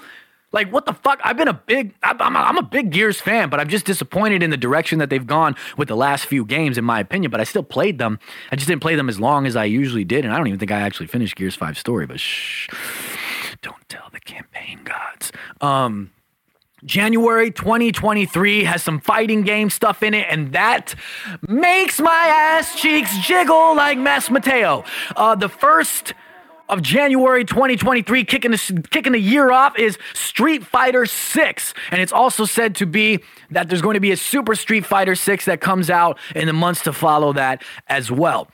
Like, 0.52 0.72
what 0.72 0.86
the 0.86 0.94
fuck? 0.94 1.20
I've 1.22 1.36
been 1.36 1.48
a 1.48 1.52
big, 1.52 1.94
I'm 2.02 2.18
a, 2.18 2.38
I'm 2.38 2.56
a 2.56 2.62
big 2.62 2.92
Gears 2.92 3.20
fan, 3.20 3.50
but 3.50 3.60
I'm 3.60 3.68
just 3.68 3.84
disappointed 3.84 4.42
in 4.42 4.48
the 4.48 4.56
direction 4.56 5.00
that 5.00 5.10
they've 5.10 5.26
gone 5.26 5.54
with 5.76 5.88
the 5.88 5.96
last 5.96 6.24
few 6.24 6.46
games, 6.46 6.78
in 6.78 6.84
my 6.84 6.98
opinion. 6.98 7.30
But 7.30 7.40
I 7.40 7.44
still 7.44 7.62
played 7.62 7.98
them. 7.98 8.18
I 8.50 8.56
just 8.56 8.68
didn't 8.68 8.80
play 8.80 8.94
them 8.94 9.10
as 9.10 9.20
long 9.20 9.46
as 9.46 9.54
I 9.54 9.64
usually 9.64 10.04
did. 10.04 10.24
And 10.24 10.32
I 10.32 10.38
don't 10.38 10.46
even 10.46 10.58
think 10.58 10.70
I 10.70 10.80
actually 10.80 11.08
finished 11.08 11.36
Gears 11.36 11.56
5 11.56 11.76
story, 11.76 12.06
but 12.06 12.20
shh, 12.20 12.70
don't 13.60 13.86
tell 13.90 14.08
the 14.12 14.20
campaign 14.20 14.80
gods. 14.84 15.30
Um, 15.60 16.10
January 16.84 17.50
2023 17.50 18.64
has 18.64 18.82
some 18.82 19.00
fighting 19.00 19.42
game 19.42 19.70
stuff 19.70 20.02
in 20.02 20.14
it, 20.14 20.26
and 20.28 20.52
that 20.52 20.94
makes 21.48 22.00
my 22.00 22.10
ass 22.10 22.78
cheeks 22.80 23.16
jiggle 23.18 23.74
like 23.74 23.98
Mass 23.98 24.30
Mateo. 24.30 24.84
Uh, 25.16 25.34
the 25.34 25.48
first 25.48 26.14
of 26.68 26.82
January 26.82 27.44
2023, 27.44 28.24
kicking 28.24 28.50
the, 28.50 28.86
kicking 28.90 29.12
the 29.12 29.18
year 29.18 29.50
off, 29.50 29.78
is 29.78 29.98
Street 30.14 30.64
Fighter 30.66 31.06
6. 31.06 31.74
And 31.90 32.00
it's 32.00 32.12
also 32.12 32.44
said 32.44 32.74
to 32.76 32.86
be 32.86 33.20
that 33.50 33.68
there's 33.68 33.82
going 33.82 33.94
to 33.94 34.00
be 34.00 34.12
a 34.12 34.16
Super 34.16 34.54
Street 34.54 34.86
Fighter 34.86 35.14
6 35.14 35.44
that 35.44 35.60
comes 35.60 35.90
out 35.90 36.18
in 36.34 36.46
the 36.46 36.52
months 36.52 36.82
to 36.84 36.92
follow 36.92 37.32
that 37.34 37.62
as 37.86 38.10
well. 38.10 38.48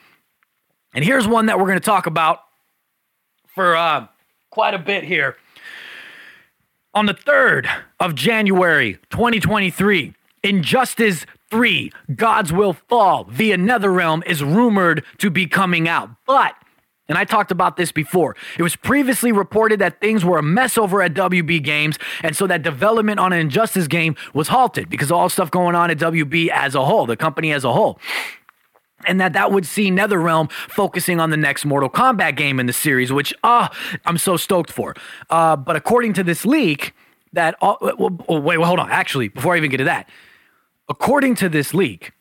And 0.93 1.05
here's 1.05 1.27
one 1.27 1.47
that 1.47 1.59
we're 1.59 1.67
going 1.67 1.79
to 1.79 1.85
talk 1.85 2.07
about 2.07 2.41
for 3.55 3.77
uh, 3.77 4.07
quite 4.51 4.75
a 4.75 4.79
bit 4.79 5.05
here. 5.05 5.37
On 6.93 7.07
the 7.07 7.15
3rd 7.15 7.69
of 8.01 8.17
January 8.17 8.95
2023, 9.11 10.13
Injustice 10.43 11.25
3 11.49 11.93
Gods 12.17 12.53
Will 12.53 12.73
Fall 12.73 13.29
via 13.31 13.57
Netherrealm 13.57 14.27
is 14.27 14.43
rumored 14.43 15.05
to 15.19 15.31
be 15.31 15.47
coming 15.47 15.87
out. 15.87 16.11
But, 16.27 16.57
and 17.09 17.17
I 17.17 17.23
talked 17.23 17.53
about 17.53 17.77
this 17.77 17.93
before, 17.93 18.35
it 18.59 18.65
was 18.65 18.75
previously 18.75 19.31
reported 19.31 19.79
that 19.79 20.01
things 20.01 20.25
were 20.25 20.39
a 20.39 20.43
mess 20.43 20.77
over 20.77 21.01
at 21.01 21.15
WB 21.15 21.63
Games, 21.63 21.97
and 22.25 22.35
so 22.35 22.49
that 22.49 22.63
development 22.63 23.21
on 23.21 23.33
an 23.33 23.39
Injustice 23.39 23.87
game 23.87 24.17
was 24.35 24.49
halted 24.49 24.91
because 24.91 25.13
of 25.13 25.17
all 25.17 25.29
stuff 25.29 25.49
going 25.53 25.77
on 25.77 25.93
at 25.93 25.99
WB 25.99 26.49
as 26.49 26.75
a 26.75 26.85
whole, 26.85 27.07
the 27.07 27.17
company 27.17 27.53
as 27.53 27.63
a 27.63 27.73
whole. 27.73 28.01
And 29.07 29.21
that 29.21 29.33
that 29.33 29.53
would 29.53 29.67
see 29.67 29.91
NetherRealm 29.91 30.51
focusing 30.53 31.21
on 31.21 31.31
the 31.31 31.37
next 31.37 31.65
Mortal 31.65 31.91
Kombat 31.91 32.37
game 32.37 32.61
in 32.61 32.67
the 32.67 32.73
series, 32.73 33.13
which 33.13 33.35
ah, 33.43 33.71
I'm 34.05 34.19
so 34.19 34.37
stoked 34.37 34.71
for. 34.71 34.95
Uh, 35.29 35.57
but 35.57 35.77
according 35.77 36.13
to 36.15 36.25
this 36.25 36.45
leak, 36.45 36.95
that 37.33 37.57
all, 37.61 37.79
well, 37.81 38.41
wait, 38.41 38.59
well, 38.59 38.67
hold 38.67 38.81
on. 38.81 38.91
Actually, 38.91 39.29
before 39.29 39.55
I 39.55 39.57
even 39.59 39.71
get 39.71 39.79
to 39.79 39.85
that, 39.85 40.09
according 40.89 41.37
to 41.37 41.49
this 41.49 41.73
leak, 41.73 42.13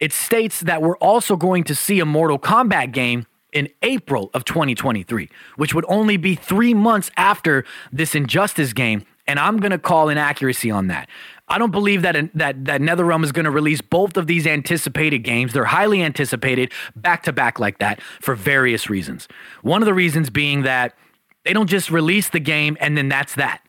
it 0.00 0.12
states 0.12 0.60
that 0.60 0.82
we're 0.82 0.98
also 0.98 1.36
going 1.36 1.64
to 1.64 1.74
see 1.74 1.98
a 2.00 2.04
Mortal 2.04 2.38
Kombat 2.38 2.92
game 2.92 3.26
in 3.52 3.68
April 3.82 4.30
of 4.34 4.44
2023, 4.44 5.28
which 5.56 5.74
would 5.74 5.84
only 5.88 6.16
be 6.16 6.34
three 6.34 6.74
months 6.74 7.10
after 7.16 7.64
this 7.90 8.14
Injustice 8.14 8.72
game. 8.72 9.04
And 9.26 9.38
I'm 9.38 9.58
going 9.58 9.72
to 9.72 9.78
call 9.78 10.08
inaccuracy 10.08 10.70
on 10.70 10.86
that. 10.88 11.08
I 11.48 11.58
don't 11.58 11.70
believe 11.70 12.02
that 12.02 12.14
that 12.34 12.64
that 12.64 12.80
NetherRealm 12.80 13.24
is 13.24 13.32
going 13.32 13.44
to 13.44 13.50
release 13.50 13.80
both 13.80 14.16
of 14.16 14.26
these 14.26 14.46
anticipated 14.46 15.20
games. 15.20 15.52
They're 15.52 15.64
highly 15.64 16.02
anticipated 16.02 16.72
back 16.94 17.22
to 17.24 17.32
back 17.32 17.58
like 17.58 17.78
that 17.78 18.00
for 18.20 18.34
various 18.34 18.90
reasons. 18.90 19.28
One 19.62 19.82
of 19.82 19.86
the 19.86 19.94
reasons 19.94 20.30
being 20.30 20.62
that 20.62 20.94
they 21.44 21.52
don't 21.52 21.68
just 21.68 21.90
release 21.90 22.28
the 22.28 22.40
game 22.40 22.76
and 22.80 22.96
then 22.96 23.08
that's 23.08 23.34
that. 23.36 23.62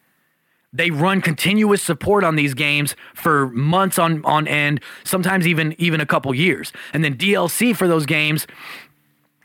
They 0.72 0.92
run 0.92 1.22
continuous 1.22 1.82
support 1.82 2.24
on 2.24 2.36
these 2.36 2.54
games 2.54 2.96
for 3.16 3.48
months 3.50 3.98
on 3.98 4.24
on 4.26 4.48
end, 4.48 4.82
sometimes 5.04 5.48
even 5.48 5.74
even 5.80 6.00
a 6.02 6.06
couple 6.06 6.34
years. 6.36 6.72
And 6.94 7.04
then 7.04 7.16
DLC 7.16 7.76
for 7.76 7.88
those 7.88 8.06
games 8.06 8.46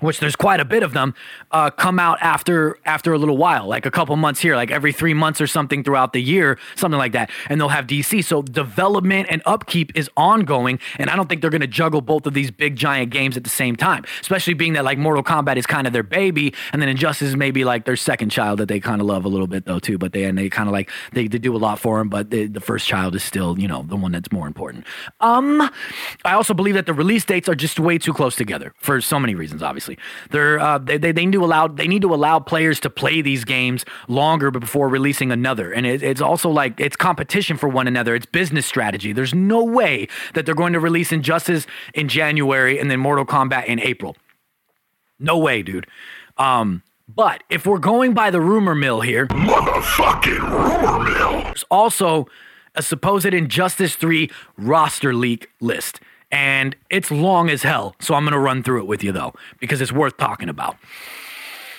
which 0.04 0.20
there's 0.20 0.36
quite 0.36 0.60
a 0.60 0.64
bit 0.64 0.82
of 0.82 0.92
them, 0.92 1.14
uh, 1.50 1.70
come 1.70 1.98
out 1.98 2.18
after 2.20 2.78
after 2.84 3.12
a 3.12 3.18
little 3.18 3.38
while, 3.38 3.66
like 3.66 3.86
a 3.86 3.90
couple 3.90 4.14
months 4.16 4.40
here, 4.40 4.54
like 4.54 4.70
every 4.70 4.92
three 4.92 5.14
months 5.14 5.40
or 5.40 5.46
something 5.46 5.82
throughout 5.82 6.12
the 6.12 6.20
year, 6.20 6.58
something 6.76 6.98
like 6.98 7.12
that. 7.12 7.30
And 7.48 7.60
they'll 7.60 7.68
have 7.70 7.86
DC. 7.86 8.22
So 8.24 8.42
development 8.42 9.28
and 9.30 9.40
upkeep 9.46 9.96
is 9.96 10.10
ongoing, 10.16 10.78
and 10.98 11.08
I 11.08 11.16
don't 11.16 11.28
think 11.28 11.40
they're 11.40 11.50
going 11.50 11.62
to 11.62 11.66
juggle 11.66 12.02
both 12.02 12.26
of 12.26 12.34
these 12.34 12.50
big 12.50 12.76
giant 12.76 13.10
games 13.10 13.36
at 13.36 13.44
the 13.44 13.50
same 13.50 13.76
time. 13.76 14.04
Especially 14.20 14.54
being 14.54 14.74
that 14.74 14.84
like 14.84 14.98
Mortal 14.98 15.24
Kombat 15.24 15.56
is 15.56 15.66
kind 15.66 15.86
of 15.86 15.92
their 15.92 16.02
baby, 16.02 16.54
and 16.72 16.82
then 16.82 16.88
Injustice 16.88 17.28
is 17.28 17.36
maybe 17.36 17.64
like 17.64 17.86
their 17.86 17.96
second 17.96 18.28
child 18.28 18.58
that 18.58 18.68
they 18.68 18.80
kind 18.80 19.00
of 19.00 19.06
love 19.06 19.24
a 19.24 19.28
little 19.28 19.46
bit 19.46 19.64
though 19.64 19.78
too. 19.78 19.96
But 19.96 20.12
they 20.12 20.24
and 20.24 20.36
they 20.36 20.50
kind 20.50 20.68
of 20.68 20.74
like 20.74 20.90
they, 21.12 21.28
they 21.28 21.38
do 21.38 21.56
a 21.56 21.58
lot 21.58 21.78
for 21.78 21.98
them, 21.98 22.10
but 22.10 22.30
they, 22.30 22.46
the 22.46 22.60
first 22.60 22.86
child 22.86 23.14
is 23.14 23.22
still 23.22 23.58
you 23.58 23.68
know 23.68 23.82
the 23.82 23.96
one 23.96 24.12
that's 24.12 24.30
more 24.30 24.46
important. 24.46 24.84
Um, 25.20 25.62
I 26.24 26.34
also 26.34 26.52
believe 26.52 26.74
that 26.74 26.84
the 26.84 26.94
release 26.94 27.24
dates 27.24 27.48
are 27.48 27.54
just 27.54 27.80
way 27.80 27.96
too 27.96 28.12
close 28.12 28.36
together 28.36 28.74
for 28.76 29.00
so 29.00 29.18
many 29.18 29.34
reasons. 29.34 29.62
Obviously, 29.62 29.93
they're 30.30 30.58
uh, 30.58 30.78
they, 30.78 30.98
they, 30.98 31.12
they 31.12 31.26
need 31.26 31.32
to 31.32 31.44
allow 31.44 31.68
they 31.68 31.88
need 31.88 32.02
to 32.02 32.14
allow 32.14 32.38
players 32.38 32.80
to 32.80 32.90
play 32.90 33.20
these 33.20 33.44
games 33.44 33.84
longer 34.08 34.50
before 34.50 34.88
releasing 34.88 35.30
another, 35.32 35.72
and 35.72 35.86
it, 35.86 36.02
it's 36.02 36.20
also 36.20 36.50
like 36.50 36.78
it's 36.78 36.96
competition 36.96 37.56
for 37.56 37.68
one 37.68 37.86
another. 37.86 38.14
It's 38.14 38.26
business 38.26 38.66
strategy. 38.66 39.12
There's 39.12 39.34
no 39.34 39.64
way 39.64 40.08
that 40.34 40.46
they're 40.46 40.54
going 40.54 40.72
to 40.72 40.80
release 40.80 41.12
Injustice 41.12 41.66
in 41.94 42.08
January 42.08 42.78
and 42.78 42.90
then 42.90 43.00
Mortal 43.00 43.24
Kombat 43.26 43.66
in 43.66 43.80
April. 43.80 44.16
No 45.18 45.38
way, 45.38 45.62
dude. 45.62 45.86
Um, 46.36 46.82
but 47.08 47.42
if 47.50 47.66
we're 47.66 47.78
going 47.78 48.14
by 48.14 48.30
the 48.30 48.40
rumor 48.40 48.74
mill 48.74 49.00
here, 49.00 49.26
Motherfucking 49.28 50.40
rumor 50.40 51.04
mill. 51.04 51.42
there's 51.42 51.64
also 51.70 52.26
a 52.74 52.82
supposed 52.82 53.26
Injustice 53.26 53.94
3 53.96 54.30
roster 54.56 55.14
leak 55.14 55.48
list. 55.60 56.00
And 56.34 56.74
it's 56.90 57.12
long 57.12 57.48
as 57.48 57.62
hell, 57.62 57.94
so 58.00 58.12
I'm 58.14 58.24
going 58.24 58.32
to 58.32 58.40
run 58.40 58.64
through 58.64 58.80
it 58.80 58.88
with 58.88 59.04
you 59.04 59.12
though, 59.12 59.34
because 59.60 59.80
it's 59.80 59.92
worth 59.92 60.16
talking 60.16 60.48
about. 60.48 60.76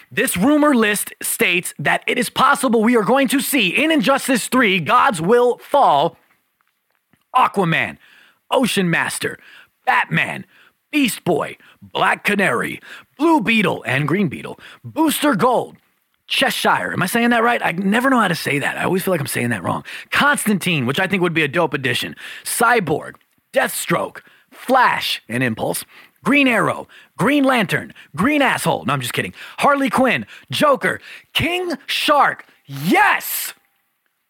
This 0.10 0.38
rumor 0.38 0.74
list 0.74 1.13
states 1.22 1.74
that 1.78 2.06
it 2.08 2.18
is 2.18 2.30
possible 2.30 2.82
we 2.82 2.96
are 2.96 3.04
going 3.04 3.28
to 3.28 3.41
see 3.41 3.68
in 3.68 3.91
Injustice 3.91 4.48
3 4.48 4.80
God's 4.80 5.20
Will 5.20 5.58
Fall 5.58 6.15
Aquaman, 7.36 7.98
Ocean 8.50 8.89
Master, 8.89 9.38
Batman, 9.86 10.46
Beast 10.89 11.26
Boy, 11.26 11.58
Black 11.82 12.24
Canary, 12.24 12.80
Blue 13.18 13.41
Beetle, 13.41 13.84
and 13.86 14.08
Green 14.08 14.30
Beetle, 14.30 14.58
Booster 14.86 15.36
Gold, 15.36 15.76
Cheshire. 16.28 16.94
Am 16.94 17.04
I 17.04 17.08
saying 17.08 17.32
that 17.32 17.44
right? 17.44 17.62
I 17.62 17.74
never 17.74 18.10
know 18.10 18.22
how 18.22 18.30
to 18.30 18.36
say 18.36 18.60
that. 18.60 18.78
I 18.78 18.86
always 18.86 19.04
feel 19.04 19.12
like 19.12 19.20
I'm 19.20 19.28
saying 19.28 19.50
that 19.50 19.63
wrong. 19.63 19.84
Constantine, 20.12 20.86
which 20.86 21.02
I 21.02 21.08
think 21.08 21.22
would 21.22 21.34
be 21.34 21.44
a 21.44 21.50
dope 21.50 21.74
addition. 21.74 22.15
Cyborg, 22.46 23.15
Deathstroke, 23.52 24.22
Flash, 24.56 25.22
and 25.30 25.44
Impulse. 25.44 25.86
Green 26.24 26.48
Arrow, 26.48 26.88
Green 27.18 27.44
Lantern, 27.44 27.94
Green 28.15 28.41
Asshole. 28.41 28.84
No, 28.86 28.94
I'm 28.94 29.00
just 29.00 29.13
kidding. 29.13 29.34
Harley 29.60 29.91
Quinn, 29.91 30.26
Joker, 30.50 31.00
King 31.34 31.76
Shark. 31.86 32.46
Yes! 32.65 33.54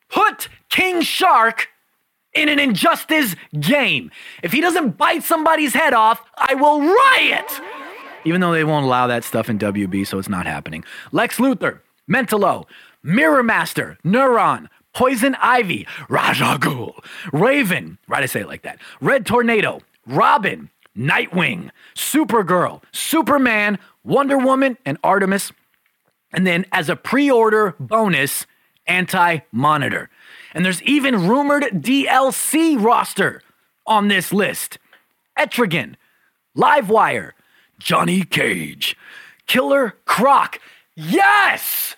Put 0.10 0.50
King 0.70 1.02
Shark 1.02 1.70
in 2.34 2.50
an 2.50 2.60
injustice 2.60 3.36
game. 3.60 4.12
If 4.44 4.52
he 4.52 4.60
doesn't 4.60 4.98
bite 4.98 5.24
somebody's 5.24 5.74
head 5.74 5.94
off, 5.94 6.22
I 6.38 6.54
will 6.56 6.82
riot. 6.82 7.62
Even 8.26 8.42
though 8.42 8.52
they 8.52 8.66
won't 8.66 8.86
allow 8.86 9.08
that 9.08 9.24
stuff 9.24 9.50
in 9.50 9.58
WB, 9.58 10.06
so 10.06 10.20
it's 10.20 10.30
not 10.30 10.46
happening. 10.46 10.84
Lex 11.14 11.38
Luthor, 11.38 11.80
Mentalo, 12.12 12.66
Mirror 13.04 13.44
Master, 13.44 13.98
Neuron, 14.04 14.68
Poison 14.94 15.36
Ivy, 15.40 15.88
Raja 16.10 16.58
Ghul, 16.60 16.94
Raven, 17.32 17.98
right 18.08 18.24
I 18.24 18.26
say 18.26 18.42
it 18.42 18.48
like 18.48 18.64
that, 18.64 18.80
Red 19.00 19.26
Tornado, 19.26 19.80
Robin, 20.06 20.70
Nightwing, 20.98 21.72
Supergirl, 21.96 22.82
Superman, 22.92 23.80
Wonder 24.04 24.38
Woman, 24.38 24.78
and 24.86 24.98
Artemis. 25.04 25.52
And 26.32 26.46
then 26.46 26.66
as 26.72 26.90
a 26.90 26.96
pre 26.96 27.30
order 27.30 27.76
bonus, 27.80 28.46
Anti 28.88 29.40
Monitor. 29.52 30.10
And 30.54 30.66
there's 30.66 30.82
even 30.84 31.28
rumored 31.28 31.64
DLC 31.64 32.82
roster 32.82 33.42
on 33.86 34.08
this 34.08 34.32
list 34.32 34.78
Etrigan, 35.38 35.96
Livewire, 36.58 37.32
Johnny 37.80 38.24
Cage, 38.24 38.96
Killer 39.48 39.96
Croc. 40.06 40.60
Yes! 40.96 41.96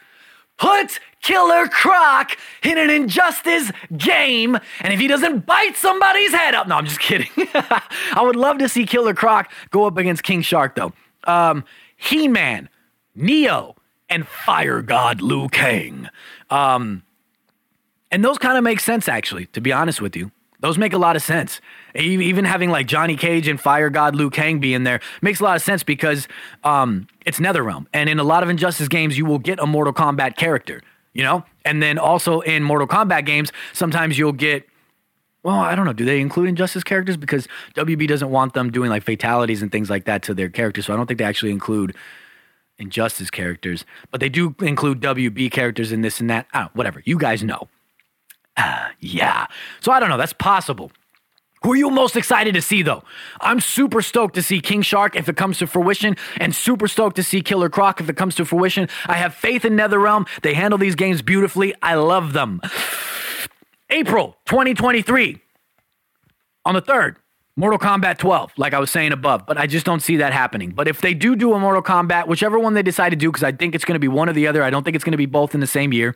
Put 0.58 1.00
Killer 1.28 1.68
Croc 1.68 2.38
in 2.64 2.78
an 2.78 2.90
Injustice 2.90 3.70
game, 3.98 4.58
and 4.80 4.94
if 4.94 5.00
he 5.00 5.08
doesn't 5.08 5.46
bite 5.46 5.76
somebody's 5.76 6.32
head 6.32 6.56
up, 6.56 6.70
no, 6.70 6.76
I'm 6.76 6.86
just 6.86 7.02
kidding. 7.02 7.28
I 7.54 8.22
would 8.22 8.38
love 8.38 8.60
to 8.60 8.70
see 8.70 8.86
Killer 8.86 9.14
Croc 9.14 9.52
go 9.70 9.86
up 9.86 9.98
against 9.98 10.24
King 10.24 10.42
Shark, 10.42 10.76
though. 10.76 10.94
Um, 11.26 11.66
He 11.98 12.30
Man, 12.30 12.70
Neo, 13.14 13.76
and 14.10 14.26
Fire 14.26 14.82
God 14.82 15.22
Liu 15.22 15.50
Kang. 15.50 16.08
Um, 16.50 17.04
and 18.10 18.24
those 18.24 18.38
kind 18.38 18.58
of 18.58 18.64
make 18.64 18.80
sense, 18.80 19.10
actually, 19.10 19.48
to 19.48 19.60
be 19.60 19.74
honest 19.74 20.02
with 20.02 20.16
you. 20.16 20.32
Those 20.62 20.78
make 20.78 20.94
a 20.94 20.98
lot 20.98 21.18
of 21.18 21.22
sense. 21.22 21.60
Even 21.94 22.46
having 22.46 22.70
like 22.70 22.88
Johnny 22.88 23.18
Cage 23.18 23.50
and 23.50 23.60
Fire 23.60 23.90
God 23.90 24.16
Liu 24.16 24.30
Kang 24.30 24.60
be 24.60 24.74
in 24.74 24.86
there 24.86 25.02
makes 25.22 25.42
a 25.42 25.44
lot 25.44 25.58
of 25.58 25.62
sense 25.62 25.84
because 25.84 26.30
um, 26.64 27.08
it's 27.26 27.40
NetherRealm. 27.40 27.86
And 27.94 28.10
in 28.10 28.18
a 28.18 28.24
lot 28.24 28.44
of 28.44 28.50
Injustice 28.50 28.88
games, 28.88 29.18
you 29.18 29.26
will 29.26 29.40
get 29.40 29.60
a 29.60 29.66
Mortal 29.68 29.94
Kombat 29.94 30.38
character, 30.38 30.82
you 31.18 31.24
know? 31.24 31.44
And 31.66 31.84
then 31.84 31.98
also 31.98 32.40
in 32.42 32.64
Mortal 32.64 32.88
Kombat 32.88 33.26
games, 33.26 33.52
sometimes 33.74 34.18
you'll 34.18 34.32
get 34.32 34.66
well, 35.44 35.60
I 35.60 35.76
don't 35.76 35.86
know. 35.86 35.94
Do 35.94 36.04
they 36.04 36.20
include 36.20 36.50
Injustice 36.50 36.84
characters? 36.84 37.16
Because 37.16 37.48
WB 37.76 38.06
doesn't 38.08 38.30
want 38.30 38.54
them 38.54 38.70
doing 38.70 38.90
like 38.90 39.04
fatalities 39.04 39.62
and 39.62 39.72
things 39.72 39.90
like 39.90 40.04
that 40.04 40.22
to 40.24 40.34
their 40.34 40.50
characters. 40.50 40.86
So 40.86 40.94
I 40.94 40.98
don't 40.98 41.06
think 41.08 41.20
they 41.20 41.26
actually 41.26 41.52
include 41.52 41.96
Injustice 42.80 43.30
characters. 43.30 43.86
But 44.12 44.20
they 44.20 44.28
do 44.28 44.56
include 44.60 45.00
WB 45.00 45.50
characters 45.52 45.94
in 45.94 46.02
this 46.02 46.20
and 46.20 46.30
that. 46.30 46.48
I 46.54 46.62
don't, 46.62 46.76
whatever. 46.76 47.02
You 47.06 47.18
guys 47.18 47.44
know. 47.44 47.70
Ah, 48.58 48.92
yeah. 49.00 49.48
So 49.80 49.94
I 49.94 50.02
don't 50.02 50.10
know. 50.10 50.18
That's 50.18 50.34
possible. 50.34 50.92
Who 51.64 51.74
are 51.74 51.76
you 51.76 51.90
most 51.90 52.16
excited 52.16 52.54
to 52.54 52.62
see, 52.62 52.84
though? 52.84 53.04
I'm 53.42 53.60
super 53.60 54.02
stoked 54.02 54.36
to 54.36 54.44
see 54.44 54.62
King 54.62 54.82
Shark 54.82 55.16
if 55.16 55.28
it 55.28 55.38
comes 55.38 55.58
to 55.58 55.68
fruition, 55.68 56.16
and 56.40 56.54
super 56.54 56.88
stoked 56.88 57.16
to 57.16 57.24
see 57.24 57.42
Killer 57.42 57.70
Croc 57.70 58.00
if 58.00 58.10
it 58.10 58.16
comes 58.16 58.36
to 58.36 58.46
fruition. 58.46 58.90
I 59.06 59.16
have 59.16 59.34
faith 59.34 59.66
in 59.66 59.74
NetherRealm. 59.74 60.28
They 60.44 60.54
handle 60.54 60.78
these 60.78 60.96
games 60.96 61.22
beautifully. 61.22 61.74
I 61.82 61.96
love 61.96 62.34
them. 62.34 62.62
April 63.90 64.38
2023, 64.46 65.40
on 66.66 66.76
the 66.76 66.82
3rd, 66.82 67.16
Mortal 67.56 67.80
Kombat 67.80 68.20
12, 68.20 68.54
like 68.58 68.74
I 68.74 68.80
was 68.80 68.92
saying 68.92 69.14
above, 69.14 69.46
but 69.48 69.58
I 69.58 69.66
just 69.66 69.86
don't 69.86 70.02
see 70.02 70.18
that 70.18 70.34
happening. 70.34 70.72
But 70.72 70.88
if 70.88 71.02
they 71.02 71.16
do 71.16 71.36
do 71.36 71.54
a 71.54 71.60
Mortal 71.60 71.82
Kombat, 71.82 72.28
whichever 72.28 72.60
one 72.60 72.76
they 72.76 72.84
decide 72.84 73.10
to 73.10 73.16
do, 73.16 73.32
because 73.32 73.44
I 73.44 73.52
think 73.52 73.74
it's 73.74 73.86
going 73.86 73.96
to 73.96 74.00
be 74.00 74.08
one 74.08 74.30
or 74.30 74.34
the 74.34 74.46
other, 74.46 74.62
I 74.62 74.70
don't 74.70 74.84
think 74.84 74.96
it's 74.96 75.04
going 75.04 75.14
to 75.14 75.18
be 75.18 75.26
both 75.26 75.56
in 75.56 75.60
the 75.60 75.68
same 75.68 75.92
year. 75.92 76.16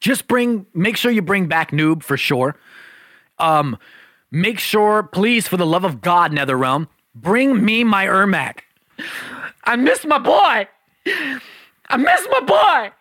Just 0.00 0.28
bring, 0.28 0.64
make 0.72 0.96
sure 0.96 1.10
you 1.10 1.20
bring 1.20 1.46
back 1.46 1.72
Noob 1.72 2.02
for 2.02 2.16
sure. 2.16 2.56
Um, 3.38 3.76
make 4.30 4.58
sure, 4.58 5.02
please, 5.02 5.48
for 5.48 5.56
the 5.56 5.66
love 5.66 5.84
of 5.84 6.00
God, 6.00 6.32
NetherRealm, 6.32 6.88
bring 7.14 7.64
me 7.64 7.84
my 7.84 8.06
Ermac. 8.06 8.60
I 9.64 9.76
miss 9.76 10.04
my 10.04 10.18
boy. 10.18 10.68
I 11.88 11.96
miss 11.96 12.26
my 12.30 12.40
boy. 12.40 12.92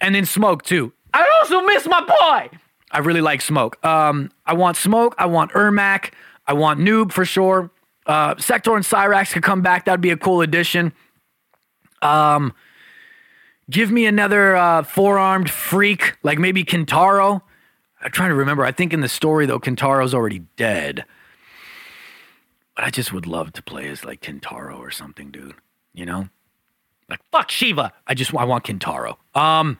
And 0.00 0.14
then 0.14 0.26
Smoke 0.26 0.62
too. 0.62 0.92
I 1.14 1.26
also 1.40 1.62
miss 1.62 1.86
my 1.86 2.00
boy. 2.00 2.58
I 2.90 2.98
really 2.98 3.20
like 3.20 3.40
Smoke. 3.40 3.84
Um, 3.84 4.30
I 4.44 4.54
want 4.54 4.76
Smoke. 4.76 5.14
I 5.18 5.26
want 5.26 5.52
Ermac. 5.52 6.12
I 6.46 6.52
want 6.52 6.80
Noob 6.80 7.12
for 7.12 7.24
sure. 7.24 7.70
Uh, 8.06 8.36
Sector 8.38 8.76
and 8.76 8.84
Cyrax 8.84 9.32
could 9.32 9.42
come 9.42 9.62
back. 9.62 9.86
That'd 9.86 10.00
be 10.00 10.10
a 10.10 10.16
cool 10.16 10.40
addition. 10.40 10.92
Um, 12.02 12.54
give 13.68 13.90
me 13.90 14.06
another 14.06 14.54
uh, 14.54 14.82
four-armed 14.82 15.50
freak, 15.50 16.16
like 16.22 16.38
maybe 16.38 16.62
Kintaro. 16.64 17.42
I'm 18.02 18.10
trying 18.10 18.30
to 18.30 18.34
remember. 18.34 18.64
I 18.64 18.72
think 18.72 18.92
in 18.92 19.00
the 19.00 19.08
story 19.08 19.46
though, 19.46 19.58
Kintaro's 19.58 20.14
already 20.14 20.40
dead. 20.56 21.04
But 22.74 22.84
I 22.84 22.90
just 22.90 23.12
would 23.12 23.26
love 23.26 23.52
to 23.54 23.62
play 23.62 23.88
as 23.88 24.04
like 24.04 24.20
Kintaro 24.20 24.78
or 24.78 24.90
something, 24.90 25.30
dude. 25.30 25.54
You 25.94 26.06
know? 26.06 26.28
Like 27.08 27.20
fuck 27.32 27.50
Shiva. 27.50 27.92
I 28.06 28.14
just 28.14 28.34
I 28.34 28.44
want 28.44 28.64
Kintaro. 28.64 29.16
Um 29.34 29.78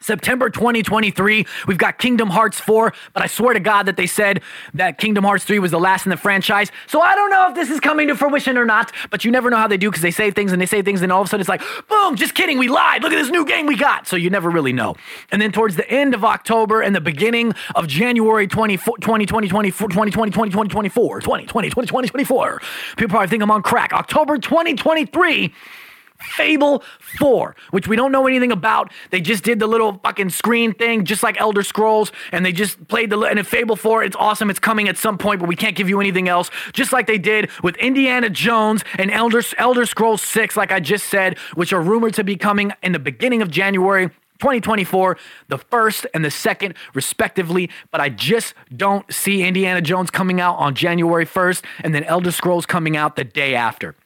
September 0.00 0.50
2023, 0.50 1.46
we've 1.66 1.78
got 1.78 1.98
Kingdom 1.98 2.28
Hearts 2.28 2.60
4, 2.60 2.92
but 3.12 3.22
I 3.22 3.26
swear 3.26 3.54
to 3.54 3.60
God 3.60 3.84
that 3.86 3.96
they 3.96 4.06
said 4.06 4.42
that 4.74 4.98
Kingdom 4.98 5.24
Hearts 5.24 5.44
3 5.44 5.58
was 5.58 5.70
the 5.70 5.80
last 5.80 6.06
in 6.06 6.10
the 6.10 6.16
franchise. 6.16 6.70
So 6.86 7.00
I 7.00 7.14
don't 7.14 7.30
know 7.30 7.48
if 7.48 7.54
this 7.54 7.70
is 7.70 7.80
coming 7.80 8.08
to 8.08 8.14
fruition 8.14 8.58
or 8.58 8.64
not, 8.64 8.92
but 9.10 9.24
you 9.24 9.30
never 9.30 9.50
know 9.50 9.56
how 9.56 9.68
they 9.68 9.76
do 9.76 9.90
because 9.90 10.02
they 10.02 10.10
say 10.10 10.30
things 10.30 10.52
and 10.52 10.60
they 10.60 10.66
say 10.66 10.82
things 10.82 11.02
and 11.02 11.10
all 11.10 11.22
of 11.22 11.26
a 11.26 11.30
sudden 11.30 11.40
it's 11.40 11.48
like, 11.48 11.62
boom, 11.88 12.16
just 12.16 12.34
kidding, 12.34 12.58
we 12.58 12.68
lied. 12.68 13.02
Look 13.02 13.12
at 13.12 13.16
this 13.16 13.30
new 13.30 13.44
game 13.44 13.66
we 13.66 13.76
got. 13.76 14.06
So 14.06 14.16
you 14.16 14.30
never 14.30 14.50
really 14.50 14.72
know. 14.72 14.96
And 15.32 15.40
then 15.40 15.52
towards 15.52 15.76
the 15.76 15.88
end 15.90 16.14
of 16.14 16.24
October 16.24 16.80
and 16.82 16.94
the 16.94 17.00
beginning 17.00 17.54
of 17.74 17.86
January 17.86 18.46
20, 18.46 18.76
2020, 18.76 19.26
2024, 19.26 19.88
2020, 19.88 20.30
2024, 20.30 21.20
2020, 21.20 21.68
2024, 21.70 22.62
people 22.96 23.08
probably 23.08 23.28
think 23.28 23.42
I'm 23.42 23.50
on 23.50 23.62
crack. 23.62 23.92
October 23.92 24.38
2023, 24.38 25.52
Fable 26.20 26.82
4, 27.18 27.56
which 27.70 27.88
we 27.88 27.96
don't 27.96 28.12
know 28.12 28.26
anything 28.26 28.52
about. 28.52 28.92
They 29.10 29.20
just 29.20 29.44
did 29.44 29.58
the 29.58 29.66
little 29.66 30.00
fucking 30.02 30.30
screen 30.30 30.72
thing, 30.74 31.04
just 31.04 31.22
like 31.22 31.40
Elder 31.40 31.62
Scrolls, 31.62 32.12
and 32.32 32.44
they 32.44 32.52
just 32.52 32.86
played 32.88 33.10
the. 33.10 33.18
And 33.20 33.46
Fable 33.46 33.76
4, 33.76 34.04
it's 34.04 34.16
awesome. 34.16 34.50
It's 34.50 34.58
coming 34.58 34.88
at 34.88 34.96
some 34.96 35.18
point, 35.18 35.40
but 35.40 35.48
we 35.48 35.56
can't 35.56 35.76
give 35.76 35.88
you 35.88 36.00
anything 36.00 36.28
else. 36.28 36.50
Just 36.72 36.92
like 36.92 37.06
they 37.06 37.18
did 37.18 37.50
with 37.62 37.76
Indiana 37.76 38.30
Jones 38.30 38.84
and 38.98 39.10
Elder, 39.10 39.42
Elder 39.58 39.86
Scrolls 39.86 40.22
6, 40.22 40.56
like 40.56 40.72
I 40.72 40.80
just 40.80 41.06
said, 41.06 41.38
which 41.54 41.72
are 41.72 41.80
rumored 41.80 42.14
to 42.14 42.24
be 42.24 42.36
coming 42.36 42.72
in 42.82 42.92
the 42.92 42.98
beginning 42.98 43.42
of 43.42 43.50
January. 43.50 44.10
2024, 44.38 45.16
the 45.48 45.56
first 45.56 46.06
and 46.12 46.22
the 46.22 46.30
second, 46.30 46.74
respectively. 46.92 47.70
But 47.90 48.02
I 48.02 48.10
just 48.10 48.52
don't 48.76 49.10
see 49.10 49.42
Indiana 49.42 49.80
Jones 49.80 50.10
coming 50.10 50.42
out 50.42 50.56
on 50.56 50.74
January 50.74 51.24
1st 51.24 51.64
and 51.82 51.94
then 51.94 52.04
Elder 52.04 52.30
Scrolls 52.30 52.66
coming 52.66 52.98
out 52.98 53.16
the 53.16 53.24
day 53.24 53.54
after. 53.54 53.96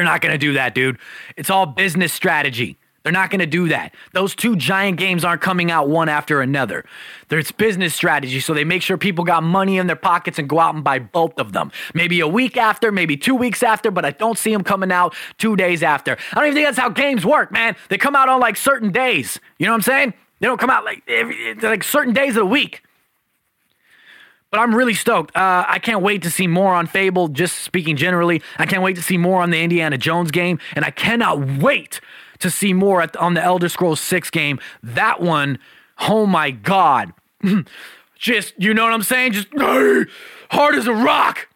They're 0.00 0.06
not 0.06 0.22
going 0.22 0.32
to 0.32 0.38
do 0.38 0.54
that, 0.54 0.74
dude. 0.74 0.96
It's 1.36 1.50
all 1.50 1.66
business 1.66 2.10
strategy. 2.10 2.78
They're 3.02 3.12
not 3.12 3.28
going 3.28 3.40
to 3.40 3.46
do 3.46 3.68
that. 3.68 3.94
Those 4.14 4.34
two 4.34 4.56
giant 4.56 4.96
games 4.96 5.26
aren't 5.26 5.42
coming 5.42 5.70
out 5.70 5.90
one 5.90 6.08
after 6.08 6.40
another. 6.40 6.86
There's 7.28 7.52
business 7.52 7.94
strategy, 7.94 8.40
so 8.40 8.54
they 8.54 8.64
make 8.64 8.80
sure 8.80 8.96
people 8.96 9.24
got 9.24 9.42
money 9.42 9.76
in 9.76 9.88
their 9.88 9.96
pockets 9.96 10.38
and 10.38 10.48
go 10.48 10.58
out 10.58 10.74
and 10.74 10.82
buy 10.82 11.00
both 11.00 11.38
of 11.38 11.52
them. 11.52 11.70
Maybe 11.92 12.20
a 12.20 12.26
week 12.26 12.56
after, 12.56 12.90
maybe 12.90 13.14
two 13.18 13.34
weeks 13.34 13.62
after, 13.62 13.90
but 13.90 14.06
I 14.06 14.12
don't 14.12 14.38
see 14.38 14.54
them 14.54 14.64
coming 14.64 14.90
out 14.90 15.14
two 15.36 15.54
days 15.54 15.82
after. 15.82 16.16
I 16.32 16.36
don't 16.36 16.46
even 16.46 16.54
think 16.54 16.66
that's 16.68 16.78
how 16.78 16.88
games 16.88 17.26
work, 17.26 17.52
man. 17.52 17.76
They 17.90 17.98
come 17.98 18.16
out 18.16 18.30
on 18.30 18.40
like 18.40 18.56
certain 18.56 18.90
days. 18.90 19.38
You 19.58 19.66
know 19.66 19.72
what 19.72 19.76
I'm 19.76 19.82
saying? 19.82 20.14
They 20.38 20.46
don't 20.46 20.58
come 20.58 20.70
out 20.70 20.86
like 20.86 21.02
every, 21.06 21.56
like 21.56 21.84
certain 21.84 22.14
days 22.14 22.30
of 22.30 22.36
the 22.36 22.46
week. 22.46 22.82
But 24.50 24.58
I'm 24.58 24.74
really 24.74 24.94
stoked. 24.94 25.36
Uh, 25.36 25.64
I 25.68 25.78
can't 25.78 26.02
wait 26.02 26.22
to 26.22 26.30
see 26.30 26.48
more 26.48 26.74
on 26.74 26.86
Fable, 26.86 27.28
just 27.28 27.58
speaking 27.58 27.96
generally. 27.96 28.42
I 28.58 28.66
can't 28.66 28.82
wait 28.82 28.96
to 28.96 29.02
see 29.02 29.16
more 29.16 29.40
on 29.42 29.50
the 29.50 29.62
Indiana 29.62 29.96
Jones 29.96 30.32
game. 30.32 30.58
And 30.74 30.84
I 30.84 30.90
cannot 30.90 31.60
wait 31.60 32.00
to 32.40 32.50
see 32.50 32.72
more 32.72 33.00
at, 33.00 33.16
on 33.16 33.34
the 33.34 33.42
Elder 33.42 33.68
Scrolls 33.68 34.00
6 34.00 34.30
game. 34.30 34.58
That 34.82 35.20
one, 35.20 35.58
oh 36.00 36.26
my 36.26 36.50
God. 36.50 37.12
just, 38.18 38.54
you 38.58 38.74
know 38.74 38.82
what 38.84 38.92
I'm 38.92 39.04
saying? 39.04 39.32
Just 39.32 39.48
hard 39.54 40.74
as 40.74 40.88
a 40.88 40.94
rock. 40.94 41.46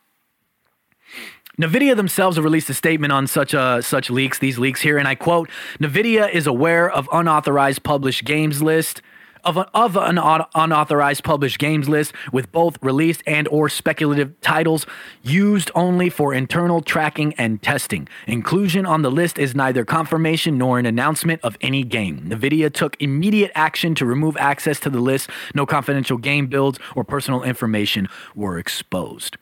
NVIDIA 1.61 1.97
themselves 1.97 2.37
have 2.37 2.45
released 2.45 2.69
a 2.71 2.75
statement 2.75 3.13
on 3.13 3.29
such 3.29 3.55
uh, 3.55 3.81
such 3.81 4.11
leaks, 4.11 4.41
these 4.41 4.59
leaks 4.59 4.81
here, 4.81 4.99
and 4.99 5.07
I 5.07 5.15
quote: 5.15 5.49
"NVIDIA 5.79 6.29
is 6.33 6.49
aware 6.49 6.91
of 6.91 7.09
unauthorized 7.13 7.85
published 7.85 8.25
games 8.25 8.61
list." 8.61 9.03
Of 9.45 9.57
an, 9.57 9.67
of 9.75 9.97
an 9.97 10.19
unauthorized 10.55 11.25
published 11.25 11.59
games 11.59 11.89
list 11.89 12.13
with 12.33 12.51
both 12.53 12.79
released 12.83 13.23
and 13.27 13.47
or 13.49 13.69
speculative 13.69 14.41
titles 14.41 14.87
used 15.23 15.71
only 15.75 16.11
for 16.11 16.35
internal 16.35 16.81
tracking 16.81 17.35
and 17.35 17.63
testing. 17.63 18.09
Inclusion 18.27 18.87
on 18.87 19.03
the 19.03 19.11
list 19.11 19.39
is 19.39 19.55
neither 19.55 19.85
confirmation 19.85 20.59
nor 20.59 20.79
an 20.79 20.87
announcement 20.87 21.41
of 21.43 21.57
any 21.61 21.83
game. 21.83 22.29
NVIDIA 22.29 22.73
took 22.73 22.97
immediate 23.01 23.53
action 23.55 23.95
to 23.95 24.07
remove 24.07 24.37
access 24.39 24.81
to 24.81 24.91
the 24.91 25.01
list. 25.01 25.31
No 25.55 25.67
confidential 25.67 26.19
game 26.19 26.47
builds 26.47 26.79
or 26.95 27.05
personal 27.05 27.43
information 27.43 28.09
were 28.35 28.59
exposed. 28.59 29.37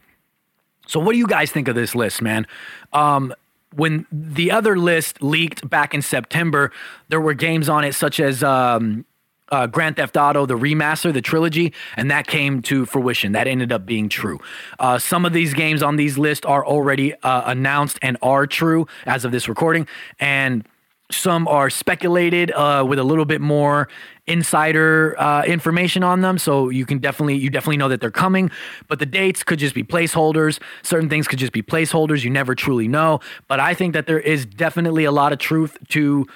So, 0.87 1.01
what 1.01 1.12
do 1.12 1.19
you 1.19 1.27
guys 1.27 1.51
think 1.51 1.69
of 1.69 1.75
this 1.75 1.95
list, 1.95 2.21
man? 2.21 2.47
Um, 2.93 3.35
when 3.75 4.07
the 4.12 4.51
other 4.51 4.79
list 4.79 5.23
leaked 5.23 5.69
back 5.69 5.95
in 5.95 6.03
September, 6.03 6.73
there 7.09 7.21
were 7.21 7.35
games 7.35 7.69
on 7.69 7.85
it 7.85 7.95
such 7.95 8.21
as 8.21 8.43
um, 8.43 9.05
uh, 9.53 9.67
Grand 9.69 9.97
Theft 9.97 10.17
Auto, 10.17 10.47
the 10.47 10.59
remaster, 10.59 11.12
the 11.12 11.23
trilogy, 11.23 11.73
and 11.97 12.11
that 12.11 12.27
came 12.27 12.62
to 12.62 12.87
fruition. 12.87 13.33
That 13.33 13.47
ended 13.47 13.71
up 13.71 13.87
being 13.87 14.09
true. 14.09 14.41
Uh, 14.81 14.99
some 14.99 15.25
of 15.25 15.33
these 15.33 15.55
games 15.55 15.83
on 15.83 15.97
these 15.97 16.19
lists 16.19 16.45
are 16.47 16.67
already 16.67 17.15
uh, 17.23 17.43
announced 17.47 17.99
and 18.03 18.17
are 18.23 18.47
true 18.47 18.88
as 19.07 19.25
of 19.25 19.31
this 19.31 19.49
recording, 19.49 19.87
and 20.19 20.67
some 21.11 21.47
are 21.47 21.69
speculated 21.69 22.51
uh, 22.53 22.85
with 22.88 22.99
a 22.99 23.05
little 23.05 23.27
bit 23.27 23.43
more 23.43 23.88
insider 24.27 25.15
uh, 25.21 25.45
information 25.45 26.03
on 26.03 26.23
them. 26.23 26.38
So 26.38 26.71
you 26.71 26.87
can 26.87 26.99
definitely 26.99 27.37
you 27.37 27.51
definitely 27.51 27.77
know 27.77 27.88
that 27.88 28.01
they're 28.01 28.11
coming, 28.11 28.51
but 28.88 28.99
the 28.99 29.07
dates 29.07 29.43
could 29.43 29.59
just 29.59 29.75
be 29.75 29.85
placeholders. 29.85 30.59
Certain 30.83 31.11
things 31.11 31.29
could 31.29 31.38
just 31.38 31.53
be 31.53 31.62
placeholders. 31.62 32.25
You 32.25 32.31
never 32.31 32.55
truly 32.55 32.88
know. 32.88 33.21
But 33.47 33.61
I 33.61 33.75
think 33.75 33.93
that 33.93 34.07
there 34.07 34.21
is 34.21 34.47
definitely 34.47 35.05
a 35.05 35.12
lot 35.12 35.33
of 35.33 35.38
truth 35.38 35.77
to 35.91 36.27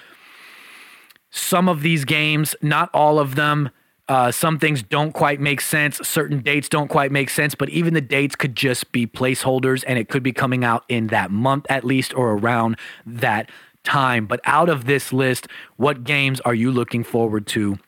some 1.37 1.69
of 1.69 1.83
these 1.83 2.05
games, 2.05 2.55
not 2.63 2.91
all 2.95 3.19
of 3.19 3.35
them. 3.35 3.71
Uh, 4.09 4.31
some 4.31 4.59
things 4.59 4.83
don't 4.83 5.13
quite 5.13 5.41
make 5.41 5.61
sense. 5.61 5.99
Certain 5.99 6.41
dates 6.41 6.69
don't 6.69 6.89
quite 6.89 7.11
make 7.11 7.29
sense, 7.29 7.55
but 7.55 7.69
even 7.71 7.93
the 7.93 8.01
dates 8.01 8.37
could 8.37 8.55
just 8.55 8.93
be 8.93 9.07
placeholders 9.07 9.83
and 9.87 9.99
it 9.99 10.09
could 10.09 10.23
be 10.23 10.33
coming 10.33 10.65
out 10.65 10.85
in 10.89 11.09
that 11.09 11.31
month 11.31 11.67
at 11.69 11.85
least 11.85 12.15
or 12.15 12.33
around 12.33 12.77
that 13.05 13.51
time. 13.83 14.27
But 14.27 14.41
out 14.45 14.69
of 14.69 14.85
this 14.85 15.13
list, 15.13 15.49
what 15.77 16.05
games 16.05 16.41
are 16.41 16.55
you 16.55 16.71
looking 16.71 17.03
forward 17.03 17.47
to 17.49 17.79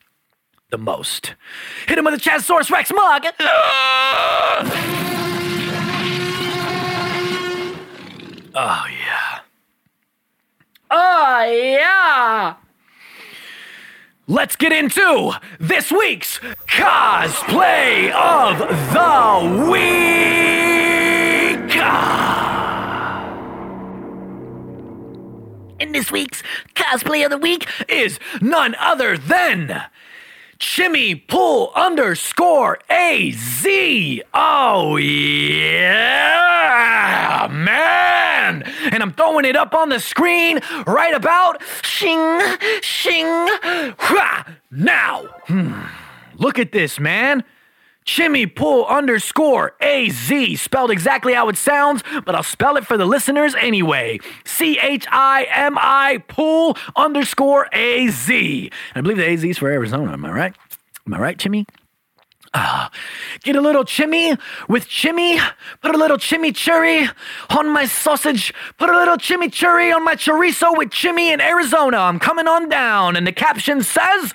the 0.71 0.77
most? 0.77 1.35
Hit 1.87 1.97
him 1.97 2.05
with 2.05 2.15
a 2.15 2.17
Chazosaurus 2.17 2.69
Rex 2.69 2.91
mug. 2.91 3.25
Oh, 8.55 8.85
yeah. 8.89 9.39
Oh, 10.91 11.43
yeah. 11.45 12.55
Let's 14.29 14.55
get 14.55 14.71
into 14.71 15.33
this 15.59 15.91
week's 15.91 16.37
cosplay 16.67 18.11
of 18.11 18.59
the 18.93 19.71
week. 19.71 19.79
And 25.79 25.95
this 25.95 26.11
week's 26.11 26.43
cosplay 26.75 27.25
of 27.25 27.31
the 27.31 27.39
week 27.39 27.65
is 27.87 28.19
none 28.39 28.75
other 28.75 29.17
than 29.17 29.85
Chimmy 30.59 31.25
Pool 31.27 31.71
underscore 31.73 32.79
AZ. 32.89 33.65
Oh, 34.33 34.97
yeah, 34.97 36.27
man. 37.49 38.63
And 38.91 39.01
I'm 39.01 39.13
throwing 39.13 39.45
it 39.45 39.55
up 39.55 39.73
on 39.73 39.87
the 39.87 40.01
screen 40.01 40.59
right 40.85 41.13
about 41.13 41.63
shing, 41.81 42.41
shing, 42.81 43.25
ha, 43.25 44.45
now. 44.69 45.23
Hmm. 45.47 45.81
Look 46.35 46.59
at 46.59 46.73
this, 46.73 46.99
man. 46.99 47.45
Chimmy 48.09 48.47
Pool 48.53 48.85
underscore 48.85 49.75
AZ, 49.79 50.33
spelled 50.59 50.89
exactly 50.89 51.35
how 51.35 51.47
it 51.47 51.55
sounds, 51.55 52.01
but 52.25 52.33
I'll 52.33 52.41
spell 52.41 52.75
it 52.75 52.87
for 52.87 52.97
the 52.97 53.05
listeners 53.05 53.53
anyway. 53.53 54.17
C 54.45 54.79
H 54.79 55.05
I 55.11 55.45
M 55.51 55.77
I 55.79 56.23
Pool 56.27 56.75
underscore 56.95 57.67
AZ. 57.71 58.27
I 58.31 58.71
believe 58.95 59.17
the 59.17 59.29
AZ 59.29 59.43
is 59.43 59.59
for 59.59 59.69
Arizona, 59.69 60.13
am 60.13 60.25
I 60.25 60.31
right? 60.31 60.55
Am 61.05 61.13
I 61.13 61.19
right, 61.19 61.37
Chimmy? 61.37 61.67
Ah, 62.55 62.89
get 63.43 63.55
a 63.55 63.61
little 63.61 63.85
chimmy 63.85 64.39
with 64.67 64.87
chimmy. 64.87 65.39
Put 65.83 65.93
a 65.93 65.97
little 65.99 66.17
chimichurri 66.17 67.07
on 67.55 67.69
my 67.69 67.85
sausage. 67.85 68.55
Put 68.79 68.89
a 68.89 68.97
little 68.97 69.17
chimichurri 69.17 69.95
on 69.95 70.03
my 70.03 70.15
chorizo 70.15 70.75
with 70.75 70.89
chimmy 70.89 71.31
in 71.31 71.39
Arizona. 71.41 71.97
I'm 71.97 72.17
coming 72.17 72.47
on 72.47 72.69
down. 72.69 73.15
And 73.15 73.27
the 73.27 73.31
caption 73.31 73.83
says, 73.83 74.33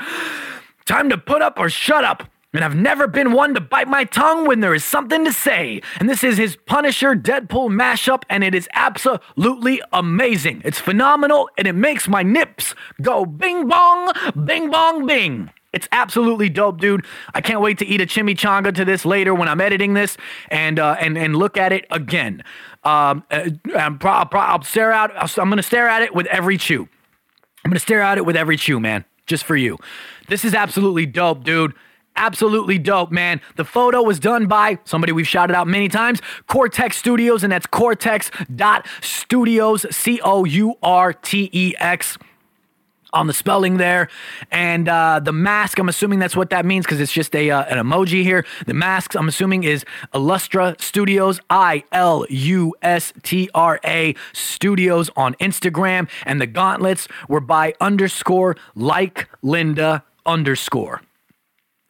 Time 0.86 1.10
to 1.10 1.18
put 1.18 1.42
up 1.42 1.58
or 1.58 1.68
shut 1.68 2.04
up. 2.04 2.22
And 2.54 2.64
I've 2.64 2.76
never 2.76 3.08
been 3.08 3.32
one 3.32 3.52
to 3.54 3.60
bite 3.60 3.88
my 3.88 4.04
tongue 4.04 4.46
when 4.46 4.60
there 4.60 4.74
is 4.74 4.84
something 4.84 5.24
to 5.24 5.32
say. 5.32 5.82
And 5.98 6.08
this 6.08 6.22
is 6.22 6.38
his 6.38 6.54
Punisher 6.54 7.16
Deadpool 7.16 7.68
mashup, 7.70 8.22
and 8.30 8.44
it 8.44 8.54
is 8.54 8.68
absolutely 8.74 9.82
amazing. 9.92 10.62
It's 10.64 10.78
phenomenal, 10.78 11.50
and 11.58 11.66
it 11.66 11.72
makes 11.74 12.06
my 12.06 12.22
nips 12.22 12.74
go 13.02 13.26
bing 13.26 13.66
bong, 13.66 14.12
bing 14.44 14.70
bong, 14.70 15.04
bing. 15.04 15.50
It's 15.72 15.88
absolutely 15.90 16.48
dope, 16.48 16.80
dude. 16.80 17.04
I 17.34 17.40
can't 17.40 17.60
wait 17.60 17.78
to 17.78 17.86
eat 17.86 18.00
a 18.00 18.06
chimichanga 18.06 18.72
to 18.76 18.84
this 18.84 19.04
later 19.04 19.34
when 19.34 19.48
I'm 19.48 19.60
editing 19.60 19.94
this 19.94 20.16
and 20.48 20.78
uh, 20.78 20.96
and 21.00 21.18
and 21.18 21.34
look 21.34 21.56
at 21.56 21.72
it 21.72 21.84
again. 21.90 22.44
Um, 22.84 23.24
uh, 23.32 23.50
pro- 23.98 24.24
pro- 24.26 24.40
I'll 24.40 24.62
stare 24.62 24.92
out. 24.92 25.10
I'm 25.16 25.48
gonna 25.48 25.64
stare 25.64 25.88
at 25.88 26.02
it 26.02 26.14
with 26.14 26.26
every 26.26 26.56
chew. 26.56 26.88
I'm 27.64 27.70
gonna 27.72 27.80
stare 27.80 28.02
at 28.02 28.18
it 28.18 28.24
with 28.24 28.36
every 28.36 28.56
chew, 28.56 28.78
man, 28.78 29.04
just 29.26 29.42
for 29.42 29.56
you. 29.56 29.76
This 30.28 30.44
is 30.44 30.54
absolutely 30.54 31.06
dope, 31.06 31.42
dude. 31.42 31.74
Absolutely 32.16 32.78
dope, 32.78 33.10
man. 33.10 33.40
The 33.56 33.64
photo 33.64 34.00
was 34.02 34.20
done 34.20 34.46
by 34.46 34.78
somebody 34.84 35.12
we've 35.12 35.26
shouted 35.26 35.54
out 35.54 35.66
many 35.66 35.88
times, 35.88 36.20
Courtex 36.48 36.92
Studios, 36.94 37.42
and 37.42 37.52
that's 37.52 37.66
cortex.studios, 37.66 39.86
C 39.90 40.20
O 40.22 40.44
U 40.44 40.76
R 40.82 41.12
T 41.12 41.50
E 41.52 41.74
X 41.78 42.16
on 43.14 43.26
the 43.26 43.32
spelling 43.32 43.78
there. 43.78 44.08
And 44.50 44.88
uh, 44.88 45.20
the 45.22 45.32
mask, 45.32 45.78
I'm 45.78 45.88
assuming 45.88 46.18
that's 46.18 46.36
what 46.36 46.50
that 46.50 46.66
means 46.66 46.84
because 46.84 47.00
it's 47.00 47.12
just 47.12 47.34
a 47.34 47.50
uh, 47.50 47.64
an 47.64 47.78
emoji 47.78 48.22
here. 48.22 48.44
The 48.66 48.74
masks, 48.74 49.16
I'm 49.16 49.28
assuming, 49.28 49.64
is 49.64 49.84
Ilustra 50.12 50.78
Studios, 50.80 51.40
I 51.48 51.84
L 51.92 52.26
U 52.28 52.74
S 52.82 53.12
T 53.22 53.48
R 53.54 53.80
A 53.84 54.14
Studios 54.32 55.08
on 55.16 55.34
Instagram. 55.34 56.08
And 56.26 56.40
the 56.40 56.46
gauntlets 56.46 57.08
were 57.28 57.40
by 57.40 57.74
underscore 57.80 58.56
like 58.74 59.28
Linda 59.42 60.04
underscore. 60.26 61.00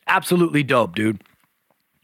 Absolutely 0.07 0.63
dope, 0.63 0.95
dude. 0.95 1.23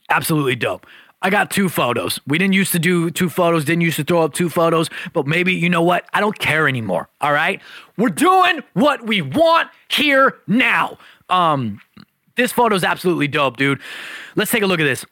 Absolutely 0.08 0.56
dope. 0.56 0.86
I 1.22 1.28
got 1.28 1.50
two 1.50 1.68
photos. 1.68 2.18
We 2.26 2.38
didn't 2.38 2.54
used 2.54 2.72
to 2.72 2.78
do 2.78 3.10
two 3.10 3.28
photos, 3.28 3.64
didn't 3.64 3.82
used 3.82 3.96
to 3.96 4.04
throw 4.04 4.22
up 4.22 4.32
two 4.32 4.48
photos, 4.48 4.88
but 5.12 5.26
maybe, 5.26 5.52
you 5.52 5.68
know 5.68 5.82
what? 5.82 6.06
I 6.14 6.20
don't 6.20 6.38
care 6.38 6.66
anymore. 6.66 7.10
All 7.20 7.32
right? 7.32 7.60
We're 7.98 8.08
doing 8.08 8.62
what 8.72 9.06
we 9.06 9.20
want 9.20 9.68
here 9.88 10.38
now. 10.46 10.96
Um, 11.28 11.80
this 12.36 12.52
photo 12.52 12.74
is 12.74 12.84
absolutely 12.84 13.28
dope, 13.28 13.58
dude. 13.58 13.80
Let's 14.34 14.50
take 14.50 14.62
a 14.62 14.66
look 14.66 14.80
at 14.80 14.84
this. 14.84 15.04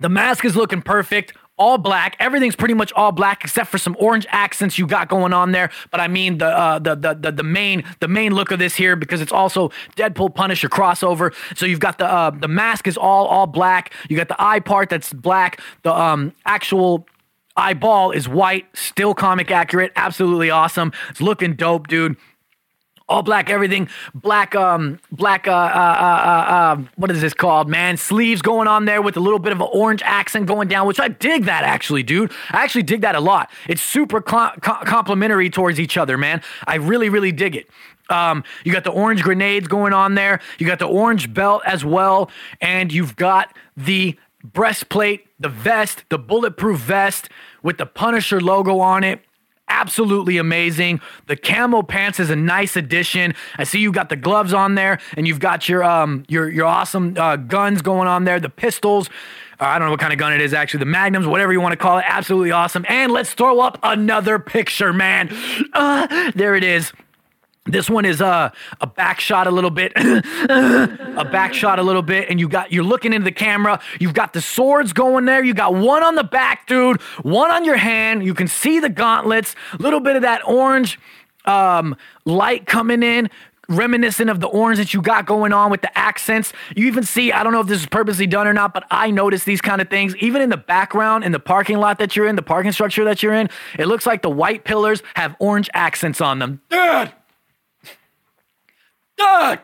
The 0.00 0.10
mask 0.10 0.44
is 0.44 0.54
looking 0.54 0.82
perfect 0.82 1.32
all 1.58 1.78
black. 1.78 2.16
Everything's 2.18 2.56
pretty 2.56 2.74
much 2.74 2.92
all 2.94 3.12
black 3.12 3.44
except 3.44 3.70
for 3.70 3.78
some 3.78 3.96
orange 3.98 4.26
accents 4.30 4.78
you 4.78 4.86
got 4.86 5.08
going 5.08 5.32
on 5.32 5.52
there. 5.52 5.70
But 5.90 6.00
I 6.00 6.08
mean 6.08 6.38
the 6.38 6.46
uh, 6.46 6.78
the, 6.78 6.94
the 6.94 7.14
the 7.14 7.32
the 7.32 7.42
main 7.42 7.84
the 8.00 8.08
main 8.08 8.34
look 8.34 8.50
of 8.50 8.58
this 8.58 8.74
here 8.74 8.96
because 8.96 9.20
it's 9.20 9.32
also 9.32 9.70
Deadpool 9.96 10.34
Punisher 10.34 10.68
crossover. 10.68 11.34
So 11.56 11.66
you've 11.66 11.80
got 11.80 11.98
the 11.98 12.06
uh, 12.06 12.30
the 12.30 12.48
mask 12.48 12.86
is 12.86 12.96
all 12.96 13.26
all 13.26 13.46
black. 13.46 13.92
You 14.08 14.16
got 14.16 14.28
the 14.28 14.42
eye 14.42 14.60
part 14.60 14.88
that's 14.90 15.12
black. 15.12 15.60
The 15.82 15.94
um 15.94 16.32
actual 16.46 17.06
eyeball 17.56 18.12
is 18.12 18.28
white. 18.28 18.66
Still 18.74 19.14
comic 19.14 19.50
accurate. 19.50 19.92
Absolutely 19.94 20.50
awesome. 20.50 20.92
It's 21.10 21.20
looking 21.20 21.54
dope, 21.54 21.88
dude 21.88 22.16
all 23.08 23.22
black 23.22 23.50
everything. 23.50 23.88
Black 24.14 24.54
um 24.54 24.98
black 25.10 25.46
uh, 25.48 25.52
uh, 25.52 25.54
uh, 25.54 26.22
uh, 26.24 26.52
uh, 26.52 26.76
what 26.96 27.10
is 27.10 27.20
this 27.20 27.34
called 27.34 27.68
man? 27.68 27.96
Sleeves 27.96 28.42
going 28.42 28.68
on 28.68 28.84
there 28.84 29.02
with 29.02 29.16
a 29.16 29.20
little 29.20 29.38
bit 29.38 29.52
of 29.52 29.60
an 29.60 29.68
orange 29.72 30.02
accent 30.04 30.46
going 30.46 30.68
down 30.68 30.86
which 30.86 31.00
i 31.00 31.08
dig 31.08 31.44
that 31.44 31.64
actually 31.64 32.02
dude. 32.02 32.32
I 32.50 32.62
actually 32.64 32.84
dig 32.84 33.02
that 33.02 33.14
a 33.14 33.20
lot. 33.20 33.50
It's 33.68 33.82
super 33.82 34.22
cl- 34.26 34.52
complimentary 34.60 35.50
towards 35.50 35.78
each 35.78 35.96
other 35.96 36.16
man. 36.16 36.42
I 36.66 36.76
really 36.76 37.08
really 37.08 37.32
dig 37.32 37.56
it. 37.56 37.68
Um, 38.10 38.44
you 38.64 38.72
got 38.72 38.84
the 38.84 38.90
orange 38.90 39.22
grenades 39.22 39.68
going 39.68 39.92
on 39.92 40.14
there. 40.14 40.40
You 40.58 40.66
got 40.66 40.78
the 40.78 40.86
orange 40.86 41.32
belt 41.32 41.62
as 41.64 41.84
well. 41.84 42.30
And 42.60 42.92
you've 42.92 43.16
got 43.16 43.56
the 43.76 44.18
breastplate 44.44 45.26
the 45.38 45.48
vest 45.48 46.04
the 46.08 46.18
bulletproof 46.18 46.80
vest 46.80 47.28
with 47.62 47.78
the 47.78 47.86
punisher 47.86 48.40
logo 48.40 48.80
on 48.80 49.04
it 49.04 49.20
absolutely 49.72 50.38
amazing. 50.38 51.00
The 51.26 51.36
camo 51.36 51.82
pants 51.82 52.20
is 52.20 52.30
a 52.30 52.36
nice 52.36 52.76
addition. 52.76 53.34
I 53.56 53.64
see 53.64 53.80
you 53.80 53.90
got 53.90 54.10
the 54.10 54.16
gloves 54.16 54.52
on 54.52 54.74
there, 54.74 54.98
and 55.16 55.26
you've 55.26 55.40
got 55.40 55.68
your 55.68 55.82
um 55.82 56.24
your 56.28 56.48
your 56.48 56.66
awesome 56.66 57.16
uh, 57.16 57.36
guns 57.36 57.82
going 57.82 58.08
on 58.08 58.24
there. 58.24 58.38
The 58.38 58.50
pistols. 58.50 59.08
Uh, 59.60 59.66
I 59.66 59.78
don't 59.78 59.86
know 59.86 59.92
what 59.92 60.00
kind 60.00 60.12
of 60.12 60.18
gun 60.18 60.32
it 60.32 60.40
is 60.40 60.54
actually. 60.54 60.80
The 60.80 60.86
magnums, 60.86 61.26
whatever 61.26 61.52
you 61.52 61.60
want 61.60 61.72
to 61.72 61.76
call 61.76 61.98
it, 61.98 62.04
absolutely 62.06 62.50
awesome. 62.50 62.84
And 62.88 63.12
let's 63.12 63.32
throw 63.32 63.60
up 63.60 63.78
another 63.82 64.38
picture, 64.38 64.92
man. 64.92 65.30
Uh, 65.72 66.32
there 66.34 66.54
it 66.54 66.64
is. 66.64 66.92
This 67.66 67.88
one 67.88 68.04
is 68.04 68.20
uh, 68.20 68.50
a 68.80 68.86
back 68.88 69.20
shot 69.20 69.46
a 69.46 69.50
little 69.52 69.70
bit, 69.70 69.92
a 69.96 71.28
back 71.30 71.54
shot 71.54 71.78
a 71.78 71.82
little 71.82 72.02
bit, 72.02 72.28
and 72.28 72.40
you 72.40 72.48
got 72.48 72.72
you're 72.72 72.82
looking 72.82 73.12
into 73.12 73.24
the 73.24 73.32
camera. 73.32 73.80
You've 74.00 74.14
got 74.14 74.32
the 74.32 74.40
swords 74.40 74.92
going 74.92 75.26
there. 75.26 75.44
You 75.44 75.54
got 75.54 75.74
one 75.74 76.02
on 76.02 76.16
the 76.16 76.24
back, 76.24 76.66
dude. 76.66 77.00
One 77.22 77.52
on 77.52 77.64
your 77.64 77.76
hand. 77.76 78.24
You 78.24 78.34
can 78.34 78.48
see 78.48 78.80
the 78.80 78.88
gauntlets. 78.88 79.54
A 79.74 79.76
little 79.82 80.00
bit 80.00 80.16
of 80.16 80.22
that 80.22 80.44
orange 80.44 80.98
um, 81.44 81.94
light 82.24 82.66
coming 82.66 83.04
in, 83.04 83.30
reminiscent 83.68 84.28
of 84.28 84.40
the 84.40 84.48
orange 84.48 84.78
that 84.78 84.92
you 84.92 85.00
got 85.00 85.26
going 85.26 85.52
on 85.52 85.70
with 85.70 85.82
the 85.82 85.96
accents. 85.96 86.52
You 86.74 86.88
even 86.88 87.04
see, 87.04 87.30
I 87.30 87.44
don't 87.44 87.52
know 87.52 87.60
if 87.60 87.68
this 87.68 87.80
is 87.80 87.86
purposely 87.86 88.26
done 88.26 88.48
or 88.48 88.52
not, 88.52 88.74
but 88.74 88.84
I 88.90 89.12
notice 89.12 89.44
these 89.44 89.60
kind 89.60 89.80
of 89.80 89.88
things. 89.88 90.16
Even 90.16 90.42
in 90.42 90.50
the 90.50 90.56
background, 90.56 91.22
in 91.22 91.30
the 91.30 91.40
parking 91.40 91.78
lot 91.78 92.00
that 92.00 92.16
you're 92.16 92.26
in, 92.26 92.34
the 92.34 92.42
parking 92.42 92.72
structure 92.72 93.04
that 93.04 93.22
you're 93.22 93.34
in, 93.34 93.48
it 93.78 93.86
looks 93.86 94.04
like 94.04 94.22
the 94.22 94.30
white 94.30 94.64
pillars 94.64 95.02
have 95.14 95.36
orange 95.38 95.70
accents 95.74 96.20
on 96.20 96.40
them. 96.40 96.60
Dude! 96.68 97.12
Doug! 99.16 99.58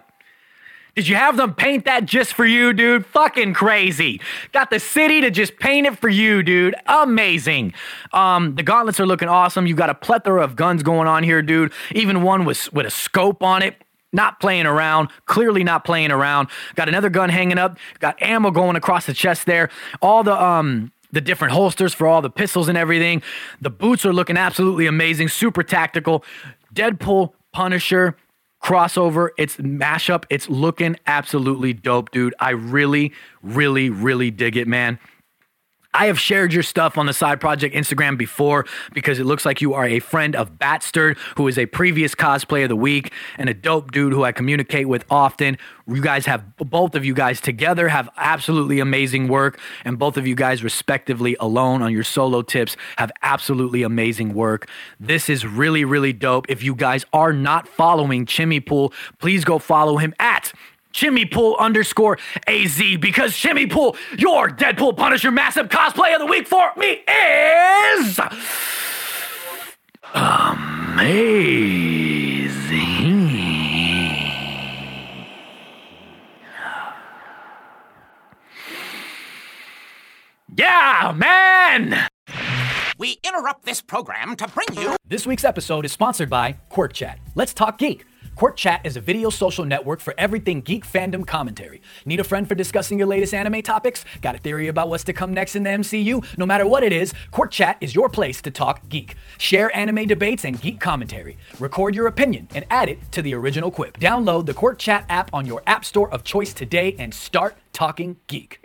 Did 0.98 1.06
you 1.06 1.14
have 1.14 1.36
them 1.36 1.54
paint 1.54 1.84
that 1.84 2.06
just 2.06 2.34
for 2.34 2.44
you, 2.44 2.72
dude? 2.72 3.06
Fucking 3.06 3.54
crazy. 3.54 4.20
Got 4.50 4.70
the 4.70 4.80
city 4.80 5.20
to 5.20 5.30
just 5.30 5.56
paint 5.58 5.86
it 5.86 5.96
for 5.96 6.08
you, 6.08 6.42
dude. 6.42 6.74
Amazing. 6.86 7.72
Um, 8.12 8.56
the 8.56 8.64
gauntlets 8.64 8.98
are 8.98 9.06
looking 9.06 9.28
awesome. 9.28 9.68
You 9.68 9.76
got 9.76 9.90
a 9.90 9.94
plethora 9.94 10.42
of 10.42 10.56
guns 10.56 10.82
going 10.82 11.06
on 11.06 11.22
here, 11.22 11.40
dude. 11.40 11.72
Even 11.94 12.22
one 12.22 12.44
with 12.44 12.72
with 12.72 12.84
a 12.84 12.90
scope 12.90 13.44
on 13.44 13.62
it. 13.62 13.76
Not 14.12 14.40
playing 14.40 14.66
around, 14.66 15.10
clearly 15.26 15.62
not 15.62 15.84
playing 15.84 16.10
around. 16.10 16.48
Got 16.74 16.88
another 16.88 17.10
gun 17.10 17.28
hanging 17.28 17.58
up, 17.58 17.78
got 18.00 18.20
ammo 18.20 18.50
going 18.50 18.74
across 18.74 19.06
the 19.06 19.14
chest 19.14 19.46
there. 19.46 19.70
All 20.02 20.24
the 20.24 20.34
um 20.34 20.90
the 21.12 21.20
different 21.20 21.54
holsters 21.54 21.94
for 21.94 22.08
all 22.08 22.22
the 22.22 22.30
pistols 22.30 22.68
and 22.68 22.76
everything. 22.76 23.22
The 23.60 23.70
boots 23.70 24.04
are 24.04 24.12
looking 24.12 24.36
absolutely 24.36 24.86
amazing, 24.86 25.28
super 25.28 25.62
tactical. 25.62 26.24
Deadpool, 26.74 27.34
Punisher, 27.52 28.16
crossover, 28.62 29.30
it's 29.38 29.56
mashup. 29.56 30.24
It's 30.30 30.48
looking 30.48 30.96
absolutely 31.06 31.72
dope, 31.72 32.10
dude. 32.10 32.34
I 32.40 32.50
really, 32.50 33.12
really, 33.42 33.90
really 33.90 34.30
dig 34.30 34.56
it, 34.56 34.68
man. 34.68 34.98
I 35.98 36.06
have 36.06 36.20
shared 36.20 36.52
your 36.52 36.62
stuff 36.62 36.96
on 36.96 37.06
the 37.06 37.12
side 37.12 37.40
project 37.40 37.74
Instagram 37.74 38.16
before 38.16 38.66
because 38.94 39.18
it 39.18 39.24
looks 39.24 39.44
like 39.44 39.60
you 39.60 39.74
are 39.74 39.84
a 39.84 39.98
friend 39.98 40.36
of 40.36 40.52
Batsterd, 40.52 41.18
who 41.36 41.48
is 41.48 41.58
a 41.58 41.66
previous 41.66 42.14
cosplay 42.14 42.62
of 42.62 42.68
the 42.68 42.76
week 42.76 43.12
and 43.36 43.48
a 43.48 43.54
dope 43.54 43.90
dude 43.90 44.12
who 44.12 44.22
I 44.22 44.30
communicate 44.30 44.88
with 44.88 45.04
often. 45.10 45.58
You 45.88 46.00
guys 46.00 46.24
have 46.26 46.56
both 46.56 46.94
of 46.94 47.04
you 47.04 47.14
guys 47.14 47.40
together 47.40 47.88
have 47.88 48.08
absolutely 48.16 48.78
amazing 48.78 49.26
work, 49.26 49.58
and 49.84 49.98
both 49.98 50.16
of 50.16 50.24
you 50.24 50.36
guys, 50.36 50.62
respectively, 50.62 51.36
alone 51.40 51.82
on 51.82 51.92
your 51.92 52.04
solo 52.04 52.42
tips, 52.42 52.76
have 52.96 53.10
absolutely 53.22 53.82
amazing 53.82 54.34
work. 54.34 54.68
This 55.00 55.28
is 55.28 55.44
really, 55.44 55.84
really 55.84 56.12
dope. 56.12 56.46
If 56.48 56.62
you 56.62 56.76
guys 56.76 57.06
are 57.12 57.32
not 57.32 57.66
following 57.66 58.24
Jimmy 58.24 58.60
Pool, 58.60 58.92
please 59.18 59.44
go 59.44 59.58
follow 59.58 59.96
him 59.96 60.14
at 60.20 60.52
Jimmy 60.98 61.24
Pool 61.24 61.54
underscore 61.60 62.18
AZ 62.48 62.82
because 63.00 63.36
Jimmy 63.36 63.68
Pool, 63.68 63.96
your 64.18 64.50
Deadpool 64.50 64.96
Punisher 64.96 65.30
massive 65.30 65.68
cosplay 65.68 66.12
of 66.12 66.18
the 66.18 66.26
week 66.26 66.48
for 66.48 66.72
me 66.76 67.04
is 67.08 68.18
amazing. 70.12 71.68
Yeah, 80.56 81.12
man! 81.14 82.08
We 82.98 83.20
interrupt 83.22 83.64
this 83.64 83.80
program 83.80 84.34
to 84.34 84.48
bring 84.48 84.76
you. 84.76 84.96
This 85.06 85.24
week's 85.24 85.44
episode 85.44 85.84
is 85.84 85.92
sponsored 85.92 86.28
by 86.28 86.56
Quirk 86.68 86.92
Chat. 86.92 87.20
Let's 87.36 87.54
talk 87.54 87.78
geek. 87.78 88.04
Quirk 88.38 88.54
Chat 88.54 88.82
is 88.84 88.96
a 88.96 89.00
video 89.00 89.30
social 89.30 89.64
network 89.64 89.98
for 89.98 90.14
everything 90.16 90.60
geek 90.60 90.86
fandom 90.86 91.26
commentary. 91.26 91.82
Need 92.06 92.20
a 92.20 92.24
friend 92.24 92.46
for 92.46 92.54
discussing 92.54 92.96
your 92.96 93.08
latest 93.08 93.34
anime 93.34 93.62
topics? 93.62 94.04
Got 94.22 94.36
a 94.36 94.38
theory 94.38 94.68
about 94.68 94.88
what's 94.88 95.02
to 95.04 95.12
come 95.12 95.34
next 95.34 95.56
in 95.56 95.64
the 95.64 95.70
MCU? 95.70 96.24
No 96.38 96.46
matter 96.46 96.64
what 96.64 96.84
it 96.84 96.92
is, 96.92 97.12
Quirk 97.32 97.50
Chat 97.50 97.78
is 97.80 97.96
your 97.96 98.08
place 98.08 98.40
to 98.42 98.52
talk 98.52 98.88
geek. 98.88 99.16
Share 99.38 99.76
anime 99.76 100.06
debates 100.06 100.44
and 100.44 100.60
geek 100.60 100.78
commentary. 100.78 101.36
Record 101.58 101.96
your 101.96 102.06
opinion 102.06 102.46
and 102.54 102.64
add 102.70 102.88
it 102.88 103.10
to 103.10 103.22
the 103.22 103.34
original 103.34 103.72
quip. 103.72 103.98
Download 103.98 104.46
the 104.46 104.54
Quirk 104.54 104.78
Chat 104.78 105.04
app 105.08 105.34
on 105.34 105.44
your 105.44 105.60
app 105.66 105.84
store 105.84 106.08
of 106.10 106.22
choice 106.22 106.52
today 106.52 106.94
and 106.96 107.12
start 107.12 107.56
talking 107.72 108.18
geek. 108.28 108.64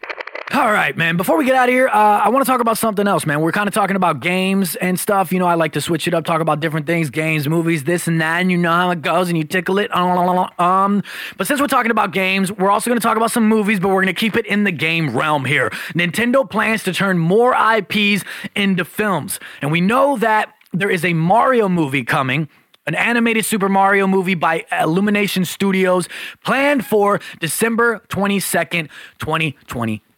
All 0.52 0.72
right, 0.72 0.96
man. 0.96 1.16
Before 1.16 1.38
we 1.38 1.46
get 1.46 1.56
out 1.56 1.70
of 1.70 1.74
here, 1.74 1.88
uh, 1.88 1.92
I 1.92 2.30
want 2.30 2.46
to 2.46 2.52
talk 2.52 2.60
about 2.60 2.78
something 2.78 3.08
else, 3.08 3.26
man. 3.26 3.40
We're 3.40 3.54
kind 3.54 3.68
of 3.68 3.74
talking 3.74 3.96
about 3.96 4.20
games 4.20 4.76
and 4.76 5.00
stuff. 5.00 5.32
You 5.32 5.40
know, 5.40 5.48
I 5.48 5.56
like 5.56 5.72
to 5.74 5.82
switch 5.82 6.06
it 6.06 6.14
up, 6.14 6.26
talk 6.26 6.42
about 6.42 6.60
different 6.60 6.86
things, 6.86 7.10
games, 7.10 7.48
movies, 7.48 7.86
this 7.86 8.08
and 8.08 8.20
that, 8.20 8.42
and 8.42 8.52
you 8.52 8.58
know 8.58 8.72
how 8.72 8.92
it 8.92 9.02
goes, 9.02 9.30
and 9.30 9.38
you 9.38 9.46
tickle 9.46 9.80
it. 9.80 9.90
Um, 9.96 11.02
but 11.38 11.48
since 11.48 11.62
we're 11.62 11.68
talking 11.68 11.92
about 11.92 12.12
games, 12.12 12.52
we're 12.52 12.70
also 12.70 12.90
going 12.90 13.00
to 13.00 13.04
talk 13.04 13.16
about 13.16 13.32
some 13.32 13.48
movies, 13.48 13.80
but 13.80 13.88
we're 13.88 14.04
going 14.04 14.14
to 14.14 14.20
keep 14.20 14.36
it 14.36 14.46
in 14.46 14.66
the 14.66 14.72
game 14.72 15.16
realm 15.16 15.46
here. 15.46 15.70
Nintendo 15.96 16.48
plans 16.48 16.84
to 16.84 16.94
turn 16.94 17.18
more 17.18 17.56
IPs 17.56 18.26
into 18.54 18.84
films, 18.84 19.40
and 19.62 19.72
we 19.72 19.80
know 19.80 20.18
that 20.18 20.54
there 20.74 20.90
is 20.90 21.06
a 21.06 21.14
Mario 21.14 21.70
movie 21.70 22.04
coming 22.04 22.50
an 22.86 22.96
animated 22.96 23.46
Super 23.46 23.70
Mario 23.70 24.08
movie 24.08 24.36
by 24.36 24.66
Illumination 24.70 25.46
Studios 25.46 26.10
planned 26.44 26.86
for 26.86 27.22
December 27.40 28.02
22nd, 28.10 28.90
2022. 29.20 30.13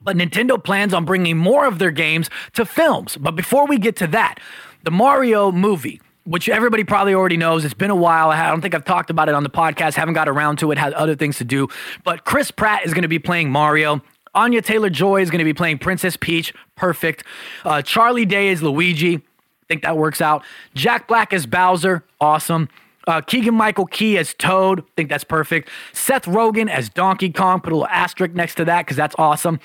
But 0.00 0.16
Nintendo 0.16 0.62
plans 0.62 0.92
on 0.92 1.04
bringing 1.04 1.36
more 1.36 1.66
of 1.66 1.78
their 1.78 1.92
games 1.92 2.28
to 2.54 2.64
films. 2.64 3.16
But 3.16 3.36
before 3.36 3.66
we 3.66 3.78
get 3.78 3.96
to 3.96 4.06
that, 4.08 4.40
the 4.82 4.90
Mario 4.90 5.52
movie 5.52 6.00
which 6.24 6.48
everybody 6.48 6.84
probably 6.84 7.14
already 7.14 7.36
knows. 7.36 7.64
It's 7.64 7.74
been 7.74 7.90
a 7.90 7.96
while. 7.96 8.30
I 8.30 8.48
don't 8.48 8.60
think 8.60 8.74
I've 8.74 8.84
talked 8.84 9.10
about 9.10 9.28
it 9.28 9.34
on 9.34 9.42
the 9.42 9.50
podcast. 9.50 9.94
Haven't 9.94 10.14
got 10.14 10.28
around 10.28 10.58
to 10.58 10.70
it. 10.70 10.78
Had 10.78 10.92
other 10.92 11.16
things 11.16 11.38
to 11.38 11.44
do. 11.44 11.68
But 12.04 12.24
Chris 12.24 12.50
Pratt 12.50 12.86
is 12.86 12.94
going 12.94 13.02
to 13.02 13.08
be 13.08 13.18
playing 13.18 13.50
Mario. 13.50 14.02
Anya 14.34 14.62
Taylor 14.62 14.88
Joy 14.88 15.20
is 15.20 15.30
going 15.30 15.40
to 15.40 15.44
be 15.44 15.52
playing 15.52 15.78
Princess 15.78 16.16
Peach. 16.16 16.54
Perfect. 16.76 17.24
Uh, 17.64 17.82
Charlie 17.82 18.24
Day 18.24 18.48
is 18.48 18.62
Luigi. 18.62 19.16
I 19.16 19.20
think 19.68 19.82
that 19.82 19.96
works 19.96 20.20
out. 20.20 20.44
Jack 20.74 21.08
Black 21.08 21.32
is 21.32 21.46
Bowser. 21.46 22.04
Awesome. 22.20 22.68
Uh, 23.06 23.20
Keegan 23.20 23.54
Michael 23.54 23.86
Key 23.86 24.18
as 24.18 24.34
Toad. 24.34 24.80
I 24.80 24.84
think 24.96 25.08
that's 25.08 25.24
perfect. 25.24 25.68
Seth 25.92 26.24
Rogen 26.24 26.70
as 26.70 26.88
Donkey 26.88 27.30
Kong. 27.30 27.60
Put 27.60 27.72
a 27.72 27.76
little 27.76 27.88
asterisk 27.88 28.34
next 28.34 28.56
to 28.56 28.64
that 28.66 28.86
because 28.86 28.96
that's 28.96 29.14
awesome. 29.18 29.60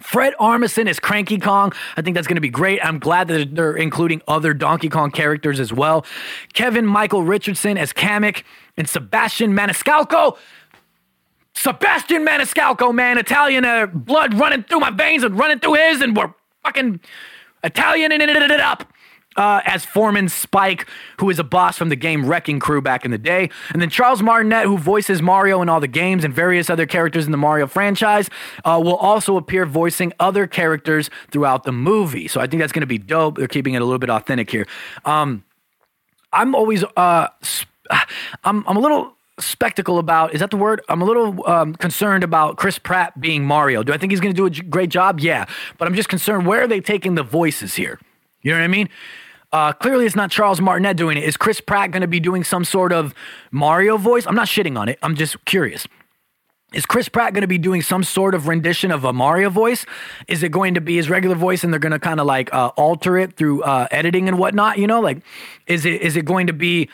Fred 0.00 0.34
Armisen 0.38 0.88
as 0.88 1.00
Cranky 1.00 1.38
Kong. 1.38 1.72
I 1.96 2.02
think 2.02 2.14
that's 2.14 2.26
going 2.26 2.36
to 2.36 2.42
be 2.42 2.50
great. 2.50 2.84
I'm 2.84 2.98
glad 2.98 3.28
that 3.28 3.54
they're 3.54 3.76
including 3.76 4.20
other 4.28 4.52
Donkey 4.52 4.88
Kong 4.88 5.10
characters 5.10 5.58
as 5.58 5.72
well. 5.72 6.04
Kevin 6.52 6.86
Michael 6.86 7.22
Richardson 7.22 7.78
as 7.78 7.92
Kamek 7.92 8.42
and 8.76 8.88
Sebastian 8.88 9.52
Maniscalco. 9.52 10.36
Sebastian 11.54 12.26
Maniscalco, 12.26 12.94
man, 12.94 13.16
Italian 13.16 13.64
uh, 13.64 13.86
blood 13.86 14.34
running 14.34 14.62
through 14.64 14.80
my 14.80 14.90
veins 14.90 15.24
and 15.24 15.38
running 15.38 15.58
through 15.58 15.74
his, 15.74 16.02
and 16.02 16.14
we're 16.14 16.32
fucking 16.62 17.00
Italian 17.64 18.12
and 18.12 18.22
it 18.22 18.60
up. 18.60 18.92
Uh, 19.36 19.60
as 19.64 19.84
Foreman 19.84 20.28
Spike, 20.28 20.86
who 21.18 21.30
is 21.30 21.38
a 21.38 21.44
boss 21.44 21.76
from 21.76 21.88
the 21.88 21.96
game 21.96 22.24
Wrecking 22.24 22.58
Crew 22.58 22.80
back 22.80 23.04
in 23.04 23.10
the 23.10 23.18
day. 23.18 23.50
And 23.70 23.82
then 23.82 23.90
Charles 23.90 24.22
Martinet, 24.22 24.64
who 24.64 24.78
voices 24.78 25.20
Mario 25.20 25.60
in 25.62 25.68
all 25.68 25.80
the 25.80 25.88
games 25.88 26.24
and 26.24 26.32
various 26.32 26.70
other 26.70 26.86
characters 26.86 27.26
in 27.26 27.32
the 27.32 27.38
Mario 27.38 27.66
franchise, 27.66 28.30
uh, 28.64 28.80
will 28.82 28.96
also 28.96 29.36
appear 29.36 29.66
voicing 29.66 30.12
other 30.20 30.46
characters 30.46 31.10
throughout 31.30 31.64
the 31.64 31.72
movie. 31.72 32.28
So 32.28 32.40
I 32.40 32.46
think 32.46 32.60
that's 32.60 32.72
going 32.72 32.80
to 32.80 32.86
be 32.86 32.98
dope. 32.98 33.36
They're 33.36 33.48
keeping 33.48 33.74
it 33.74 33.82
a 33.82 33.84
little 33.84 33.98
bit 33.98 34.10
authentic 34.10 34.50
here. 34.50 34.66
Um, 35.04 35.44
I'm 36.32 36.54
always, 36.54 36.84
uh, 36.96 37.28
I'm, 38.44 38.64
I'm 38.66 38.76
a 38.76 38.80
little 38.80 39.16
spectacle 39.38 39.98
about 39.98 40.32
is 40.32 40.40
that 40.40 40.50
the 40.50 40.56
word 40.56 40.80
i'm 40.88 41.02
a 41.02 41.04
little 41.04 41.46
um, 41.46 41.74
concerned 41.74 42.24
about 42.24 42.56
chris 42.56 42.78
pratt 42.78 43.20
being 43.20 43.44
mario 43.44 43.82
do 43.82 43.92
i 43.92 43.98
think 43.98 44.10
he's 44.10 44.20
going 44.20 44.34
to 44.34 44.36
do 44.36 44.46
a 44.46 44.64
great 44.64 44.88
job 44.88 45.20
yeah 45.20 45.44
but 45.76 45.86
i'm 45.86 45.94
just 45.94 46.08
concerned 46.08 46.46
where 46.46 46.62
are 46.62 46.66
they 46.66 46.80
taking 46.80 47.16
the 47.16 47.22
voices 47.22 47.74
here 47.74 48.00
you 48.40 48.50
know 48.50 48.56
what 48.56 48.64
i 48.64 48.68
mean 48.68 48.88
uh, 49.56 49.72
clearly 49.72 50.06
it's 50.06 50.16
not 50.16 50.30
charles 50.30 50.60
martinet 50.60 50.96
doing 50.96 51.16
it 51.16 51.24
is 51.24 51.36
chris 51.36 51.60
pratt 51.60 51.90
going 51.90 52.02
to 52.02 52.06
be 52.08 52.20
doing 52.20 52.44
some 52.44 52.64
sort 52.64 52.92
of 52.92 53.14
mario 53.50 53.96
voice 53.96 54.26
i'm 54.26 54.34
not 54.34 54.46
shitting 54.46 54.78
on 54.78 54.88
it 54.88 54.98
i'm 55.02 55.14
just 55.14 55.42
curious 55.44 55.86
is 56.72 56.84
Chris 56.84 57.08
Pratt 57.08 57.32
going 57.32 57.42
to 57.42 57.48
be 57.48 57.58
doing 57.58 57.80
some 57.80 58.02
sort 58.02 58.34
of 58.34 58.48
rendition 58.48 58.90
of 58.90 59.04
a 59.04 59.12
Mario 59.12 59.50
voice? 59.50 59.86
Is 60.26 60.42
it 60.42 60.50
going 60.50 60.74
to 60.74 60.80
be 60.80 60.96
his 60.96 61.08
regular 61.08 61.36
voice, 61.36 61.62
and 61.62 61.72
they're 61.72 61.80
going 61.80 61.92
to 61.92 61.98
kind 61.98 62.18
of 62.18 62.26
like 62.26 62.52
uh, 62.52 62.72
alter 62.76 63.16
it 63.16 63.36
through 63.36 63.62
uh, 63.62 63.86
editing 63.92 64.26
and 64.26 64.36
whatnot? 64.36 64.76
You 64.76 64.88
know, 64.88 65.00
like 65.00 65.22
is 65.68 65.86
it 65.86 66.02
is 66.02 66.16
it 66.16 66.24
going 66.24 66.48
to 66.48 66.52
be 66.52 66.90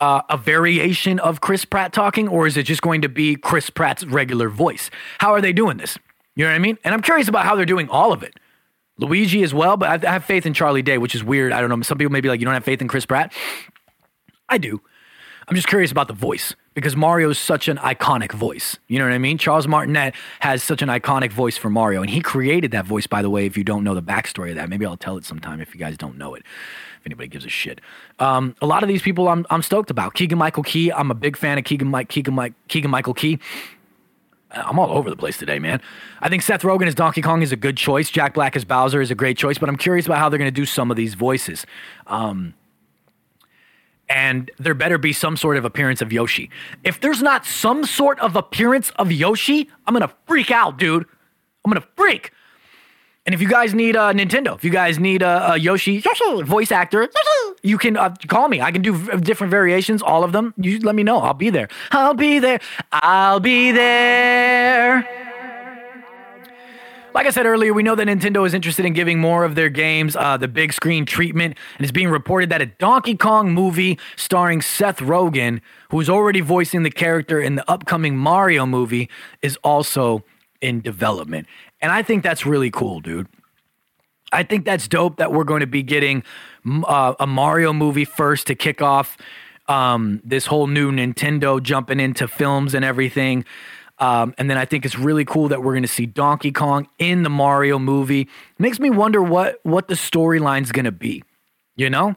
uh, 0.00 0.22
a 0.30 0.36
variation 0.36 1.18
of 1.18 1.40
Chris 1.40 1.64
Pratt 1.64 1.92
talking, 1.92 2.28
or 2.28 2.46
is 2.46 2.56
it 2.56 2.62
just 2.62 2.80
going 2.80 3.02
to 3.02 3.08
be 3.08 3.34
Chris 3.34 3.70
Pratt's 3.70 4.04
regular 4.04 4.48
voice? 4.48 4.88
How 5.18 5.32
are 5.32 5.40
they 5.40 5.52
doing 5.52 5.78
this? 5.78 5.98
You 6.36 6.44
know 6.44 6.50
what 6.50 6.56
I 6.56 6.60
mean? 6.60 6.78
And 6.84 6.94
I'm 6.94 7.02
curious 7.02 7.28
about 7.28 7.44
how 7.44 7.56
they're 7.56 7.66
doing 7.66 7.88
all 7.88 8.12
of 8.12 8.22
it. 8.22 8.38
Luigi 8.98 9.42
as 9.42 9.54
well, 9.54 9.76
but 9.76 10.04
I 10.04 10.12
have 10.12 10.24
faith 10.24 10.44
in 10.44 10.54
Charlie 10.54 10.82
Day, 10.82 10.98
which 10.98 11.14
is 11.14 11.24
weird. 11.24 11.52
I 11.52 11.60
don't 11.60 11.70
know. 11.70 11.80
Some 11.82 11.98
people 11.98 12.12
may 12.12 12.20
be 12.20 12.28
like, 12.28 12.40
you 12.40 12.44
don't 12.44 12.54
have 12.54 12.64
faith 12.64 12.80
in 12.80 12.88
Chris 12.88 13.06
Pratt. 13.06 13.32
I 14.48 14.58
do. 14.58 14.80
I'm 15.48 15.54
just 15.54 15.68
curious 15.68 15.90
about 15.90 16.08
the 16.08 16.14
voice 16.14 16.54
because 16.74 16.94
Mario 16.94 17.30
is 17.30 17.38
such 17.38 17.68
an 17.68 17.78
iconic 17.78 18.32
voice. 18.32 18.76
You 18.86 18.98
know 18.98 19.06
what 19.06 19.14
I 19.14 19.18
mean? 19.18 19.38
Charles 19.38 19.66
Martinet 19.66 20.14
has 20.40 20.62
such 20.62 20.82
an 20.82 20.90
iconic 20.90 21.32
voice 21.32 21.56
for 21.56 21.70
Mario, 21.70 22.02
and 22.02 22.10
he 22.10 22.20
created 22.20 22.70
that 22.72 22.84
voice, 22.84 23.06
by 23.06 23.22
the 23.22 23.30
way, 23.30 23.46
if 23.46 23.56
you 23.56 23.64
don't 23.64 23.82
know 23.82 23.94
the 23.94 24.02
backstory 24.02 24.50
of 24.50 24.56
that. 24.56 24.68
Maybe 24.68 24.84
I'll 24.84 24.98
tell 24.98 25.16
it 25.16 25.24
sometime 25.24 25.62
if 25.62 25.74
you 25.74 25.80
guys 25.80 25.96
don't 25.96 26.18
know 26.18 26.34
it 26.34 26.42
if 27.00 27.06
anybody 27.06 27.28
gives 27.28 27.46
a 27.46 27.48
shit. 27.48 27.80
Um, 28.18 28.56
a 28.60 28.66
lot 28.66 28.82
of 28.82 28.88
these 28.88 29.00
people 29.00 29.26
I'm, 29.28 29.46
I'm 29.48 29.62
stoked 29.62 29.90
about. 29.90 30.12
Keegan 30.12 30.36
Michael 30.36 30.64
Key, 30.64 30.92
I'm 30.92 31.10
a 31.10 31.14
big 31.14 31.36
fan 31.36 31.56
of 31.56 31.64
Keegan, 31.64 31.92
Keegan, 32.06 32.54
Keegan 32.68 32.90
Michael 32.90 33.14
Key. 33.14 33.38
I'm 34.50 34.78
all 34.78 34.90
over 34.90 35.10
the 35.10 35.16
place 35.16 35.36
today, 35.36 35.58
man. 35.58 35.80
I 36.20 36.28
think 36.28 36.42
Seth 36.42 36.62
Rogen 36.62 36.86
as 36.86 36.94
Donkey 36.94 37.20
Kong 37.20 37.42
is 37.42 37.52
a 37.52 37.56
good 37.56 37.76
choice. 37.76 38.10
Jack 38.10 38.34
Black 38.34 38.56
as 38.56 38.64
Bowser 38.64 39.00
is 39.00 39.10
a 39.10 39.14
great 39.14 39.36
choice, 39.36 39.58
but 39.58 39.68
I'm 39.68 39.76
curious 39.76 40.06
about 40.06 40.18
how 40.18 40.28
they're 40.28 40.38
going 40.38 40.52
to 40.52 40.60
do 40.60 40.64
some 40.64 40.90
of 40.90 40.96
these 40.96 41.14
voices. 41.14 41.66
Um, 42.06 42.54
and 44.08 44.50
there 44.58 44.72
better 44.72 44.96
be 44.96 45.12
some 45.12 45.36
sort 45.36 45.58
of 45.58 45.66
appearance 45.66 46.00
of 46.00 46.12
Yoshi. 46.12 46.50
If 46.82 47.00
there's 47.00 47.20
not 47.22 47.44
some 47.44 47.84
sort 47.84 48.18
of 48.20 48.36
appearance 48.36 48.90
of 48.96 49.12
Yoshi, 49.12 49.68
I'm 49.86 49.94
going 49.94 50.08
to 50.08 50.14
freak 50.26 50.50
out, 50.50 50.78
dude. 50.78 51.04
I'm 51.64 51.72
going 51.72 51.82
to 51.82 51.88
freak. 51.94 52.32
And 53.28 53.34
if 53.34 53.42
you 53.42 53.48
guys 53.48 53.74
need 53.74 53.94
a 53.94 54.04
uh, 54.04 54.12
Nintendo, 54.14 54.54
if 54.54 54.64
you 54.64 54.70
guys 54.70 54.98
need 54.98 55.20
a, 55.20 55.52
a 55.52 55.58
Yoshi, 55.58 56.02
Yoshi 56.02 56.44
voice 56.44 56.72
actor, 56.72 57.10
you 57.62 57.76
can 57.76 57.94
uh, 57.94 58.14
call 58.26 58.48
me. 58.48 58.62
I 58.62 58.72
can 58.72 58.80
do 58.80 58.94
v- 58.94 59.18
different 59.18 59.50
variations, 59.50 60.00
all 60.00 60.24
of 60.24 60.32
them. 60.32 60.54
You 60.56 60.78
let 60.78 60.94
me 60.94 61.02
know. 61.02 61.18
I'll 61.18 61.34
be 61.34 61.50
there. 61.50 61.68
I'll 61.90 62.14
be 62.14 62.38
there. 62.38 62.58
I'll 62.90 63.38
be 63.38 63.70
there. 63.70 65.06
Like 67.12 67.26
I 67.26 67.30
said 67.30 67.44
earlier, 67.44 67.74
we 67.74 67.82
know 67.82 67.94
that 67.96 68.08
Nintendo 68.08 68.46
is 68.46 68.54
interested 68.54 68.86
in 68.86 68.94
giving 68.94 69.18
more 69.18 69.44
of 69.44 69.56
their 69.56 69.68
games 69.68 70.16
uh, 70.16 70.38
the 70.38 70.48
big 70.48 70.72
screen 70.72 71.04
treatment, 71.04 71.58
and 71.76 71.84
it's 71.84 71.92
being 71.92 72.08
reported 72.08 72.48
that 72.48 72.62
a 72.62 72.66
Donkey 72.66 73.14
Kong 73.14 73.52
movie 73.52 73.98
starring 74.16 74.62
Seth 74.62 75.00
Rogen, 75.00 75.60
who's 75.90 76.08
already 76.08 76.40
voicing 76.40 76.82
the 76.82 76.90
character 76.90 77.42
in 77.42 77.56
the 77.56 77.70
upcoming 77.70 78.16
Mario 78.16 78.64
movie, 78.64 79.10
is 79.42 79.58
also 79.62 80.24
in 80.62 80.80
development. 80.80 81.46
And 81.80 81.92
I 81.92 82.02
think 82.02 82.22
that's 82.22 82.44
really 82.44 82.70
cool, 82.70 83.00
dude. 83.00 83.28
I 84.32 84.42
think 84.42 84.64
that's 84.64 84.88
dope 84.88 85.16
that 85.16 85.32
we're 85.32 85.44
going 85.44 85.60
to 85.60 85.66
be 85.66 85.82
getting 85.82 86.22
uh, 86.66 87.14
a 87.18 87.26
Mario 87.26 87.72
movie 87.72 88.04
first 88.04 88.46
to 88.48 88.54
kick 88.54 88.82
off 88.82 89.16
um, 89.68 90.20
this 90.24 90.46
whole 90.46 90.66
new 90.66 90.90
Nintendo 90.90 91.62
jumping 91.62 92.00
into 92.00 92.28
films 92.28 92.74
and 92.74 92.84
everything. 92.84 93.44
Um, 93.98 94.34
and 94.38 94.48
then 94.48 94.56
I 94.56 94.64
think 94.64 94.84
it's 94.84 94.98
really 94.98 95.24
cool 95.24 95.48
that 95.48 95.62
we're 95.62 95.72
going 95.72 95.82
to 95.82 95.88
see 95.88 96.06
Donkey 96.06 96.52
Kong 96.52 96.88
in 96.98 97.22
the 97.22 97.30
Mario 97.30 97.78
movie. 97.78 98.28
Makes 98.58 98.78
me 98.78 98.90
wonder 98.90 99.22
what 99.22 99.58
what 99.64 99.88
the 99.88 99.94
storyline's 99.94 100.72
going 100.72 100.84
to 100.84 100.92
be. 100.92 101.22
You 101.74 101.90
know, 101.90 102.14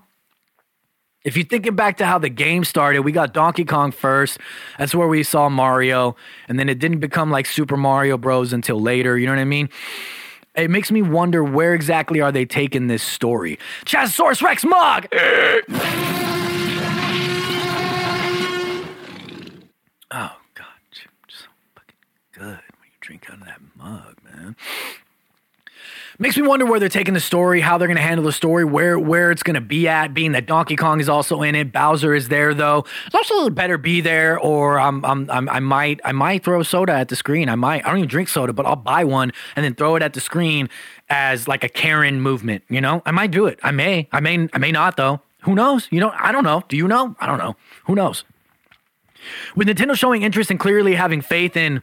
if 1.23 1.37
you're 1.37 1.45
thinking 1.45 1.75
back 1.75 1.97
to 1.97 2.05
how 2.05 2.17
the 2.17 2.29
game 2.29 2.63
started, 2.63 3.01
we 3.01 3.11
got 3.11 3.33
Donkey 3.33 3.65
Kong 3.65 3.91
first. 3.91 4.39
That's 4.79 4.95
where 4.95 5.07
we 5.07 5.23
saw 5.23 5.49
Mario, 5.49 6.15
and 6.47 6.57
then 6.57 6.67
it 6.69 6.79
didn't 6.79 6.99
become 6.99 7.29
like 7.29 7.45
Super 7.45 7.77
Mario 7.77 8.17
Bros. 8.17 8.53
until 8.53 8.79
later. 8.81 9.17
You 9.17 9.27
know 9.27 9.33
what 9.33 9.39
I 9.39 9.45
mean? 9.45 9.69
It 10.55 10.69
makes 10.69 10.91
me 10.91 11.01
wonder 11.01 11.43
where 11.43 11.73
exactly 11.73 12.19
are 12.21 12.31
they 12.31 12.45
taking 12.45 12.87
this 12.87 13.03
story. 13.03 13.57
Chazosaurus 13.85 14.41
Rex 14.41 14.65
mug. 14.65 15.07
oh 20.11 20.35
God, 20.53 20.65
You're 20.93 21.11
so 21.29 21.45
fucking 21.75 21.95
good 22.33 22.43
when 22.79 22.89
you 22.89 22.97
drink 22.99 23.27
out 23.29 23.39
of 23.39 23.45
that 23.45 23.61
mug, 23.77 24.17
man. 24.23 24.55
Makes 26.21 26.37
me 26.37 26.43
wonder 26.43 26.67
where 26.67 26.79
they're 26.79 26.87
taking 26.87 27.15
the 27.15 27.19
story, 27.19 27.61
how 27.61 27.79
they're 27.79 27.87
going 27.87 27.97
to 27.97 28.03
handle 28.03 28.23
the 28.23 28.31
story, 28.31 28.63
where 28.63 28.99
where 28.99 29.31
it's 29.31 29.41
going 29.41 29.55
to 29.55 29.59
be 29.59 29.87
at. 29.87 30.13
Being 30.13 30.33
that 30.33 30.45
Donkey 30.45 30.75
Kong 30.75 30.99
is 30.99 31.09
also 31.09 31.41
in 31.41 31.55
it, 31.55 31.71
Bowser 31.71 32.13
is 32.13 32.27
there 32.27 32.53
though. 32.53 32.85
It's 33.07 33.15
also, 33.15 33.49
better 33.49 33.79
be 33.79 34.01
there, 34.01 34.37
or 34.37 34.79
I'm, 34.79 35.03
I'm, 35.03 35.27
I'm, 35.31 35.49
i 35.49 35.59
might 35.59 35.99
I 36.05 36.11
might 36.11 36.43
throw 36.43 36.61
soda 36.61 36.93
at 36.93 37.07
the 37.07 37.15
screen. 37.15 37.49
I 37.49 37.55
might 37.55 37.83
I 37.83 37.89
don't 37.89 37.97
even 37.97 38.07
drink 38.07 38.29
soda, 38.29 38.53
but 38.53 38.67
I'll 38.67 38.75
buy 38.75 39.03
one 39.03 39.31
and 39.55 39.65
then 39.65 39.73
throw 39.73 39.95
it 39.95 40.03
at 40.03 40.13
the 40.13 40.21
screen 40.21 40.69
as 41.09 41.47
like 41.47 41.63
a 41.63 41.69
Karen 41.69 42.21
movement. 42.21 42.65
You 42.69 42.81
know, 42.81 43.01
I 43.03 43.09
might 43.09 43.31
do 43.31 43.47
it. 43.47 43.59
I 43.63 43.71
may. 43.71 44.07
I 44.11 44.19
may. 44.19 44.47
I 44.53 44.59
may 44.59 44.71
not 44.71 44.97
though. 44.97 45.21
Who 45.41 45.55
knows? 45.55 45.87
You 45.89 46.01
know, 46.01 46.13
I 46.15 46.31
don't 46.31 46.43
know. 46.43 46.61
Do 46.67 46.77
you 46.77 46.87
know? 46.87 47.15
I 47.19 47.25
don't 47.25 47.39
know. 47.39 47.55
Who 47.85 47.95
knows? 47.95 48.25
With 49.55 49.67
Nintendo 49.67 49.95
showing 49.95 50.21
interest 50.21 50.51
and 50.51 50.59
clearly 50.59 50.93
having 50.93 51.21
faith 51.21 51.57
in 51.57 51.81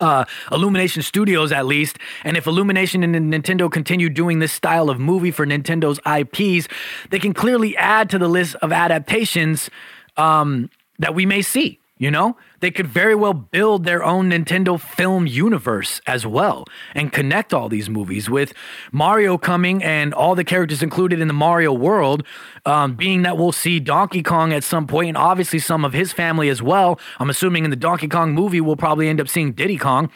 uh, 0.00 0.24
Illumination 0.50 1.02
Studios 1.02 1.52
at 1.52 1.66
least. 1.66 1.98
And 2.24 2.36
if 2.36 2.46
Illumination 2.46 3.02
and 3.02 3.32
Nintendo 3.32 3.70
continue 3.70 4.08
doing 4.08 4.38
this 4.38 4.52
style 4.52 4.90
of 4.90 4.98
movie 4.98 5.30
for 5.30 5.46
Nintendo's 5.46 6.00
IPs, 6.06 6.68
they 7.10 7.18
can 7.18 7.34
clearly 7.34 7.76
add 7.76 8.10
to 8.10 8.18
the 8.18 8.28
list 8.28 8.54
of 8.56 8.72
adaptations 8.72 9.70
um, 10.16 10.70
that 10.98 11.14
we 11.14 11.26
may 11.26 11.42
see. 11.42 11.78
You 11.98 12.10
know, 12.10 12.34
they 12.60 12.70
could 12.70 12.86
very 12.86 13.14
well 13.14 13.32
build 13.32 13.84
their 13.84 14.02
own 14.02 14.30
Nintendo 14.30 14.80
film 14.80 15.26
universe 15.26 16.00
as 16.06 16.26
well 16.26 16.64
and 16.94 17.12
connect 17.12 17.52
all 17.52 17.68
these 17.68 17.90
movies 17.90 18.30
with 18.30 18.52
Mario 18.92 19.36
coming 19.38 19.82
and 19.82 20.14
all 20.14 20.34
the 20.34 20.44
characters 20.44 20.82
included 20.82 21.20
in 21.20 21.28
the 21.28 21.34
Mario 21.34 21.72
world. 21.72 22.24
Um, 22.66 22.94
being 22.94 23.22
that 23.22 23.38
we'll 23.38 23.52
see 23.52 23.80
Donkey 23.80 24.22
Kong 24.22 24.52
at 24.52 24.64
some 24.64 24.86
point 24.86 25.08
and 25.08 25.16
obviously 25.16 25.58
some 25.58 25.84
of 25.84 25.92
his 25.92 26.12
family 26.12 26.48
as 26.48 26.62
well. 26.62 27.00
I'm 27.18 27.30
assuming 27.30 27.64
in 27.64 27.70
the 27.70 27.76
Donkey 27.76 28.08
Kong 28.08 28.32
movie, 28.32 28.60
we'll 28.60 28.76
probably 28.76 29.08
end 29.08 29.20
up 29.20 29.28
seeing 29.28 29.52
Diddy 29.52 29.78
Kong. 29.78 30.10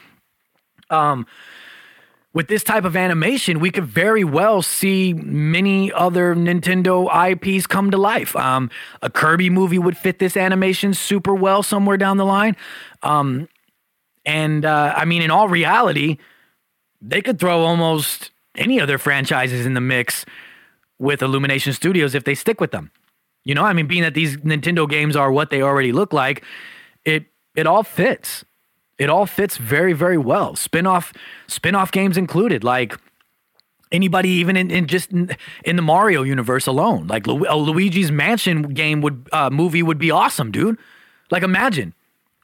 Um, 0.91 1.27
with 2.35 2.49
this 2.49 2.65
type 2.65 2.85
of 2.85 2.97
animation, 2.97 3.61
we 3.61 3.71
could 3.71 3.85
very 3.85 4.25
well 4.25 4.61
see 4.61 5.15
many 5.15 5.93
other 5.93 6.35
Nintendo 6.35 7.09
IPs 7.31 7.67
come 7.69 7.93
to 7.93 7.97
life. 7.97 8.35
Um, 8.35 8.71
a 9.01 9.09
Kirby 9.09 9.51
movie 9.51 9.79
would 9.79 9.97
fit 9.97 10.19
this 10.19 10.37
animation 10.37 10.95
super 10.95 11.35
well 11.35 11.63
somewhere 11.63 11.97
down 11.97 12.17
the 12.17 12.27
line. 12.27 12.57
Um, 13.05 13.49
and 14.27 14.65
uh, 14.65 14.95
I 14.97 15.05
mean, 15.05 15.23
in 15.23 15.31
all 15.31 15.49
reality, 15.49 16.19
they 17.01 17.23
could 17.23 17.39
throw 17.39 17.61
almost 17.61 18.33
any 18.57 18.81
other 18.81 18.99
franchises 18.99 19.65
in 19.65 19.75
the 19.75 19.81
mix 19.81 20.27
with 20.99 21.23
Illumination 21.23 21.73
Studios 21.73 22.17
if 22.17 22.25
they 22.25 22.35
stick 22.35 22.61
with 22.61 22.73
them. 22.73 22.91
You 23.45 23.55
know, 23.55 23.65
I 23.65 23.75
mean, 23.75 23.87
being 23.87 24.03
that 24.03 24.15
these 24.15 24.39
Nintendo 24.39 24.89
games 24.89 25.15
are 25.15 25.31
what 25.31 25.51
they 25.51 25.63
already 25.63 25.93
look 25.93 26.13
like, 26.13 26.43
it 27.05 27.27
it 27.55 27.67
all 27.67 27.85
fits. 27.85 28.45
It 28.99 29.11
all 29.11 29.27
fits 29.27 29.57
very, 29.57 29.93
very 29.93 30.19
well. 30.19 30.55
Spin-off, 30.55 31.13
spin-off 31.49 31.91
games 31.91 32.17
included. 32.17 32.63
Like 32.63 32.95
anybody 33.95 34.29
even 34.29 34.57
in, 34.57 34.71
in 34.71 34.87
just 34.87 35.13
in, 35.13 35.37
in 35.65 35.77
the 35.77 35.83
Mario 35.83 36.23
universe 36.23 36.67
alone. 36.67 37.07
Like 37.07 37.27
Lu- 37.27 37.47
Luigi's 37.49 38.11
Mansion 38.11 38.75
game 38.75 39.01
would 39.01 39.29
uh, 39.33 39.51
movie 39.51 39.83
would 39.83 39.99
be 39.99 40.11
awesome, 40.11 40.51
dude. 40.51 40.79
Like 41.31 41.43
imagine. 41.43 41.95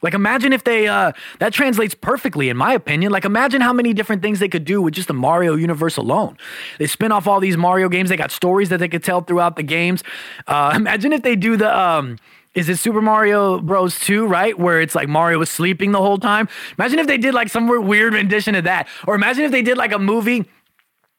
Like 0.01 0.15
imagine 0.15 0.51
if 0.51 0.63
they 0.63 0.87
uh 0.87 1.11
that 1.39 1.53
translates 1.53 1.93
perfectly 1.93 2.49
in 2.49 2.57
my 2.57 2.73
opinion. 2.73 3.11
Like 3.11 3.25
imagine 3.25 3.61
how 3.61 3.71
many 3.71 3.93
different 3.93 4.23
things 4.23 4.39
they 4.39 4.49
could 4.49 4.65
do 4.65 4.81
with 4.81 4.95
just 4.95 5.07
the 5.07 5.13
Mario 5.13 5.55
universe 5.55 5.95
alone. 5.97 6.37
They 6.79 6.87
spin 6.87 7.11
off 7.11 7.27
all 7.27 7.39
these 7.39 7.55
Mario 7.57 7.87
games. 7.87 8.09
They 8.09 8.17
got 8.17 8.31
stories 8.31 8.69
that 8.69 8.79
they 8.79 8.87
could 8.87 9.03
tell 9.03 9.21
throughout 9.21 9.57
the 9.57 9.63
games. 9.63 10.03
Uh 10.47 10.73
imagine 10.75 11.13
if 11.13 11.21
they 11.21 11.35
do 11.35 11.55
the 11.55 11.77
um 11.77 12.17
is 12.53 12.67
it 12.67 12.77
Super 12.77 13.01
Mario 13.01 13.59
Bros 13.59 13.97
2, 13.99 14.25
right? 14.25 14.57
Where 14.57 14.81
it's 14.81 14.95
like 14.95 15.07
Mario 15.07 15.39
was 15.39 15.49
sleeping 15.49 15.91
the 15.91 16.01
whole 16.01 16.17
time. 16.17 16.49
Imagine 16.77 16.99
if 16.99 17.07
they 17.07 17.17
did 17.17 17.33
like 17.33 17.49
some 17.49 17.67
weird 17.67 18.13
rendition 18.13 18.55
of 18.55 18.65
that. 18.65 18.87
Or 19.07 19.15
imagine 19.15 19.45
if 19.45 19.51
they 19.51 19.61
did 19.61 19.77
like 19.77 19.93
a 19.93 19.99
movie 19.99 20.45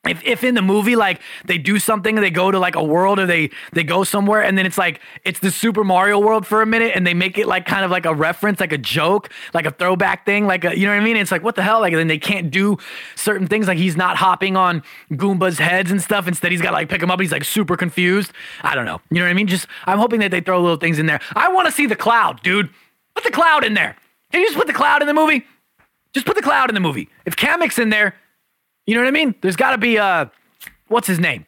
if, 0.05 0.21
if 0.25 0.43
in 0.43 0.57
the 0.57 0.63
movie 0.63 0.97
like 0.97 1.21
they 1.45 1.59
do 1.59 1.79
something 1.79 2.17
they 2.17 2.31
go 2.31 2.51
to 2.51 2.59
like 2.59 2.75
a 2.75 2.83
world 2.83 3.21
or 3.21 3.27
they 3.27 3.51
they 3.73 3.85
go 3.85 4.03
somewhere 4.03 4.43
and 4.43 4.59
then 4.59 4.67
it's 4.67 4.77
like 4.77 5.01
it's 5.25 5.39
the 5.39 5.51
Super 5.51 5.85
Mario 5.85 6.19
world 6.19 6.45
for 6.45 6.61
a 6.61 6.67
minute 6.67 6.93
and 6.97 7.07
they 7.07 7.15
make 7.15 7.39
it 7.39 7.47
like 7.47 7.67
kind 7.67 7.85
of 7.85 7.91
like 7.93 8.05
a 8.05 8.13
reference 8.13 8.59
like 8.59 8.73
a 8.73 8.79
joke 8.79 9.31
like 9.55 9.65
a 9.65 9.71
throwback 9.71 10.27
thing 10.27 10.45
like 10.45 10.65
a 10.65 10.77
you 10.77 10.87
know 10.87 10.93
what 10.93 11.01
I 11.01 11.05
mean? 11.05 11.17
It's 11.17 11.31
like 11.31 11.45
what 11.45 11.55
the 11.55 11.63
hell? 11.63 11.81
Like 11.81 11.95
then 11.95 12.09
they 12.09 12.19
can't 12.19 12.51
do 12.51 12.79
certain 13.15 13.47
things 13.47 13.69
like 13.69 13.79
he's 13.79 13.97
not 13.97 14.17
hopping 14.17 14.57
on 14.57 14.83
Goomba's 15.13 15.59
heads 15.59 15.93
and 15.93 16.03
stuff. 16.03 16.27
Instead 16.27 16.51
he's 16.51 16.63
got 16.63 16.73
like 16.73 16.89
pick 16.89 17.01
him 17.01 17.11
up. 17.11 17.21
He's 17.21 17.33
like 17.33 17.45
super 17.45 17.77
confused. 17.77 18.33
I 18.63 18.75
don't 18.75 18.87
know. 18.87 19.01
You 19.11 19.19
know 19.19 19.27
what 19.27 19.31
I 19.31 19.35
mean? 19.35 19.47
Just 19.47 19.69
I'm 19.87 19.99
hoping 19.99 20.19
that 20.21 20.33
they 20.33 20.41
throw 20.41 20.61
little 20.61 20.79
things 20.79 20.99
in 20.99 21.07
there. 21.07 21.21
I 21.37 21.53
want 21.53 21.67
to 21.67 21.73
see 21.73 21.87
the 21.87 21.97
cloud 21.97 22.43
dude. 22.43 22.71
Put 23.15 23.23
the 23.23 23.31
cloud 23.31 23.65
in 23.65 23.75
there. 23.75 23.95
Can 24.33 24.41
you 24.41 24.49
just 24.49 24.59
put 24.59 24.67
the 24.67 24.73
cloud 24.73 25.01
in 25.01 25.07
the 25.07 25.15
movie? 25.15 25.45
Just 26.13 26.27
put 26.27 26.35
the 26.35 26.43
cloud 26.43 26.71
in 26.71 26.75
the 26.75 26.81
movie. 26.81 27.09
If 27.25 27.37
Kamek's 27.37 27.79
in 27.79 27.91
there 27.91 28.17
you 28.87 28.95
know 28.95 29.01
what 29.01 29.09
I 29.09 29.13
mean? 29.13 29.35
There's 29.41 29.57
got 29.57 29.71
to 29.73 29.79
be 29.79 29.99
uh 29.99 30.27
what's 30.89 31.07
his 31.07 31.19
name? 31.19 31.47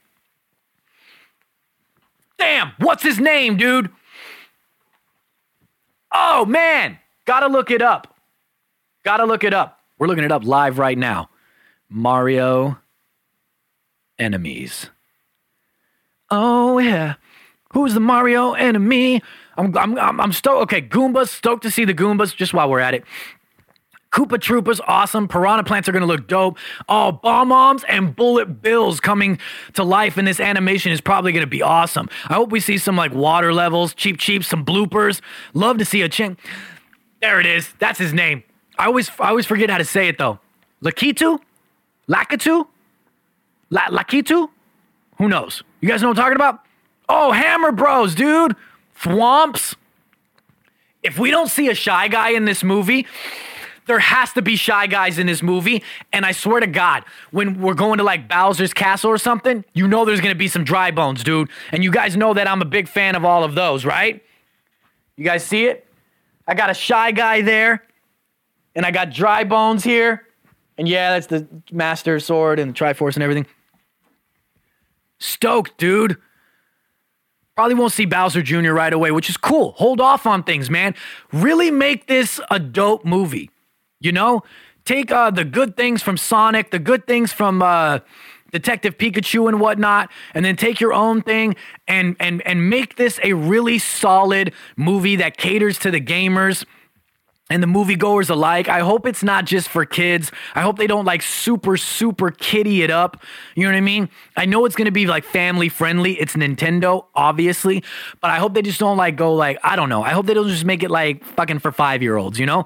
Damn, 2.38 2.72
what's 2.78 3.02
his 3.02 3.18
name, 3.18 3.56
dude? 3.56 3.90
Oh 6.12 6.44
man, 6.44 6.98
got 7.24 7.40
to 7.40 7.48
look 7.48 7.70
it 7.70 7.82
up. 7.82 8.16
Got 9.04 9.18
to 9.18 9.24
look 9.24 9.44
it 9.44 9.54
up. 9.54 9.80
We're 9.98 10.06
looking 10.06 10.24
it 10.24 10.32
up 10.32 10.44
live 10.44 10.78
right 10.78 10.98
now. 10.98 11.28
Mario 11.88 12.78
enemies. 14.18 14.90
Oh 16.30 16.78
yeah. 16.78 17.14
Who's 17.72 17.94
the 17.94 18.00
Mario 18.00 18.52
enemy? 18.52 19.22
I'm 19.56 19.76
I'm 19.76 19.98
I'm, 19.98 20.20
I'm 20.20 20.32
stoked. 20.32 20.62
Okay, 20.62 20.82
Goombas, 20.82 21.28
stoked 21.28 21.62
to 21.64 21.70
see 21.70 21.84
the 21.84 21.94
Goombas 21.94 22.34
just 22.34 22.54
while 22.54 22.70
we're 22.70 22.80
at 22.80 22.94
it. 22.94 23.04
Koopa 24.14 24.38
Troopas, 24.38 24.80
awesome. 24.86 25.26
Piranha 25.26 25.64
Plants 25.64 25.88
are 25.88 25.92
going 25.92 26.02
to 26.02 26.06
look 26.06 26.28
dope. 26.28 26.56
Oh, 26.88 27.10
Bob-ombs 27.10 27.82
and 27.88 28.14
Bullet 28.14 28.62
Bills 28.62 29.00
coming 29.00 29.40
to 29.72 29.82
life 29.82 30.16
in 30.16 30.24
this 30.24 30.38
animation 30.38 30.92
is 30.92 31.00
probably 31.00 31.32
going 31.32 31.42
to 31.42 31.48
be 31.50 31.62
awesome. 31.62 32.08
I 32.28 32.34
hope 32.34 32.50
we 32.52 32.60
see 32.60 32.78
some 32.78 32.96
like 32.96 33.12
water 33.12 33.52
levels, 33.52 33.92
cheap, 33.92 34.18
cheap, 34.18 34.44
some 34.44 34.64
bloopers. 34.64 35.20
Love 35.52 35.78
to 35.78 35.84
see 35.84 36.00
a 36.02 36.08
chink. 36.08 36.38
There 37.20 37.40
it 37.40 37.46
is. 37.46 37.72
That's 37.80 37.98
his 37.98 38.12
name. 38.12 38.44
I 38.78 38.86
always, 38.86 39.10
I 39.18 39.30
always 39.30 39.46
forget 39.46 39.68
how 39.68 39.78
to 39.78 39.84
say 39.84 40.06
it 40.06 40.16
though. 40.16 40.38
Lakitu? 40.80 41.40
Lakitu? 42.08 42.66
La- 43.70 43.88
Lakitu? 43.88 44.48
Who 45.18 45.28
knows? 45.28 45.64
You 45.80 45.88
guys 45.88 46.02
know 46.02 46.08
what 46.08 46.18
I'm 46.18 46.22
talking 46.22 46.36
about? 46.36 46.60
Oh, 47.08 47.32
Hammer 47.32 47.72
Bros, 47.72 48.14
dude. 48.14 48.54
Thwomps. 49.00 49.74
If 51.02 51.18
we 51.18 51.32
don't 51.32 51.48
see 51.48 51.68
a 51.68 51.74
shy 51.74 52.06
guy 52.08 52.30
in 52.30 52.44
this 52.44 52.62
movie, 52.62 53.06
there 53.86 53.98
has 53.98 54.32
to 54.32 54.42
be 54.42 54.56
shy 54.56 54.86
guys 54.86 55.18
in 55.18 55.26
this 55.26 55.42
movie. 55.42 55.82
And 56.12 56.24
I 56.24 56.32
swear 56.32 56.60
to 56.60 56.66
God, 56.66 57.04
when 57.30 57.60
we're 57.60 57.74
going 57.74 57.98
to 57.98 58.04
like 58.04 58.28
Bowser's 58.28 58.72
Castle 58.72 59.10
or 59.10 59.18
something, 59.18 59.64
you 59.74 59.86
know 59.86 60.04
there's 60.04 60.20
gonna 60.20 60.34
be 60.34 60.48
some 60.48 60.64
dry 60.64 60.90
bones, 60.90 61.22
dude. 61.22 61.48
And 61.72 61.84
you 61.84 61.90
guys 61.90 62.16
know 62.16 62.34
that 62.34 62.48
I'm 62.48 62.62
a 62.62 62.66
big 62.66 62.88
fan 62.88 63.14
of 63.14 63.24
all 63.24 63.44
of 63.44 63.54
those, 63.54 63.84
right? 63.84 64.22
You 65.16 65.24
guys 65.24 65.44
see 65.44 65.66
it? 65.66 65.86
I 66.46 66.54
got 66.54 66.70
a 66.70 66.74
shy 66.74 67.12
guy 67.12 67.40
there, 67.40 67.82
and 68.74 68.84
I 68.84 68.90
got 68.90 69.10
dry 69.10 69.44
bones 69.44 69.84
here. 69.84 70.26
And 70.76 70.88
yeah, 70.88 71.10
that's 71.10 71.28
the 71.28 71.46
Master 71.70 72.18
Sword 72.18 72.58
and 72.58 72.74
the 72.74 72.78
Triforce 72.78 73.14
and 73.14 73.22
everything. 73.22 73.46
Stoked, 75.18 75.78
dude. 75.78 76.18
Probably 77.54 77.74
won't 77.76 77.92
see 77.92 78.04
Bowser 78.04 78.42
Jr. 78.42 78.72
right 78.72 78.92
away, 78.92 79.12
which 79.12 79.30
is 79.30 79.36
cool. 79.36 79.72
Hold 79.72 80.00
off 80.00 80.26
on 80.26 80.42
things, 80.42 80.68
man. 80.68 80.94
Really 81.32 81.70
make 81.70 82.08
this 82.08 82.40
a 82.50 82.58
dope 82.58 83.04
movie. 83.04 83.50
You 84.00 84.12
know, 84.12 84.42
take 84.84 85.10
uh, 85.10 85.30
the 85.30 85.44
good 85.44 85.76
things 85.76 86.02
from 86.02 86.16
Sonic, 86.16 86.70
the 86.70 86.78
good 86.78 87.06
things 87.06 87.32
from 87.32 87.62
uh, 87.62 88.00
Detective 88.52 88.98
Pikachu 88.98 89.48
and 89.48 89.60
whatnot, 89.60 90.10
and 90.34 90.44
then 90.44 90.56
take 90.56 90.80
your 90.80 90.92
own 90.92 91.22
thing 91.22 91.56
and 91.88 92.16
and 92.20 92.40
and 92.46 92.70
make 92.70 92.96
this 92.96 93.18
a 93.22 93.32
really 93.32 93.78
solid 93.78 94.52
movie 94.76 95.16
that 95.16 95.36
caters 95.36 95.78
to 95.80 95.90
the 95.90 96.00
gamers 96.00 96.64
and 97.50 97.62
the 97.62 97.66
moviegoers 97.66 98.30
alike. 98.30 98.68
I 98.68 98.80
hope 98.80 99.06
it's 99.06 99.22
not 99.22 99.44
just 99.44 99.68
for 99.68 99.84
kids. 99.84 100.32
I 100.54 100.62
hope 100.62 100.78
they 100.78 100.86
don't 100.86 101.04
like 101.04 101.20
super, 101.20 101.76
super 101.76 102.30
kitty 102.30 102.82
it 102.82 102.90
up. 102.90 103.22
You 103.54 103.64
know 103.64 103.70
what 103.70 103.76
I 103.76 103.80
mean? 103.82 104.08
I 104.36 104.46
know 104.46 104.64
it's 104.64 104.76
gonna 104.76 104.90
be 104.90 105.06
like 105.06 105.24
family 105.24 105.68
friendly. 105.68 106.18
It's 106.20 106.34
Nintendo, 106.34 107.06
obviously, 107.14 107.82
but 108.20 108.30
I 108.30 108.36
hope 108.36 108.54
they 108.54 108.62
just 108.62 108.80
don't 108.80 108.96
like 108.96 109.16
go 109.16 109.34
like, 109.34 109.58
I 109.62 109.76
don't 109.76 109.88
know. 109.88 110.02
I 110.02 110.10
hope 110.10 110.26
they 110.26 110.34
don't 110.34 110.48
just 110.48 110.64
make 110.64 110.82
it 110.82 110.90
like 110.90 111.24
fucking 111.24 111.58
for 111.58 111.72
five 111.72 112.02
year 112.02 112.16
olds, 112.16 112.38
you 112.38 112.46
know? 112.46 112.64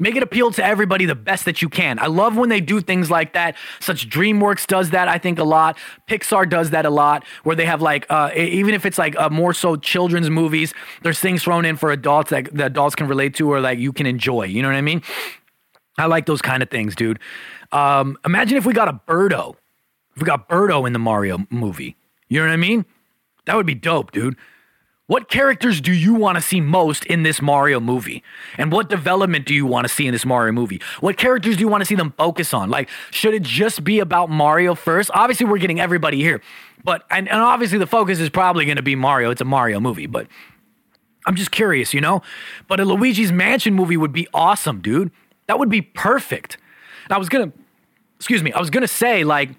Make 0.00 0.16
it 0.16 0.22
appeal 0.22 0.50
to 0.52 0.64
everybody 0.64 1.04
the 1.04 1.14
best 1.14 1.44
that 1.44 1.60
you 1.60 1.68
can. 1.68 1.98
I 1.98 2.06
love 2.06 2.36
when 2.36 2.48
they 2.48 2.60
do 2.60 2.80
things 2.80 3.10
like 3.10 3.34
that. 3.34 3.54
Such 3.80 4.08
DreamWorks 4.08 4.66
does 4.66 4.90
that, 4.90 5.08
I 5.08 5.18
think, 5.18 5.38
a 5.38 5.44
lot. 5.44 5.78
Pixar 6.08 6.48
does 6.48 6.70
that 6.70 6.86
a 6.86 6.90
lot, 6.90 7.24
where 7.44 7.54
they 7.54 7.66
have 7.66 7.82
like, 7.82 8.06
uh, 8.08 8.30
even 8.34 8.74
if 8.74 8.86
it's 8.86 8.98
like 8.98 9.14
uh, 9.16 9.28
more 9.28 9.52
so 9.52 9.76
children's 9.76 10.30
movies, 10.30 10.72
there's 11.02 11.20
things 11.20 11.42
thrown 11.42 11.64
in 11.64 11.76
for 11.76 11.92
adults 11.92 12.30
that 12.30 12.52
the 12.52 12.64
adults 12.64 12.94
can 12.96 13.06
relate 13.06 13.34
to 13.34 13.52
or 13.52 13.60
like 13.60 13.78
you 13.78 13.92
can 13.92 14.06
enjoy. 14.06 14.44
You 14.44 14.62
know 14.62 14.68
what 14.68 14.76
I 14.76 14.80
mean? 14.80 15.02
I 15.98 16.06
like 16.06 16.24
those 16.24 16.40
kind 16.40 16.62
of 16.62 16.70
things, 16.70 16.96
dude. 16.96 17.18
Um, 17.72 18.16
imagine 18.24 18.56
if 18.56 18.64
we 18.64 18.72
got 18.72 18.88
a 18.88 18.94
Birdo. 19.06 19.56
If 20.16 20.22
we 20.22 20.26
got 20.26 20.48
Birdo 20.48 20.86
in 20.86 20.94
the 20.94 20.98
Mario 20.98 21.46
movie. 21.50 21.96
You 22.28 22.40
know 22.40 22.46
what 22.46 22.52
I 22.52 22.56
mean? 22.56 22.86
That 23.44 23.56
would 23.56 23.66
be 23.66 23.74
dope, 23.74 24.12
dude. 24.12 24.36
What 25.10 25.28
characters 25.28 25.80
do 25.80 25.92
you 25.92 26.14
want 26.14 26.36
to 26.36 26.40
see 26.40 26.60
most 26.60 27.04
in 27.06 27.24
this 27.24 27.42
Mario 27.42 27.80
movie? 27.80 28.22
And 28.56 28.70
what 28.70 28.88
development 28.88 29.44
do 29.44 29.52
you 29.52 29.66
want 29.66 29.84
to 29.88 29.92
see 29.92 30.06
in 30.06 30.12
this 30.12 30.24
Mario 30.24 30.52
movie? 30.52 30.80
What 31.00 31.16
characters 31.16 31.56
do 31.56 31.62
you 31.62 31.66
want 31.66 31.80
to 31.80 31.84
see 31.84 31.96
them 31.96 32.14
focus 32.16 32.54
on? 32.54 32.70
Like, 32.70 32.88
should 33.10 33.34
it 33.34 33.42
just 33.42 33.82
be 33.82 33.98
about 33.98 34.30
Mario 34.30 34.76
first? 34.76 35.10
Obviously, 35.12 35.46
we're 35.46 35.58
getting 35.58 35.80
everybody 35.80 36.18
here, 36.18 36.40
but 36.84 37.02
and, 37.10 37.28
and 37.28 37.40
obviously 37.40 37.76
the 37.76 37.88
focus 37.88 38.20
is 38.20 38.30
probably 38.30 38.64
going 38.64 38.76
to 38.76 38.84
be 38.84 38.94
Mario. 38.94 39.32
It's 39.32 39.40
a 39.40 39.44
Mario 39.44 39.80
movie, 39.80 40.06
but 40.06 40.28
I'm 41.26 41.34
just 41.34 41.50
curious, 41.50 41.92
you 41.92 42.00
know? 42.00 42.22
But 42.68 42.78
a 42.78 42.84
Luigi's 42.84 43.32
Mansion 43.32 43.74
movie 43.74 43.96
would 43.96 44.12
be 44.12 44.28
awesome, 44.32 44.80
dude. 44.80 45.10
That 45.48 45.58
would 45.58 45.70
be 45.70 45.82
perfect. 45.82 46.56
And 47.06 47.14
I 47.14 47.18
was 47.18 47.28
gonna, 47.28 47.50
excuse 48.14 48.44
me, 48.44 48.52
I 48.52 48.60
was 48.60 48.70
gonna 48.70 48.86
say, 48.86 49.24
like, 49.24 49.50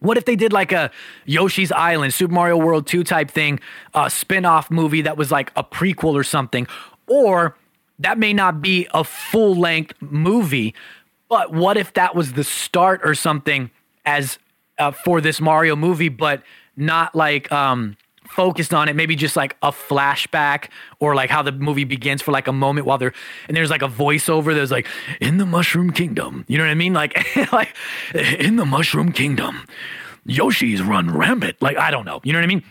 what 0.00 0.16
if 0.16 0.24
they 0.24 0.36
did 0.36 0.52
like 0.52 0.72
a 0.72 0.90
Yoshi's 1.26 1.72
Island, 1.72 2.14
Super 2.14 2.32
Mario 2.32 2.56
World 2.56 2.86
2 2.86 3.04
type 3.04 3.30
thing, 3.30 3.60
a 3.94 4.08
spin 4.10 4.44
off 4.44 4.70
movie 4.70 5.02
that 5.02 5.16
was 5.16 5.30
like 5.30 5.52
a 5.56 5.64
prequel 5.64 6.14
or 6.14 6.24
something? 6.24 6.66
Or 7.06 7.56
that 7.98 8.18
may 8.18 8.32
not 8.32 8.62
be 8.62 8.86
a 8.94 9.02
full 9.04 9.56
length 9.56 9.94
movie, 10.00 10.74
but 11.28 11.52
what 11.52 11.76
if 11.76 11.92
that 11.94 12.14
was 12.14 12.34
the 12.34 12.44
start 12.44 13.00
or 13.04 13.14
something 13.14 13.70
as 14.04 14.38
uh, 14.78 14.92
for 14.92 15.20
this 15.20 15.40
Mario 15.40 15.74
movie, 15.74 16.08
but 16.08 16.42
not 16.76 17.14
like 17.14 17.50
um, 17.50 17.96
focused 18.30 18.74
on 18.74 18.88
it, 18.88 18.96
maybe 18.96 19.16
just 19.16 19.36
like 19.36 19.56
a 19.62 19.70
flashback 19.70 20.68
or 21.00 21.14
like 21.14 21.30
how 21.30 21.42
the 21.42 21.52
movie 21.52 21.84
begins 21.84 22.22
for 22.22 22.32
like 22.32 22.46
a 22.46 22.52
moment 22.52 22.86
while 22.86 22.98
they're 22.98 23.14
and 23.48 23.56
there's 23.56 23.70
like 23.70 23.82
a 23.82 23.88
voiceover 23.88 24.54
that's 24.54 24.70
like 24.70 24.86
in 25.20 25.38
the 25.38 25.46
Mushroom 25.46 25.90
Kingdom. 25.90 26.44
You 26.48 26.58
know 26.58 26.64
what 26.64 26.70
I 26.70 26.74
mean? 26.74 26.92
Like 26.92 27.16
like 27.52 27.74
in 28.14 28.56
the 28.56 28.66
Mushroom 28.66 29.12
Kingdom, 29.12 29.66
Yoshi's 30.24 30.82
run 30.82 31.10
rampant. 31.10 31.60
Like 31.60 31.76
I 31.76 31.90
don't 31.90 32.04
know. 32.04 32.20
You 32.24 32.32
know 32.32 32.38
what 32.38 32.44
I 32.44 32.48
mean? 32.48 32.62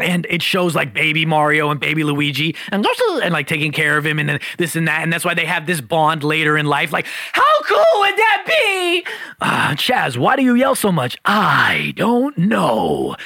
and 0.00 0.26
it 0.30 0.42
shows 0.42 0.74
like 0.74 0.94
baby 0.94 1.26
Mario 1.26 1.70
and 1.70 1.80
baby 1.80 2.04
Luigi 2.04 2.54
and 2.70 2.86
and 3.22 3.32
like 3.32 3.46
taking 3.46 3.72
care 3.72 3.98
of 3.98 4.06
him 4.06 4.18
and 4.18 4.28
then 4.28 4.40
this 4.56 4.76
and 4.76 4.86
that 4.88 5.02
and 5.02 5.12
that's 5.12 5.24
why 5.24 5.34
they 5.34 5.44
have 5.44 5.66
this 5.66 5.80
bond 5.80 6.22
later 6.22 6.56
in 6.56 6.66
life. 6.66 6.92
Like, 6.92 7.06
how 7.32 7.62
cool 7.62 8.00
would 8.00 8.16
that 8.16 8.44
be? 8.46 9.06
Uh, 9.40 9.70
Chaz, 9.74 10.16
why 10.16 10.36
do 10.36 10.42
you 10.42 10.54
yell 10.54 10.74
so 10.74 10.92
much? 10.92 11.16
I 11.24 11.92
don't 11.96 12.36
know. 12.38 13.16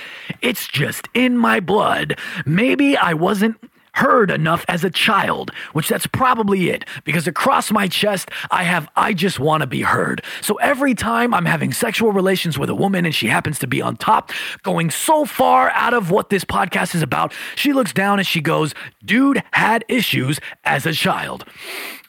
It's 0.42 0.66
just 0.66 1.08
in 1.14 1.38
my 1.38 1.60
blood. 1.60 2.18
Maybe 2.44 2.96
I 2.96 3.14
wasn't 3.14 3.56
heard 3.94 4.30
enough 4.30 4.64
as 4.68 4.84
a 4.84 4.90
child, 4.90 5.50
which 5.74 5.88
that's 5.88 6.06
probably 6.06 6.70
it, 6.70 6.84
because 7.04 7.26
across 7.26 7.70
my 7.70 7.86
chest, 7.86 8.30
I 8.50 8.64
have 8.64 8.88
I 8.96 9.12
just 9.12 9.38
want 9.38 9.60
to 9.60 9.66
be 9.66 9.82
heard. 9.82 10.24
So 10.40 10.54
every 10.56 10.94
time 10.94 11.34
I'm 11.34 11.44
having 11.44 11.72
sexual 11.72 12.12
relations 12.12 12.58
with 12.58 12.70
a 12.70 12.74
woman 12.74 13.04
and 13.04 13.14
she 13.14 13.28
happens 13.28 13.58
to 13.60 13.66
be 13.66 13.82
on 13.82 13.96
top, 13.96 14.32
going 14.62 14.90
so 14.90 15.24
far 15.24 15.70
out 15.70 15.94
of 15.94 16.10
what 16.10 16.30
this 16.30 16.44
podcast 16.44 16.94
is 16.94 17.02
about, 17.02 17.34
she 17.54 17.72
looks 17.72 17.92
down 17.92 18.18
and 18.18 18.26
she 18.26 18.40
goes, 18.40 18.74
Dude 19.04 19.42
had 19.52 19.84
issues 19.88 20.40
as 20.64 20.86
a 20.86 20.92
child. 20.92 21.44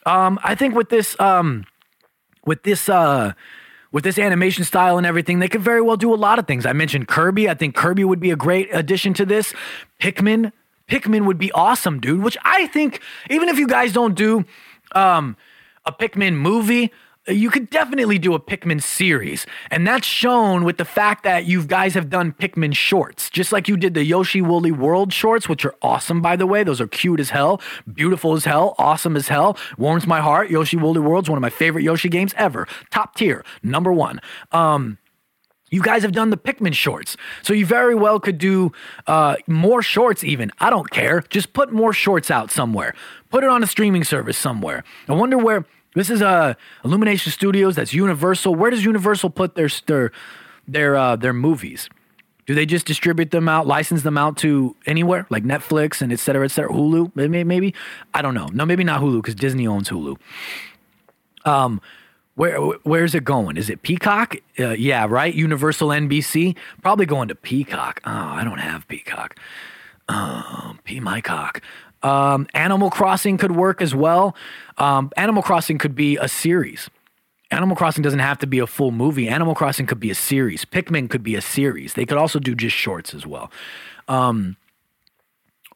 Um, 0.06 0.38
I 0.42 0.54
think 0.54 0.74
with 0.74 0.88
this, 0.88 1.18
um, 1.20 1.64
with 2.46 2.62
this, 2.62 2.88
uh, 2.88 3.32
with 3.94 4.02
this 4.02 4.18
animation 4.18 4.64
style 4.64 4.98
and 4.98 5.06
everything, 5.06 5.38
they 5.38 5.48
could 5.48 5.60
very 5.60 5.80
well 5.80 5.96
do 5.96 6.12
a 6.12 6.16
lot 6.16 6.40
of 6.40 6.48
things. 6.48 6.66
I 6.66 6.72
mentioned 6.72 7.06
Kirby. 7.06 7.48
I 7.48 7.54
think 7.54 7.76
Kirby 7.76 8.02
would 8.02 8.18
be 8.18 8.32
a 8.32 8.36
great 8.36 8.68
addition 8.74 9.14
to 9.14 9.24
this. 9.24 9.54
Pikmin, 10.00 10.50
Pikmin 10.88 11.26
would 11.26 11.38
be 11.38 11.52
awesome, 11.52 12.00
dude. 12.00 12.20
Which 12.20 12.36
I 12.42 12.66
think, 12.66 13.00
even 13.30 13.48
if 13.48 13.56
you 13.56 13.68
guys 13.68 13.92
don't 13.92 14.16
do 14.16 14.44
um, 14.96 15.36
a 15.86 15.92
Pikmin 15.92 16.34
movie, 16.34 16.90
you 17.26 17.50
could 17.50 17.70
definitely 17.70 18.18
do 18.18 18.34
a 18.34 18.40
Pikmin 18.40 18.82
series. 18.82 19.46
And 19.70 19.86
that's 19.86 20.06
shown 20.06 20.64
with 20.64 20.76
the 20.76 20.84
fact 20.84 21.24
that 21.24 21.46
you 21.46 21.64
guys 21.64 21.94
have 21.94 22.10
done 22.10 22.32
Pikmin 22.32 22.76
shorts, 22.76 23.30
just 23.30 23.52
like 23.52 23.66
you 23.68 23.76
did 23.76 23.94
the 23.94 24.04
Yoshi 24.04 24.42
Woolly 24.42 24.72
World 24.72 25.12
shorts, 25.12 25.48
which 25.48 25.64
are 25.64 25.74
awesome, 25.80 26.20
by 26.20 26.36
the 26.36 26.46
way. 26.46 26.64
Those 26.64 26.80
are 26.80 26.86
cute 26.86 27.20
as 27.20 27.30
hell, 27.30 27.60
beautiful 27.90 28.34
as 28.34 28.44
hell, 28.44 28.74
awesome 28.78 29.16
as 29.16 29.28
hell, 29.28 29.56
warms 29.78 30.06
my 30.06 30.20
heart. 30.20 30.50
Yoshi 30.50 30.76
Woolly 30.76 31.00
World's 31.00 31.30
one 31.30 31.38
of 31.38 31.42
my 31.42 31.50
favorite 31.50 31.82
Yoshi 31.82 32.08
games 32.08 32.34
ever. 32.36 32.68
Top 32.90 33.14
tier, 33.14 33.44
number 33.62 33.92
one. 33.92 34.20
Um, 34.52 34.98
you 35.70 35.82
guys 35.82 36.02
have 36.02 36.12
done 36.12 36.30
the 36.30 36.36
Pikmin 36.36 36.74
shorts. 36.74 37.16
So 37.42 37.52
you 37.52 37.66
very 37.66 37.94
well 37.94 38.20
could 38.20 38.38
do 38.38 38.70
uh, 39.06 39.36
more 39.48 39.82
shorts, 39.82 40.22
even. 40.22 40.52
I 40.60 40.70
don't 40.70 40.90
care. 40.90 41.22
Just 41.30 41.52
put 41.52 41.72
more 41.72 41.92
shorts 41.92 42.30
out 42.30 42.50
somewhere. 42.50 42.94
Put 43.30 43.42
it 43.42 43.50
on 43.50 43.62
a 43.62 43.66
streaming 43.66 44.04
service 44.04 44.38
somewhere. 44.38 44.84
I 45.08 45.14
wonder 45.14 45.38
where. 45.38 45.64
This 45.94 46.10
is 46.10 46.22
uh, 46.22 46.54
Illumination 46.84 47.32
Studios. 47.32 47.76
That's 47.76 47.94
Universal. 47.94 48.54
Where 48.54 48.70
does 48.70 48.84
Universal 48.84 49.30
put 49.30 49.54
their 49.54 49.68
their 49.86 50.12
their 50.66 50.96
uh, 50.96 51.16
their 51.16 51.32
movies? 51.32 51.88
Do 52.46 52.54
they 52.54 52.66
just 52.66 52.84
distribute 52.84 53.30
them 53.30 53.48
out, 53.48 53.66
license 53.66 54.02
them 54.02 54.18
out 54.18 54.36
to 54.38 54.76
anywhere, 54.84 55.26
like 55.30 55.44
Netflix 55.44 56.02
and 56.02 56.12
et 56.12 56.18
cetera, 56.18 56.44
et 56.44 56.50
cetera? 56.50 56.70
Hulu, 56.70 57.10
maybe, 57.14 57.42
maybe. 57.42 57.74
I 58.12 58.20
don't 58.20 58.34
know. 58.34 58.48
No, 58.52 58.66
maybe 58.66 58.84
not 58.84 59.00
Hulu 59.00 59.22
because 59.22 59.34
Disney 59.34 59.66
owns 59.66 59.88
Hulu. 59.88 60.18
Um, 61.46 61.80
where 62.34 62.58
where's 62.82 63.14
it 63.14 63.24
going? 63.24 63.56
Is 63.56 63.70
it 63.70 63.82
Peacock? 63.82 64.36
Uh, 64.58 64.70
yeah, 64.70 65.06
right. 65.08 65.32
Universal 65.32 65.88
NBC. 65.88 66.56
Probably 66.82 67.06
going 67.06 67.28
to 67.28 67.34
Peacock. 67.34 68.00
Oh, 68.04 68.10
I 68.10 68.42
don't 68.44 68.58
have 68.58 68.86
Peacock. 68.88 69.38
Um, 70.08 70.80
P 70.84 71.00
my 71.00 71.20
cock. 71.20 71.62
Um, 72.04 72.46
Animal 72.52 72.90
Crossing 72.90 73.38
could 73.38 73.56
work 73.56 73.80
as 73.80 73.94
well. 73.94 74.36
Um, 74.76 75.10
Animal 75.16 75.42
Crossing 75.42 75.78
could 75.78 75.94
be 75.94 76.16
a 76.18 76.28
series. 76.28 76.90
Animal 77.50 77.76
Crossing 77.76 78.02
doesn't 78.02 78.18
have 78.20 78.38
to 78.38 78.46
be 78.46 78.58
a 78.58 78.66
full 78.66 78.90
movie. 78.90 79.26
Animal 79.26 79.54
Crossing 79.54 79.86
could 79.86 80.00
be 80.00 80.10
a 80.10 80.14
series. 80.14 80.64
Pikmin 80.64 81.08
could 81.08 81.22
be 81.22 81.34
a 81.34 81.40
series. 81.40 81.94
They 81.94 82.04
could 82.04 82.18
also 82.18 82.38
do 82.38 82.54
just 82.54 82.76
shorts 82.76 83.14
as 83.14 83.26
well. 83.26 83.50
Um, 84.06 84.56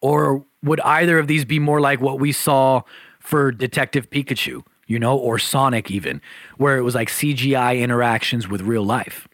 or 0.01 0.45
would 0.63 0.81
either 0.81 1.19
of 1.19 1.29
these 1.29 1.45
be 1.45 1.59
more 1.59 1.81
like 1.81 2.01
what 2.01 2.21
we 2.21 2.33
saw 2.33 2.83
for 3.21 3.51
Detective 3.51 4.11
Pikachu, 4.11 4.65
you 4.87 4.99
know, 4.99 5.17
or 5.17 5.39
Sonic 5.39 5.91
even, 5.91 6.21
where 6.57 6.77
it 6.77 6.83
was 6.83 6.95
like 6.95 7.09
CGI 7.09 7.81
interactions 7.81 8.49
with 8.49 8.61
real 8.63 8.85
life? 8.85 9.29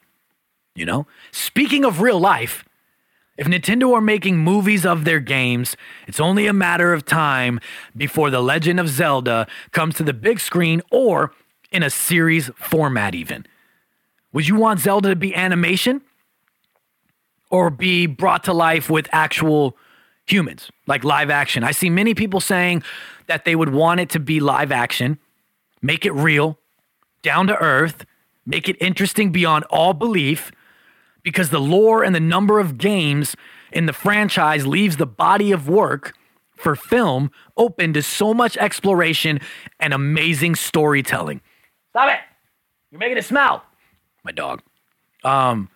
You 0.76 0.86
know? 0.86 1.06
Speaking 1.32 1.84
of 1.84 2.00
real 2.00 2.20
life, 2.20 2.64
if 3.36 3.46
Nintendo 3.46 3.92
are 3.94 4.00
making 4.00 4.38
movies 4.38 4.86
of 4.86 5.04
their 5.04 5.20
games, 5.20 5.76
it's 6.06 6.20
only 6.20 6.46
a 6.46 6.52
matter 6.52 6.92
of 6.92 7.04
time 7.04 7.60
before 7.96 8.30
The 8.30 8.40
Legend 8.40 8.78
of 8.78 8.88
Zelda 8.88 9.46
comes 9.72 9.96
to 9.96 10.04
the 10.04 10.12
big 10.12 10.38
screen 10.38 10.82
or 10.90 11.32
in 11.72 11.82
a 11.82 11.90
series 11.90 12.50
format, 12.56 13.14
even. 13.14 13.44
Would 14.32 14.46
you 14.46 14.54
want 14.54 14.80
Zelda 14.80 15.10
to 15.10 15.16
be 15.16 15.34
animation 15.34 16.02
or 17.50 17.70
be 17.70 18.06
brought 18.06 18.44
to 18.44 18.52
life 18.52 18.88
with 18.88 19.08
actual 19.10 19.76
humans, 20.26 20.70
like 20.86 21.02
live 21.02 21.30
action? 21.30 21.64
I 21.64 21.72
see 21.72 21.90
many 21.90 22.14
people 22.14 22.40
saying 22.40 22.84
that 23.26 23.44
they 23.44 23.56
would 23.56 23.70
want 23.70 24.00
it 24.00 24.10
to 24.10 24.20
be 24.20 24.38
live 24.38 24.70
action, 24.70 25.18
make 25.82 26.06
it 26.06 26.12
real, 26.12 26.58
down 27.22 27.48
to 27.48 27.56
earth, 27.56 28.06
make 28.46 28.68
it 28.68 28.76
interesting 28.80 29.32
beyond 29.32 29.64
all 29.70 29.94
belief 29.94 30.52
because 31.24 31.50
the 31.50 31.60
lore 31.60 32.04
and 32.04 32.14
the 32.14 32.20
number 32.20 32.60
of 32.60 32.78
games 32.78 33.34
in 33.72 33.86
the 33.86 33.92
franchise 33.92 34.66
leaves 34.66 34.98
the 34.98 35.06
body 35.06 35.50
of 35.50 35.68
work 35.68 36.14
for 36.54 36.76
film 36.76 37.32
open 37.56 37.92
to 37.94 38.02
so 38.02 38.32
much 38.32 38.56
exploration 38.58 39.40
and 39.80 39.92
amazing 39.92 40.54
storytelling. 40.54 41.40
Stop 41.90 42.10
it! 42.10 42.20
You're 42.92 43.00
making 43.00 43.18
it 43.18 43.24
smell. 43.24 43.64
My 44.22 44.30
dog. 44.30 44.62
Um, 45.24 45.68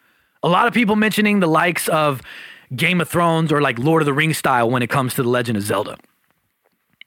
a 0.42 0.48
lot 0.48 0.68
of 0.68 0.74
people 0.74 0.94
mentioning 0.94 1.40
the 1.40 1.48
likes 1.48 1.88
of 1.88 2.22
Game 2.74 3.00
of 3.00 3.08
Thrones 3.08 3.50
or 3.50 3.60
like 3.60 3.78
Lord 3.78 4.02
of 4.02 4.06
the 4.06 4.12
Rings 4.12 4.38
style 4.38 4.70
when 4.70 4.82
it 4.82 4.90
comes 4.90 5.14
to 5.14 5.22
the 5.22 5.28
Legend 5.28 5.56
of 5.56 5.64
Zelda. 5.64 5.96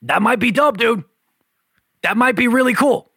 That 0.01 0.21
might 0.21 0.39
be 0.39 0.51
dope, 0.51 0.77
dude. 0.77 1.03
That 2.01 2.17
might 2.17 2.35
be 2.35 2.47
really 2.47 2.73
cool. 2.73 3.10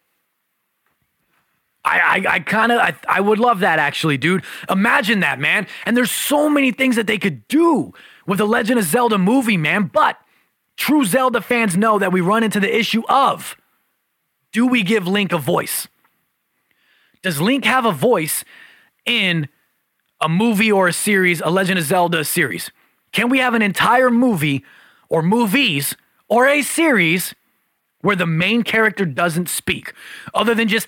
I, 1.84 1.98
I, 1.98 2.34
I 2.34 2.40
kind 2.40 2.72
of, 2.72 2.78
I, 2.78 2.94
I 3.08 3.20
would 3.20 3.38
love 3.38 3.60
that 3.60 3.78
actually, 3.78 4.16
dude. 4.16 4.44
Imagine 4.70 5.20
that, 5.20 5.38
man. 5.38 5.66
And 5.84 5.96
there's 5.96 6.10
so 6.10 6.48
many 6.48 6.72
things 6.72 6.96
that 6.96 7.06
they 7.06 7.18
could 7.18 7.46
do 7.48 7.92
with 8.26 8.38
the 8.38 8.46
Legend 8.46 8.78
of 8.78 8.86
Zelda 8.86 9.18
movie, 9.18 9.58
man. 9.58 9.90
But 9.92 10.18
true 10.76 11.04
Zelda 11.04 11.40
fans 11.40 11.76
know 11.76 11.98
that 11.98 12.12
we 12.12 12.20
run 12.20 12.42
into 12.42 12.58
the 12.58 12.74
issue 12.74 13.02
of 13.08 13.56
do 14.52 14.66
we 14.66 14.82
give 14.82 15.06
Link 15.06 15.32
a 15.32 15.38
voice? 15.38 15.88
Does 17.22 17.40
Link 17.40 17.64
have 17.64 17.84
a 17.84 17.92
voice 17.92 18.44
in 19.04 19.48
a 20.20 20.28
movie 20.28 20.70
or 20.70 20.88
a 20.88 20.92
series, 20.92 21.40
a 21.40 21.50
Legend 21.50 21.78
of 21.78 21.84
Zelda 21.84 22.24
series? 22.24 22.70
Can 23.12 23.28
we 23.28 23.38
have 23.38 23.54
an 23.54 23.62
entire 23.62 24.10
movie 24.10 24.64
or 25.08 25.22
movies 25.22 25.96
or 26.28 26.46
a 26.46 26.62
series 26.62 27.34
where 28.04 28.14
the 28.14 28.26
main 28.26 28.62
character 28.62 29.06
doesn't 29.06 29.48
speak 29.48 29.94
other 30.34 30.54
than 30.54 30.68
just 30.68 30.86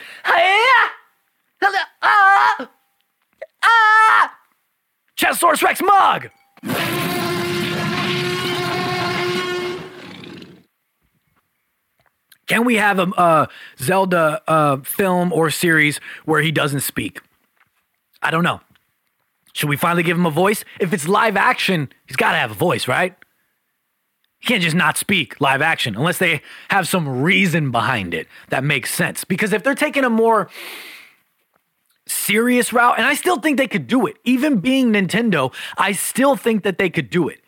ah, 2.03 2.69
ah, 3.62 4.39
Rex 5.62 5.81
mug. 5.83 6.29
Can 12.47 12.64
we 12.64 12.77
have 12.77 12.99
a, 12.99 13.05
a 13.17 13.49
Zelda 13.81 14.43
uh, 14.47 14.77
film 14.83 15.33
or 15.33 15.51
series 15.51 15.99
where 16.27 16.43
he 16.43 16.53
doesn't 16.53 16.81
speak? 16.81 17.21
I 18.23 18.31
don't 18.31 18.45
know. 18.45 18.61
Should 19.55 19.71
we 19.71 19.77
finally 19.77 20.03
give 20.03 20.19
him 20.19 20.27
a 20.27 20.31
voice? 20.31 20.64
If 20.79 20.93
it's 20.93 21.09
live 21.09 21.37
action, 21.37 21.89
he's 22.07 22.17
got 22.17 22.33
to 22.33 22.39
have 22.39 22.51
a 22.51 22.55
voice, 22.55 22.87
right? 22.87 23.17
Can't 24.47 24.63
just 24.63 24.77
not 24.77 24.97
speak 24.97 25.41
live 25.41 25.61
action 25.61 25.97
unless 25.97 26.19
they 26.19 26.41
have 26.71 26.87
some 26.87 27.21
reason 27.23 27.73
behind 27.73 28.15
it 28.15 28.29
that 28.49 28.63
makes 28.63 28.95
sense. 28.95 29.25
Because 29.25 29.53
if 29.53 29.65
they're 29.65 29.75
taking 29.75 30.05
a 30.05 30.11
more 30.11 30.49
serious 32.07 32.73
route, 32.73 32.95
and 32.97 33.05
I 33.05 33.15
still 33.15 33.41
think 33.41 33.57
they 33.59 33.67
could 33.67 33.89
do 33.89 34.07
it, 34.07 34.17
even 34.23 34.61
being 34.61 34.93
Nintendo, 34.93 35.53
I 35.77 35.91
still 35.91 36.37
think 36.37 36.63
that 36.63 36.79
they 36.79 36.89
could 36.89 37.11
do 37.11 37.29
it. 37.29 37.41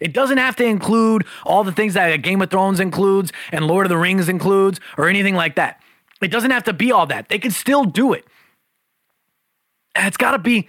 It 0.00 0.14
doesn't 0.14 0.38
have 0.38 0.56
to 0.56 0.64
include 0.64 1.26
all 1.44 1.64
the 1.64 1.72
things 1.72 1.92
that 1.94 2.16
Game 2.22 2.40
of 2.40 2.50
Thrones 2.50 2.80
includes 2.80 3.30
and 3.52 3.66
Lord 3.66 3.84
of 3.84 3.90
the 3.90 3.98
Rings 3.98 4.30
includes 4.30 4.80
or 4.96 5.06
anything 5.08 5.34
like 5.34 5.56
that. 5.56 5.82
It 6.22 6.28
doesn't 6.28 6.50
have 6.50 6.64
to 6.64 6.72
be 6.72 6.90
all 6.92 7.06
that. 7.06 7.28
They 7.28 7.38
can 7.38 7.50
still 7.50 7.84
do 7.84 8.14
it. 8.14 8.24
It's 9.94 10.16
got 10.16 10.30
to 10.30 10.38
be 10.38 10.68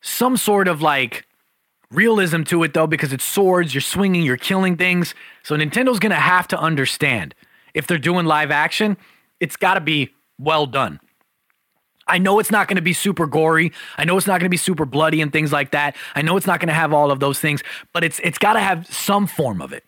some 0.00 0.38
sort 0.38 0.66
of 0.66 0.80
like 0.80 1.26
realism 1.94 2.42
to 2.44 2.62
it 2.62 2.74
though 2.74 2.86
because 2.86 3.12
it's 3.12 3.24
swords, 3.24 3.74
you're 3.74 3.80
swinging, 3.80 4.22
you're 4.22 4.36
killing 4.36 4.76
things. 4.76 5.14
So 5.42 5.56
Nintendo's 5.56 5.98
going 5.98 6.10
to 6.10 6.16
have 6.16 6.48
to 6.48 6.58
understand 6.58 7.34
if 7.74 7.86
they're 7.86 7.98
doing 7.98 8.26
live 8.26 8.50
action, 8.50 8.96
it's 9.40 9.56
got 9.56 9.74
to 9.74 9.80
be 9.80 10.14
well 10.38 10.66
done. 10.66 11.00
I 12.06 12.18
know 12.18 12.38
it's 12.38 12.50
not 12.50 12.68
going 12.68 12.76
to 12.76 12.82
be 12.82 12.92
super 12.92 13.26
gory. 13.26 13.72
I 13.96 14.04
know 14.04 14.16
it's 14.16 14.26
not 14.26 14.38
going 14.38 14.46
to 14.46 14.50
be 14.50 14.58
super 14.58 14.84
bloody 14.84 15.20
and 15.20 15.32
things 15.32 15.52
like 15.52 15.70
that. 15.70 15.96
I 16.14 16.22
know 16.22 16.36
it's 16.36 16.46
not 16.46 16.60
going 16.60 16.68
to 16.68 16.74
have 16.74 16.92
all 16.92 17.10
of 17.10 17.20
those 17.20 17.40
things, 17.40 17.62
but 17.92 18.04
it's 18.04 18.20
it's 18.20 18.38
got 18.38 18.54
to 18.54 18.60
have 18.60 18.86
some 18.86 19.26
form 19.26 19.62
of 19.62 19.72
it. 19.72 19.84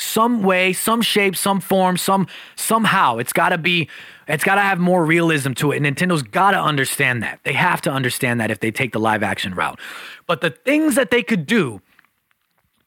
Some 0.00 0.42
way, 0.42 0.72
some 0.72 1.02
shape, 1.02 1.36
some 1.36 1.60
form, 1.60 1.96
some 1.96 2.26
somehow. 2.56 3.18
It's 3.18 3.32
got 3.32 3.50
to 3.50 3.58
be 3.58 3.88
it's 4.26 4.44
got 4.44 4.56
to 4.56 4.60
have 4.60 4.78
more 4.78 5.04
realism 5.04 5.52
to 5.54 5.72
it. 5.72 5.82
And 5.82 5.96
Nintendo's 5.96 6.22
got 6.22 6.52
to 6.52 6.60
understand 6.60 7.22
that. 7.22 7.40
They 7.44 7.52
have 7.52 7.80
to 7.82 7.90
understand 7.90 8.40
that 8.40 8.50
if 8.50 8.60
they 8.60 8.70
take 8.70 8.92
the 8.92 9.00
live 9.00 9.22
action 9.22 9.54
route. 9.54 9.78
But 10.26 10.40
the 10.40 10.50
things 10.50 10.94
that 10.94 11.10
they 11.10 11.22
could 11.22 11.46
do 11.46 11.82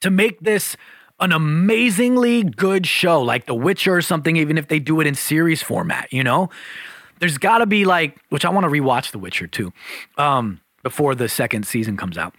to 0.02 0.10
make 0.10 0.40
this 0.42 0.76
an 1.20 1.32
amazingly 1.32 2.44
good 2.44 2.88
show 2.88 3.22
like 3.22 3.46
The 3.46 3.56
Witcher 3.56 3.96
or 3.96 4.02
something 4.02 4.36
even 4.36 4.58
if 4.58 4.68
they 4.68 4.80
do 4.80 5.00
it 5.00 5.08
in 5.08 5.16
series 5.16 5.62
format, 5.62 6.12
you 6.12 6.24
know? 6.24 6.50
there's 7.24 7.38
got 7.38 7.60
to 7.60 7.66
be 7.66 7.86
like, 7.86 8.18
which 8.32 8.44
I 8.44 8.50
want 8.50 8.66
to 8.66 8.70
rewatch 8.70 9.12
The 9.12 9.18
Witcher 9.18 9.48
too, 9.48 9.72
um, 10.18 10.60
before 10.84 11.16
the 11.16 11.30
second 11.30 11.66
season 11.66 11.96
comes 11.96 12.18
out. 12.18 12.36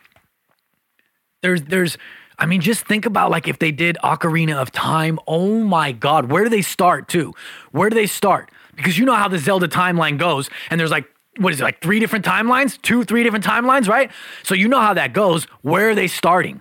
There's, 1.40 1.62
there's, 1.62 1.96
I 2.38 2.46
mean, 2.46 2.60
just 2.60 2.86
think 2.86 3.06
about 3.06 3.30
like 3.30 3.48
if 3.48 3.58
they 3.58 3.72
did 3.72 3.96
Ocarina 4.02 4.56
of 4.56 4.72
Time. 4.72 5.18
Oh 5.26 5.60
my 5.60 5.92
God, 5.92 6.30
where 6.30 6.44
do 6.44 6.50
they 6.50 6.62
start 6.62 7.08
too? 7.08 7.32
Where 7.72 7.90
do 7.90 7.94
they 7.94 8.06
start? 8.06 8.50
Because 8.74 8.98
you 8.98 9.04
know 9.04 9.14
how 9.14 9.28
the 9.28 9.38
Zelda 9.38 9.68
timeline 9.68 10.18
goes, 10.18 10.50
and 10.70 10.80
there's 10.80 10.90
like 10.90 11.06
what 11.38 11.52
is 11.52 11.60
it 11.60 11.64
like 11.64 11.80
three 11.80 11.98
different 11.98 12.24
timelines, 12.24 12.80
two, 12.80 13.04
three 13.04 13.22
different 13.22 13.44
timelines, 13.44 13.88
right? 13.88 14.10
So 14.42 14.54
you 14.54 14.68
know 14.68 14.80
how 14.80 14.94
that 14.94 15.12
goes. 15.12 15.44
Where 15.62 15.90
are 15.90 15.94
they 15.94 16.06
starting? 16.06 16.60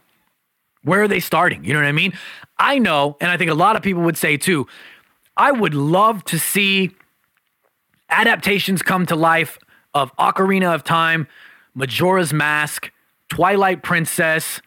Where 0.84 1.04
are 1.04 1.08
they 1.08 1.20
starting? 1.20 1.64
You 1.64 1.74
know 1.74 1.80
what 1.80 1.88
I 1.88 1.92
mean? 1.94 2.14
I 2.58 2.80
know, 2.80 3.18
and 3.22 3.30
I 3.32 3.38
think 3.38 3.52
a 3.52 3.56
lot 3.56 3.76
of 3.76 3.82
people 3.82 4.04
would 4.04 4.18
say 4.18 4.38
too. 4.38 4.68
I 5.38 5.52
would 5.52 5.74
love 5.74 6.24
to 6.26 6.40
see 6.40 6.92
adaptations 8.10 8.82
come 8.82 9.06
to 9.08 9.16
life 9.16 9.58
of 9.94 10.16
Ocarina 10.18 10.74
of 10.74 10.84
Time, 10.84 11.28
Majora's 11.74 12.34
Mask, 12.34 12.92
Twilight 13.30 13.82
Princess, 13.82 14.62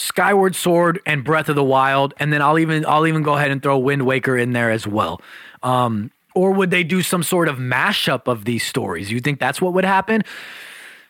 Skyward 0.00 0.56
Sword, 0.56 0.98
and 1.04 1.22
Breath 1.22 1.50
of 1.50 1.56
the 1.56 1.62
Wild, 1.62 2.14
and 2.18 2.32
then 2.32 2.40
I'll 2.40 2.58
even 2.58 2.86
I'll 2.86 3.06
even 3.06 3.22
go 3.22 3.34
ahead 3.34 3.50
and 3.50 3.62
throw 3.62 3.76
Wind 3.76 4.06
Waker 4.06 4.34
in 4.34 4.52
there 4.54 4.70
as 4.70 4.86
well. 4.86 5.20
Um, 5.62 6.10
or 6.34 6.52
would 6.52 6.70
they 6.70 6.84
do 6.84 7.02
some 7.02 7.22
sort 7.22 7.48
of 7.48 7.58
mashup 7.58 8.26
of 8.26 8.46
these 8.46 8.64
stories? 8.64 9.12
You 9.12 9.20
think 9.20 9.38
that's 9.38 9.60
what 9.60 9.74
would 9.74 9.84
happen? 9.84 10.22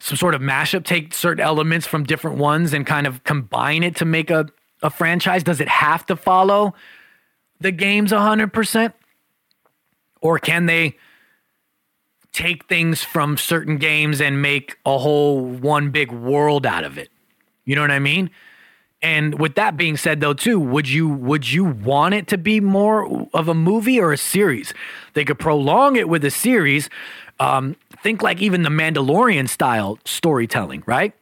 Some 0.01 0.17
sort 0.17 0.35
of 0.35 0.41
mashup, 0.41 0.85
take 0.85 1.15
certain 1.15 1.45
elements 1.45 1.87
from 1.87 2.03
different 2.03 2.39
ones 2.39 2.73
and 2.73 2.85
kind 2.85 3.07
of 3.07 3.23
combine 3.23 3.85
it 3.85 3.95
to 3.97 4.05
make 4.05 4.29
a, 4.29 4.47
a 4.83 4.91
franchise? 4.91 5.45
Does 5.45 5.61
it 5.61 5.69
have 5.69 6.05
to 6.07 6.17
follow 6.17 6.75
the 7.61 7.71
games 7.71 8.11
100%? 8.11 8.93
Or 10.21 10.41
can 10.41 10.67
they 10.67 10.97
take 12.33 12.67
things 12.67 13.05
from 13.05 13.37
certain 13.37 13.77
games 13.77 14.21
and 14.21 14.43
make 14.43 14.79
a 14.85 14.99
whole 14.99 15.45
one 15.45 15.91
big 15.91 16.11
world 16.11 16.67
out 16.67 16.83
of 16.83 16.99
it? 16.99 17.09
You 17.65 17.77
know 17.77 17.83
what 17.83 17.93
I 17.93 18.01
mean? 18.01 18.31
And 19.03 19.39
with 19.39 19.55
that 19.55 19.77
being 19.77 19.97
said 19.97 20.21
though 20.21 20.35
too, 20.35 20.61
would 20.61 20.89
you 20.89 21.09
would 21.09 21.51
you 21.51 21.65
want 21.65 22.15
it 22.15 22.27
to 22.29 22.39
be 22.39 22.61
more 22.61 23.29
of 23.33 23.49
a 23.49 23.55
movie 23.55 23.99
or 23.99 24.13
a 24.13 24.19
series? 24.19 24.75
They 25.15 25.25
could 25.25 25.39
prolong 25.39 25.97
it 25.97 26.09
with 26.09 26.25
a 26.25 26.31
series. 26.31 26.91
Um, 27.39 27.77
think 28.03 28.23
like 28.23 28.43
even 28.43 28.63
the 28.63 28.71
Mandalorian 28.71 29.49
style 29.49 29.99
storytelling, 30.05 30.83
right? 30.87 31.15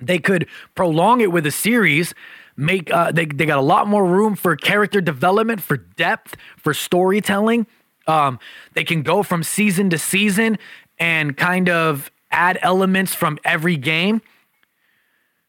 They 0.00 0.18
could 0.18 0.46
prolong 0.74 1.20
it 1.20 1.32
with 1.32 1.44
a 1.46 1.50
series, 1.50 2.14
make 2.56 2.92
uh, 2.92 3.10
they 3.10 3.26
they 3.26 3.46
got 3.46 3.58
a 3.58 3.62
lot 3.62 3.88
more 3.88 4.06
room 4.06 4.36
for 4.36 4.54
character 4.54 5.00
development, 5.00 5.60
for 5.60 5.76
depth, 5.76 6.36
for 6.56 6.72
storytelling. 6.72 7.66
Um, 8.06 8.38
they 8.74 8.84
can 8.84 9.02
go 9.02 9.22
from 9.22 9.42
season 9.42 9.90
to 9.90 9.98
season 9.98 10.58
and 10.98 11.36
kind 11.36 11.68
of 11.68 12.10
add 12.30 12.58
elements 12.62 13.14
from 13.14 13.38
every 13.44 13.76
game 13.76 14.22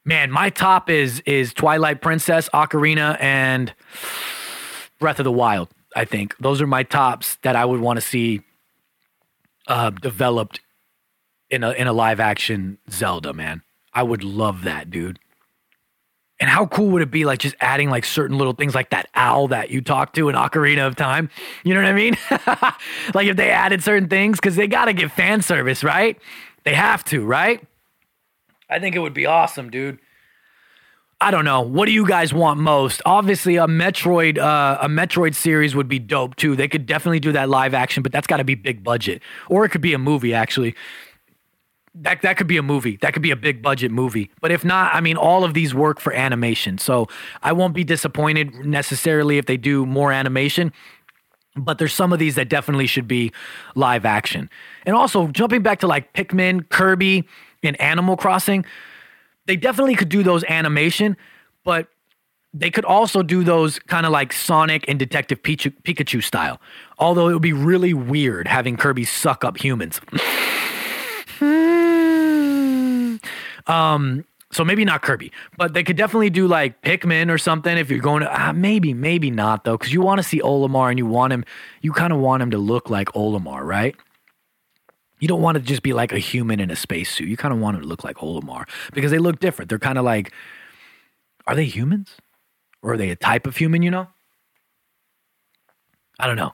man, 0.05 0.31
my 0.31 0.49
top 0.49 0.89
is 0.89 1.21
is 1.25 1.53
Twilight 1.53 2.01
Princess, 2.01 2.49
Ocarina, 2.53 3.17
and 3.19 3.73
Breath 4.99 5.19
of 5.19 5.23
the 5.25 5.31
Wild. 5.31 5.69
I 5.95 6.05
think 6.05 6.35
those 6.39 6.61
are 6.61 6.67
my 6.67 6.83
tops 6.83 7.37
that 7.43 7.55
I 7.55 7.65
would 7.65 7.79
want 7.79 7.97
to 7.97 8.01
see 8.01 8.41
uh, 9.67 9.91
developed 9.91 10.59
in 11.49 11.63
a 11.63 11.71
in 11.71 11.87
a 11.87 11.93
live 11.93 12.19
action 12.19 12.77
Zelda. 12.89 13.33
Man, 13.33 13.61
I 13.93 14.03
would 14.03 14.23
love 14.23 14.63
that, 14.63 14.89
dude. 14.89 15.19
And 16.39 16.49
how 16.49 16.65
cool 16.65 16.89
would 16.89 17.01
it 17.01 17.11
be, 17.11 17.23
like 17.23 17.39
just 17.39 17.55
adding 17.61 17.89
like 17.89 18.03
certain 18.03 18.37
little 18.37 18.53
things, 18.53 18.75
like 18.75 18.89
that 18.89 19.07
owl 19.15 19.47
that 19.49 19.69
you 19.69 19.81
talked 19.81 20.15
to 20.15 20.27
in 20.27 20.35
Ocarina 20.35 20.85
of 20.85 20.95
Time? 20.95 21.29
You 21.63 21.73
know 21.73 21.81
what 21.81 21.89
I 21.89 21.93
mean? 21.93 22.17
like 23.13 23.27
if 23.27 23.37
they 23.37 23.49
added 23.49 23.83
certain 23.83 24.09
things, 24.09 24.39
because 24.39 24.55
they 24.55 24.67
got 24.67 24.85
to 24.85 24.93
get 24.93 25.11
fan 25.11 25.41
service, 25.41 25.83
right? 25.83 26.19
They 26.63 26.73
have 26.73 27.03
to, 27.05 27.23
right? 27.23 27.65
I 28.73 28.79
think 28.79 28.95
it 28.95 28.99
would 28.99 29.13
be 29.13 29.27
awesome, 29.27 29.69
dude. 29.69 29.99
I 31.21 31.29
don't 31.29 31.45
know. 31.45 31.61
What 31.61 31.85
do 31.85 31.91
you 31.91 32.07
guys 32.07 32.33
want 32.33 32.59
most? 32.59 33.01
Obviously, 33.05 33.55
a 33.57 33.67
Metroid, 33.67 34.39
uh, 34.39 34.79
a 34.81 34.89
Metroid 34.89 35.35
series 35.35 35.75
would 35.75 35.87
be 35.87 35.99
dope 35.99 36.35
too. 36.35 36.55
They 36.55 36.67
could 36.67 36.87
definitely 36.87 37.19
do 37.19 37.31
that 37.33 37.49
live 37.49 37.75
action, 37.75 38.01
but 38.01 38.11
that's 38.11 38.25
got 38.25 38.37
to 38.37 38.43
be 38.43 38.55
big 38.55 38.83
budget, 38.83 39.21
or 39.47 39.63
it 39.63 39.69
could 39.69 39.79
be 39.79 39.93
a 39.93 39.99
movie. 39.99 40.33
Actually, 40.33 40.75
that 41.93 42.23
that 42.23 42.35
could 42.35 42.47
be 42.47 42.57
a 42.57 42.63
movie. 42.63 42.97
That 42.97 43.13
could 43.13 43.21
be 43.21 43.29
a 43.29 43.35
big 43.35 43.61
budget 43.61 43.91
movie. 43.91 44.31
But 44.41 44.51
if 44.51 44.65
not, 44.65 44.93
I 44.93 45.01
mean, 45.01 45.15
all 45.15 45.43
of 45.43 45.53
these 45.53 45.75
work 45.75 46.01
for 46.01 46.11
animation, 46.11 46.79
so 46.79 47.07
I 47.43 47.53
won't 47.53 47.75
be 47.75 47.83
disappointed 47.83 48.53
necessarily 48.65 49.37
if 49.37 49.45
they 49.45 49.55
do 49.55 49.85
more 49.85 50.11
animation. 50.11 50.73
But 51.55 51.77
there's 51.77 51.93
some 51.93 52.11
of 52.11 52.17
these 52.17 52.33
that 52.35 52.49
definitely 52.49 52.87
should 52.87 53.07
be 53.07 53.31
live 53.75 54.03
action. 54.03 54.49
And 54.87 54.95
also 54.95 55.27
jumping 55.27 55.61
back 55.61 55.79
to 55.81 55.87
like 55.87 56.11
Pikmin, 56.13 56.67
Kirby 56.69 57.25
in 57.63 57.75
Animal 57.75 58.17
Crossing, 58.17 58.65
they 59.45 59.55
definitely 59.55 59.95
could 59.95 60.09
do 60.09 60.21
those 60.23 60.43
animation, 60.45 61.17
but 61.63 61.87
they 62.53 62.69
could 62.69 62.85
also 62.85 63.23
do 63.23 63.43
those 63.43 63.79
kind 63.79 64.05
of 64.05 64.11
like 64.11 64.31
Sonic 64.31 64.85
and 64.87 64.99
Detective 64.99 65.41
Pikachu, 65.41 65.73
Pikachu 65.83 66.23
style. 66.23 66.61
Although 66.99 67.29
it 67.29 67.33
would 67.33 67.41
be 67.41 67.53
really 67.53 67.93
weird 67.93 68.47
having 68.47 68.77
Kirby 68.77 69.05
suck 69.05 69.43
up 69.43 69.57
humans. 69.57 69.99
um, 73.65 74.23
so 74.51 74.63
maybe 74.63 74.85
not 74.85 75.01
Kirby, 75.01 75.31
but 75.57 75.73
they 75.73 75.83
could 75.83 75.97
definitely 75.97 76.29
do 76.29 76.47
like 76.47 76.79
Pikmin 76.83 77.31
or 77.31 77.39
something 77.39 77.75
if 77.75 77.89
you're 77.89 77.99
going 77.99 78.21
to. 78.21 78.41
Uh, 78.49 78.53
maybe, 78.53 78.93
maybe 78.93 79.31
not 79.31 79.63
though, 79.63 79.75
because 79.75 79.91
you 79.91 80.01
want 80.01 80.19
to 80.19 80.23
see 80.23 80.39
Olimar 80.41 80.89
and 80.89 80.99
you 80.99 81.07
want 81.07 81.33
him. 81.33 81.43
You 81.81 81.91
kind 81.91 82.13
of 82.13 82.19
want 82.19 82.43
him 82.43 82.51
to 82.51 82.59
look 82.59 82.89
like 82.89 83.09
Olimar, 83.13 83.63
right? 83.63 83.95
You 85.23 85.29
don't 85.29 85.41
want 85.41 85.55
to 85.55 85.63
just 85.63 85.83
be 85.83 85.93
like 85.93 86.11
a 86.11 86.19
human 86.19 86.59
in 86.59 86.69
a 86.69 86.75
spacesuit. 86.75 87.29
You 87.29 87.37
kind 87.37 87.53
of 87.53 87.61
want 87.61 87.81
to 87.81 87.87
look 87.87 88.03
like 88.03 88.17
Olimar 88.17 88.67
because 88.91 89.09
they 89.09 89.19
look 89.19 89.39
different. 89.39 89.69
They're 89.69 89.79
kind 89.79 89.97
of 89.97 90.03
like, 90.03 90.33
are 91.47 91.55
they 91.55 91.63
humans? 91.63 92.17
Or 92.81 92.91
are 92.91 92.97
they 92.97 93.09
a 93.09 93.15
type 93.15 93.47
of 93.47 93.55
human, 93.55 93.83
you 93.83 93.89
know? 93.89 94.07
I 96.19 96.27
don't 96.27 96.35
know. 96.35 96.51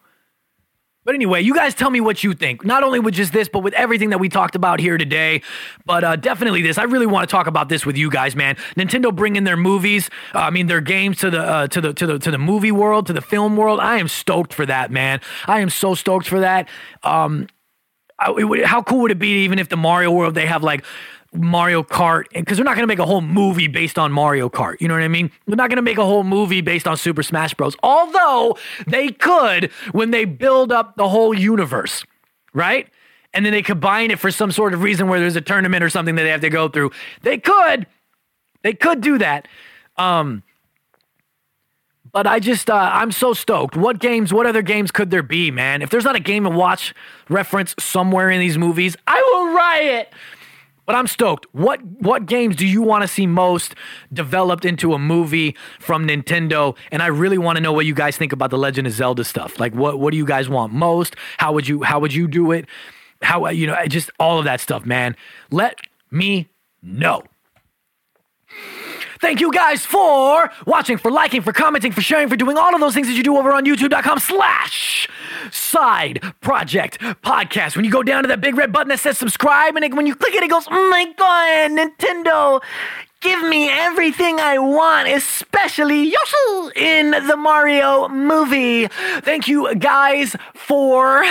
But 1.03 1.15
anyway, 1.15 1.41
you 1.41 1.55
guys 1.55 1.73
tell 1.73 1.89
me 1.89 1.99
what 1.99 2.23
you 2.23 2.35
think. 2.35 2.63
Not 2.63 2.83
only 2.83 2.99
with 2.99 3.15
just 3.15 3.33
this, 3.33 3.49
but 3.49 3.63
with 3.63 3.73
everything 3.73 4.11
that 4.11 4.19
we 4.19 4.29
talked 4.29 4.53
about 4.53 4.79
here 4.79 4.99
today. 4.99 5.41
But 5.87 6.03
uh, 6.03 6.15
definitely 6.17 6.61
this. 6.61 6.77
I 6.77 6.83
really 6.83 7.07
want 7.07 7.27
to 7.27 7.31
talk 7.31 7.47
about 7.47 7.69
this 7.69 7.87
with 7.87 7.97
you 7.97 8.11
guys, 8.11 8.35
man. 8.35 8.55
Nintendo 8.77 9.15
bringing 9.15 9.45
their 9.45 9.57
movies, 9.57 10.11
uh, 10.35 10.41
I 10.41 10.51
mean 10.51 10.67
their 10.67 10.81
games 10.81 11.17
to 11.21 11.31
the 11.31 11.41
uh, 11.41 11.67
to 11.69 11.81
the 11.81 11.93
to 11.93 12.05
the 12.05 12.19
to 12.19 12.29
the 12.29 12.37
movie 12.37 12.71
world, 12.71 13.07
to 13.07 13.13
the 13.13 13.21
film 13.21 13.57
world. 13.57 13.79
I 13.79 13.97
am 13.97 14.07
stoked 14.07 14.53
for 14.53 14.67
that, 14.67 14.91
man. 14.91 15.21
I 15.47 15.61
am 15.61 15.71
so 15.71 15.95
stoked 15.95 16.27
for 16.27 16.41
that. 16.41 16.69
Um, 17.01 17.47
how 18.19 18.81
cool 18.81 19.01
would 19.01 19.11
it 19.11 19.19
be 19.19 19.43
even 19.43 19.59
if 19.59 19.69
the 19.69 19.77
Mario 19.77 20.11
world 20.11 20.35
they 20.35 20.45
have 20.45 20.63
like 20.63 20.83
Mario 21.33 21.83
Kart 21.83 22.25
because 22.33 22.57
they're 22.57 22.65
not 22.65 22.75
going 22.75 22.83
to 22.83 22.87
make 22.87 22.99
a 22.99 23.05
whole 23.05 23.21
movie 23.21 23.67
based 23.67 23.99
on 23.99 24.11
Mario 24.11 24.49
Kart. 24.49 24.77
You 24.79 24.87
know 24.87 24.95
what 24.95 25.03
I 25.03 25.07
mean? 25.07 25.31
They're 25.45 25.55
not 25.55 25.69
going 25.69 25.77
to 25.77 25.83
make 25.83 25.97
a 25.97 26.05
whole 26.05 26.23
movie 26.23 26.61
based 26.61 26.87
on 26.87 26.97
Super 26.97 27.23
Smash 27.23 27.53
Bros. 27.53 27.75
Although 27.83 28.57
they 28.87 29.09
could 29.09 29.71
when 29.91 30.11
they 30.11 30.25
build 30.25 30.71
up 30.71 30.95
the 30.95 31.07
whole 31.07 31.33
universe, 31.33 32.03
right? 32.53 32.87
And 33.33 33.45
then 33.45 33.53
they 33.53 33.61
combine 33.61 34.09
it 34.09 34.17
for 34.17 34.31
some 34.31 34.51
sort 34.51 34.73
of 34.73 34.81
reason 34.81 35.07
where 35.07 35.19
there's 35.19 35.35
a 35.35 35.41
tournament 35.41 35.83
or 35.83 35.89
something 35.89 36.15
that 36.15 36.23
they 36.23 36.29
have 36.29 36.41
to 36.41 36.49
go 36.49 36.67
through. 36.67 36.91
They 37.21 37.37
could, 37.37 37.85
they 38.63 38.73
could 38.73 39.01
do 39.01 39.19
that. 39.19 39.47
Um, 39.97 40.41
but 42.11 42.27
I 42.27 42.39
just, 42.39 42.69
uh, 42.69 42.89
I'm 42.93 43.11
so 43.11 43.33
stoked. 43.33 43.75
What 43.75 43.99
games, 43.99 44.33
what 44.33 44.45
other 44.45 44.61
games 44.61 44.91
could 44.91 45.11
there 45.11 45.23
be, 45.23 45.51
man? 45.51 45.81
If 45.81 45.89
there's 45.89 46.05
not 46.05 46.15
a 46.15 46.19
game 46.19 46.45
and 46.45 46.55
watch 46.55 46.93
reference 47.29 47.75
somewhere 47.79 48.29
in 48.29 48.39
these 48.39 48.57
movies, 48.57 48.95
I 49.07 49.21
will 49.21 49.53
riot. 49.53 50.13
But 50.89 50.95
I'm 50.95 51.05
stoked. 51.05 51.45
What 51.51 51.83
what 51.99 52.25
games 52.25 52.55
do 52.55 52.65
you 52.65 52.81
want 52.81 53.03
to 53.03 53.07
see 53.07 53.27
most 53.27 53.75
developed 54.11 54.65
into 54.65 54.95
a 54.95 54.97
movie 54.97 55.55
from 55.79 56.07
Nintendo? 56.07 56.75
And 56.91 57.03
I 57.03 57.07
really 57.07 57.37
want 57.37 57.57
to 57.57 57.61
know 57.61 57.71
what 57.71 57.85
you 57.85 57.93
guys 57.93 58.17
think 58.17 58.33
about 58.33 58.49
the 58.49 58.57
Legend 58.57 58.87
of 58.87 58.93
Zelda 58.93 59.23
stuff. 59.23 59.59
Like 59.59 59.75
what 59.75 59.99
what 59.99 60.09
do 60.09 60.17
you 60.17 60.25
guys 60.25 60.49
want 60.49 60.73
most? 60.73 61.15
How 61.37 61.53
would 61.53 61.67
you 61.67 61.83
how 61.83 61.99
would 61.99 62.11
you 62.11 62.27
do 62.27 62.51
it? 62.51 62.65
How 63.21 63.47
you 63.49 63.67
know, 63.67 63.85
just 63.85 64.09
all 64.19 64.39
of 64.39 64.45
that 64.45 64.61
stuff, 64.61 64.83
man. 64.83 65.15
Let 65.51 65.79
me 66.09 66.49
know. 66.81 67.21
Thank 69.21 69.41
you 69.41 69.51
guys 69.51 69.85
for 69.85 70.49
watching, 70.65 70.97
for 70.97 71.11
liking, 71.11 71.41
for 71.41 71.51
commenting, 71.51 71.91
for 71.91 72.01
sharing, 72.01 72.29
for 72.29 72.37
doing 72.37 72.57
all 72.57 72.73
of 72.73 72.79
those 72.79 72.93
things 72.93 73.07
that 73.07 73.13
you 73.15 73.23
do 73.23 73.37
over 73.37 73.51
on 73.51 73.65
youtube.com 73.65 74.19
slash 74.19 75.09
side 75.51 76.21
project 76.41 76.99
podcast. 76.99 77.75
When 77.75 77.83
you 77.83 77.91
go 77.91 78.01
down 78.01 78.23
to 78.23 78.27
that 78.27 78.39
big 78.39 78.55
red 78.55 78.71
button 78.71 78.87
that 78.89 78.99
says 78.99 79.17
subscribe, 79.17 79.75
and 79.75 79.93
when 79.95 80.07
you 80.07 80.15
click 80.15 80.33
it, 80.35 80.43
it 80.43 80.49
goes, 80.49 80.65
oh 80.71 80.89
my 80.89 81.05
God, 81.17 81.71
Nintendo, 81.71 82.61
Give 83.21 83.49
me 83.49 83.69
everything 83.69 84.39
I 84.39 84.59
want, 84.59 85.09
especially 85.09 86.03
Yoshi 86.03 86.71
in 86.77 87.11
the 87.11 87.35
Mario 87.35 88.07
movie. 88.07 88.87
Thank 88.87 89.49
you 89.49 89.75
guys 89.75 90.37
for 90.53 91.25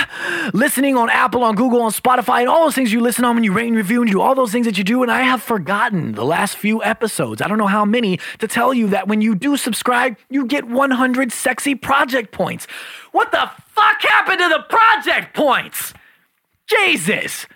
listening 0.53 0.99
on 0.99 1.09
Apple, 1.09 1.43
on 1.43 1.55
Google, 1.55 1.80
on 1.80 1.91
Spotify, 1.91 2.41
and 2.41 2.49
all 2.51 2.64
those 2.64 2.74
things 2.74 2.93
you 2.93 3.01
listen 3.01 3.24
on 3.24 3.36
when 3.36 3.43
you 3.43 3.55
rate 3.55 3.68
and 3.68 3.76
review 3.76 4.03
and 4.03 4.11
you 4.11 4.16
do 4.16 4.20
all 4.20 4.34
those 4.34 4.53
things 4.53 4.66
that 4.66 4.76
you 4.76 4.84
do. 4.84 5.03
And 5.03 5.11
I 5.11 5.22
have 5.22 5.43
forgotten 5.43 6.12
the 6.12 6.26
last 6.26 6.59
few 6.59 6.84
episodes. 6.84 7.41
I 7.41 7.49
don't 7.49 7.57
know 7.57 7.66
how 7.66 7.86
many 7.86 8.20
to 8.41 8.47
tell 8.47 8.74
you 8.74 8.89
that 8.89 9.09
when 9.09 9.22
you 9.22 9.34
do 9.34 9.57
subscribe, 9.57 10.18
you 10.28 10.45
get 10.45 10.68
100 10.68 11.32
sexy 11.32 11.74
project 11.74 12.32
points. 12.32 12.66
What 13.12 13.32
the 13.32 13.51
fuck 13.68 14.03
happened 14.03 14.41
to 14.41 14.49
the 14.51 14.62
project 14.68 15.34
points? 15.34 15.95
Jesus. 16.66 17.47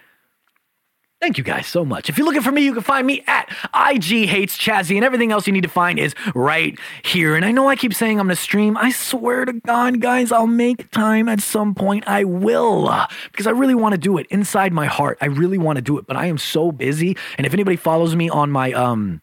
Thank 1.23 1.39
you 1.39 1.45
guys 1.45 1.69
so 1.69 1.85
much. 1.85 2.09
If 2.09 2.19
you're 2.19 2.25
looking 2.25 2.43
for 2.43 2.51
me, 2.51 2.65
you 2.65 2.73
can 2.73 2.83
find 2.83 3.07
me 3.07 3.23
at 3.29 3.49
IG 3.73 4.27
Hates 4.27 4.59
Chazzy, 4.59 4.97
and 4.97 5.05
everything 5.05 5.31
else 5.31 5.47
you 5.47 5.53
need 5.53 5.63
to 5.63 5.69
find 5.69 5.97
is 5.97 6.17
right 6.35 6.77
here. 7.05 7.37
And 7.37 7.45
I 7.45 7.53
know 7.53 7.69
I 7.69 7.77
keep 7.77 7.95
saying 7.95 8.19
I'm 8.19 8.27
gonna 8.27 8.35
stream. 8.35 8.77
I 8.77 8.91
swear 8.91 9.45
to 9.45 9.53
God, 9.53 10.01
guys, 10.01 10.33
I'll 10.33 10.49
make 10.49 10.91
time 10.91 11.29
at 11.29 11.41
some 11.41 11.77
point. 11.77 12.09
I 12.09 12.25
will, 12.25 12.89
uh, 12.89 13.07
because 13.31 13.47
I 13.47 13.51
really 13.51 13.77
want 13.77 13.93
to 13.93 13.99
do 13.99 14.19
it 14.19 14.27
inside 14.31 14.73
my 14.73 14.87
heart. 14.87 15.17
I 15.21 15.27
really 15.27 15.59
want 15.59 15.77
to 15.77 15.81
do 15.81 15.97
it, 15.97 16.09
but 16.09 16.17
I 16.17 16.27
am 16.27 16.39
so 16.39 16.73
busy. 16.73 17.17
And 17.39 17.47
if 17.47 17.53
anybody 17.53 17.77
follows 17.77 18.17
me 18.17 18.29
on 18.29 18.51
my 18.51 18.73
um 18.73 19.23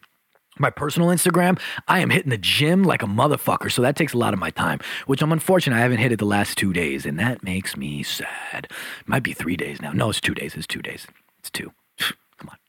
my 0.58 0.70
personal 0.70 1.10
Instagram, 1.10 1.60
I 1.86 1.98
am 1.98 2.08
hitting 2.08 2.30
the 2.30 2.38
gym 2.38 2.82
like 2.82 3.02
a 3.02 3.06
motherfucker. 3.06 3.70
So 3.70 3.82
that 3.82 3.96
takes 3.96 4.14
a 4.14 4.18
lot 4.18 4.32
of 4.32 4.40
my 4.40 4.48
time, 4.48 4.80
which 5.06 5.20
I'm 5.20 5.32
unfortunate 5.32 5.76
I 5.76 5.80
haven't 5.80 5.98
hit 5.98 6.12
it 6.12 6.18
the 6.18 6.24
last 6.24 6.56
two 6.56 6.72
days, 6.72 7.04
and 7.04 7.18
that 7.18 7.42
makes 7.42 7.76
me 7.76 8.02
sad. 8.02 8.68
Might 9.04 9.22
be 9.22 9.34
three 9.34 9.58
days 9.58 9.82
now. 9.82 9.92
No, 9.92 10.08
it's 10.08 10.20
two 10.22 10.32
days. 10.32 10.54
It's 10.54 10.66
two 10.66 10.80
days. 10.80 11.06
It's 11.40 11.50
two. 11.50 11.72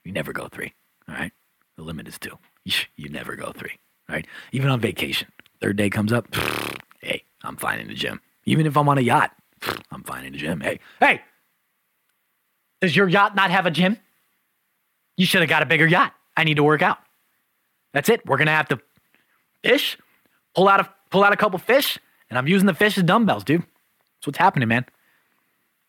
You 0.04 0.12
never 0.12 0.34
go 0.34 0.48
three. 0.48 0.74
All 1.08 1.16
right, 1.16 1.32
the 1.78 1.84
limit 1.84 2.08
is 2.08 2.18
two. 2.20 2.38
You, 2.64 2.74
you 2.96 3.10
never 3.10 3.36
go 3.36 3.52
three. 3.52 3.78
All 4.10 4.16
right, 4.16 4.28
even 4.52 4.70
on 4.70 4.80
vacation, 4.80 5.28
third 5.60 5.78
day 5.78 5.90
comes 5.90 6.14
up. 6.14 6.28
Hey, 7.04 7.24
I'm 7.44 7.58
fine 7.58 7.80
in 7.80 7.88
the 7.88 7.96
gym. 7.96 8.22
Even 8.46 8.68
if 8.68 8.78
I'm 8.78 8.88
on 8.88 9.00
a 9.00 9.02
yacht, 9.02 9.32
I'm 9.92 10.04
fine 10.04 10.24
in 10.24 10.34
the 10.34 10.38
gym. 10.38 10.62
Hey, 10.62 10.80
hey, 11.00 11.22
does 12.80 12.96
your 12.96 13.08
yacht 13.10 13.36
not 13.36 13.50
have 13.50 13.66
a 13.66 13.72
gym? 13.72 13.98
You 15.18 15.26
should 15.26 15.42
have 15.42 15.50
got 15.50 15.64
a 15.64 15.66
bigger 15.66 15.88
yacht. 15.88 16.14
I 16.38 16.44
need 16.44 16.58
to 16.58 16.64
work 16.64 16.84
out. 16.84 17.00
That's 17.92 18.08
it. 18.08 18.24
We're 18.28 18.38
gonna 18.38 18.52
have 18.52 18.68
to 18.70 18.80
fish, 19.64 19.98
pull 20.54 20.68
out 20.68 20.80
a 20.80 20.90
pull 21.10 21.24
out 21.24 21.34
a 21.34 21.38
couple 21.38 21.58
fish, 21.58 21.98
and 22.30 22.38
I'm 22.38 22.48
using 22.48 22.68
the 22.68 22.74
fish 22.76 23.00
as 23.00 23.04
dumbbells, 23.04 23.44
dude. 23.44 23.62
That's 23.62 24.28
what's 24.28 24.38
happening, 24.38 24.68
man. 24.68 24.86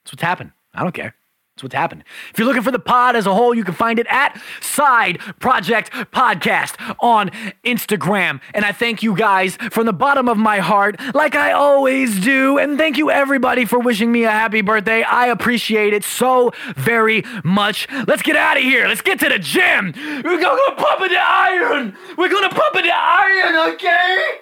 That's 0.05 0.15
what's 0.15 0.23
happening. 0.23 0.55
I 0.75 0.83
don't 0.83 0.95
care. 0.95 1.15
That's 1.55 1.65
what's 1.65 1.75
happened. 1.75 2.05
If 2.31 2.39
you're 2.39 2.49
looking 2.49 2.63
for 2.63 2.71
the 2.71 2.79
pod 2.79 3.15
as 3.15 3.27
a 3.27 3.35
whole, 3.35 3.55
you 3.55 3.63
can 3.63 3.75
find 3.75 3.99
it 3.99 4.07
at 4.09 4.41
Side 4.63 5.19
Project 5.39 5.93
Podcast 5.93 6.77
on 7.01 7.29
Instagram. 7.63 8.41
And 8.55 8.65
I 8.65 8.73
thank 8.73 9.03
you 9.03 9.15
guys 9.15 9.57
from 9.71 9.85
the 9.85 9.93
bottom 9.93 10.31
of 10.31 10.39
my 10.39 10.61
heart, 10.61 10.99
like 11.15 11.35
I 11.35 11.53
always 11.53 12.19
do. 12.21 12.57
And 12.57 12.79
thank 12.79 12.97
you 12.97 13.11
everybody 13.11 13.67
for 13.67 13.79
wishing 13.79 14.11
me 14.11 14.25
a 14.25 14.31
happy 14.31 14.63
birthday. 14.63 15.03
I 15.03 15.27
appreciate 15.27 15.93
it 15.93 16.05
so 16.05 16.53
very 16.75 17.23
much. 17.45 17.87
Let's 18.07 18.23
get 18.23 18.37
out 18.37 18.57
of 18.57 18.63
here. 18.63 18.89
Let's 18.89 19.03
get 19.03 19.21
to 19.21 19.29
the 19.29 19.39
gym. 19.39 19.93
We're 20.25 20.41
gonna 20.41 20.75
pump 20.77 21.03
it 21.03 21.11
to 21.11 21.21
iron. 21.21 21.95
We're 22.17 22.31
gonna 22.31 22.49
pump 22.49 22.77
it 22.77 22.85
to 22.85 22.95
iron, 22.95 23.75
okay? 23.75 24.39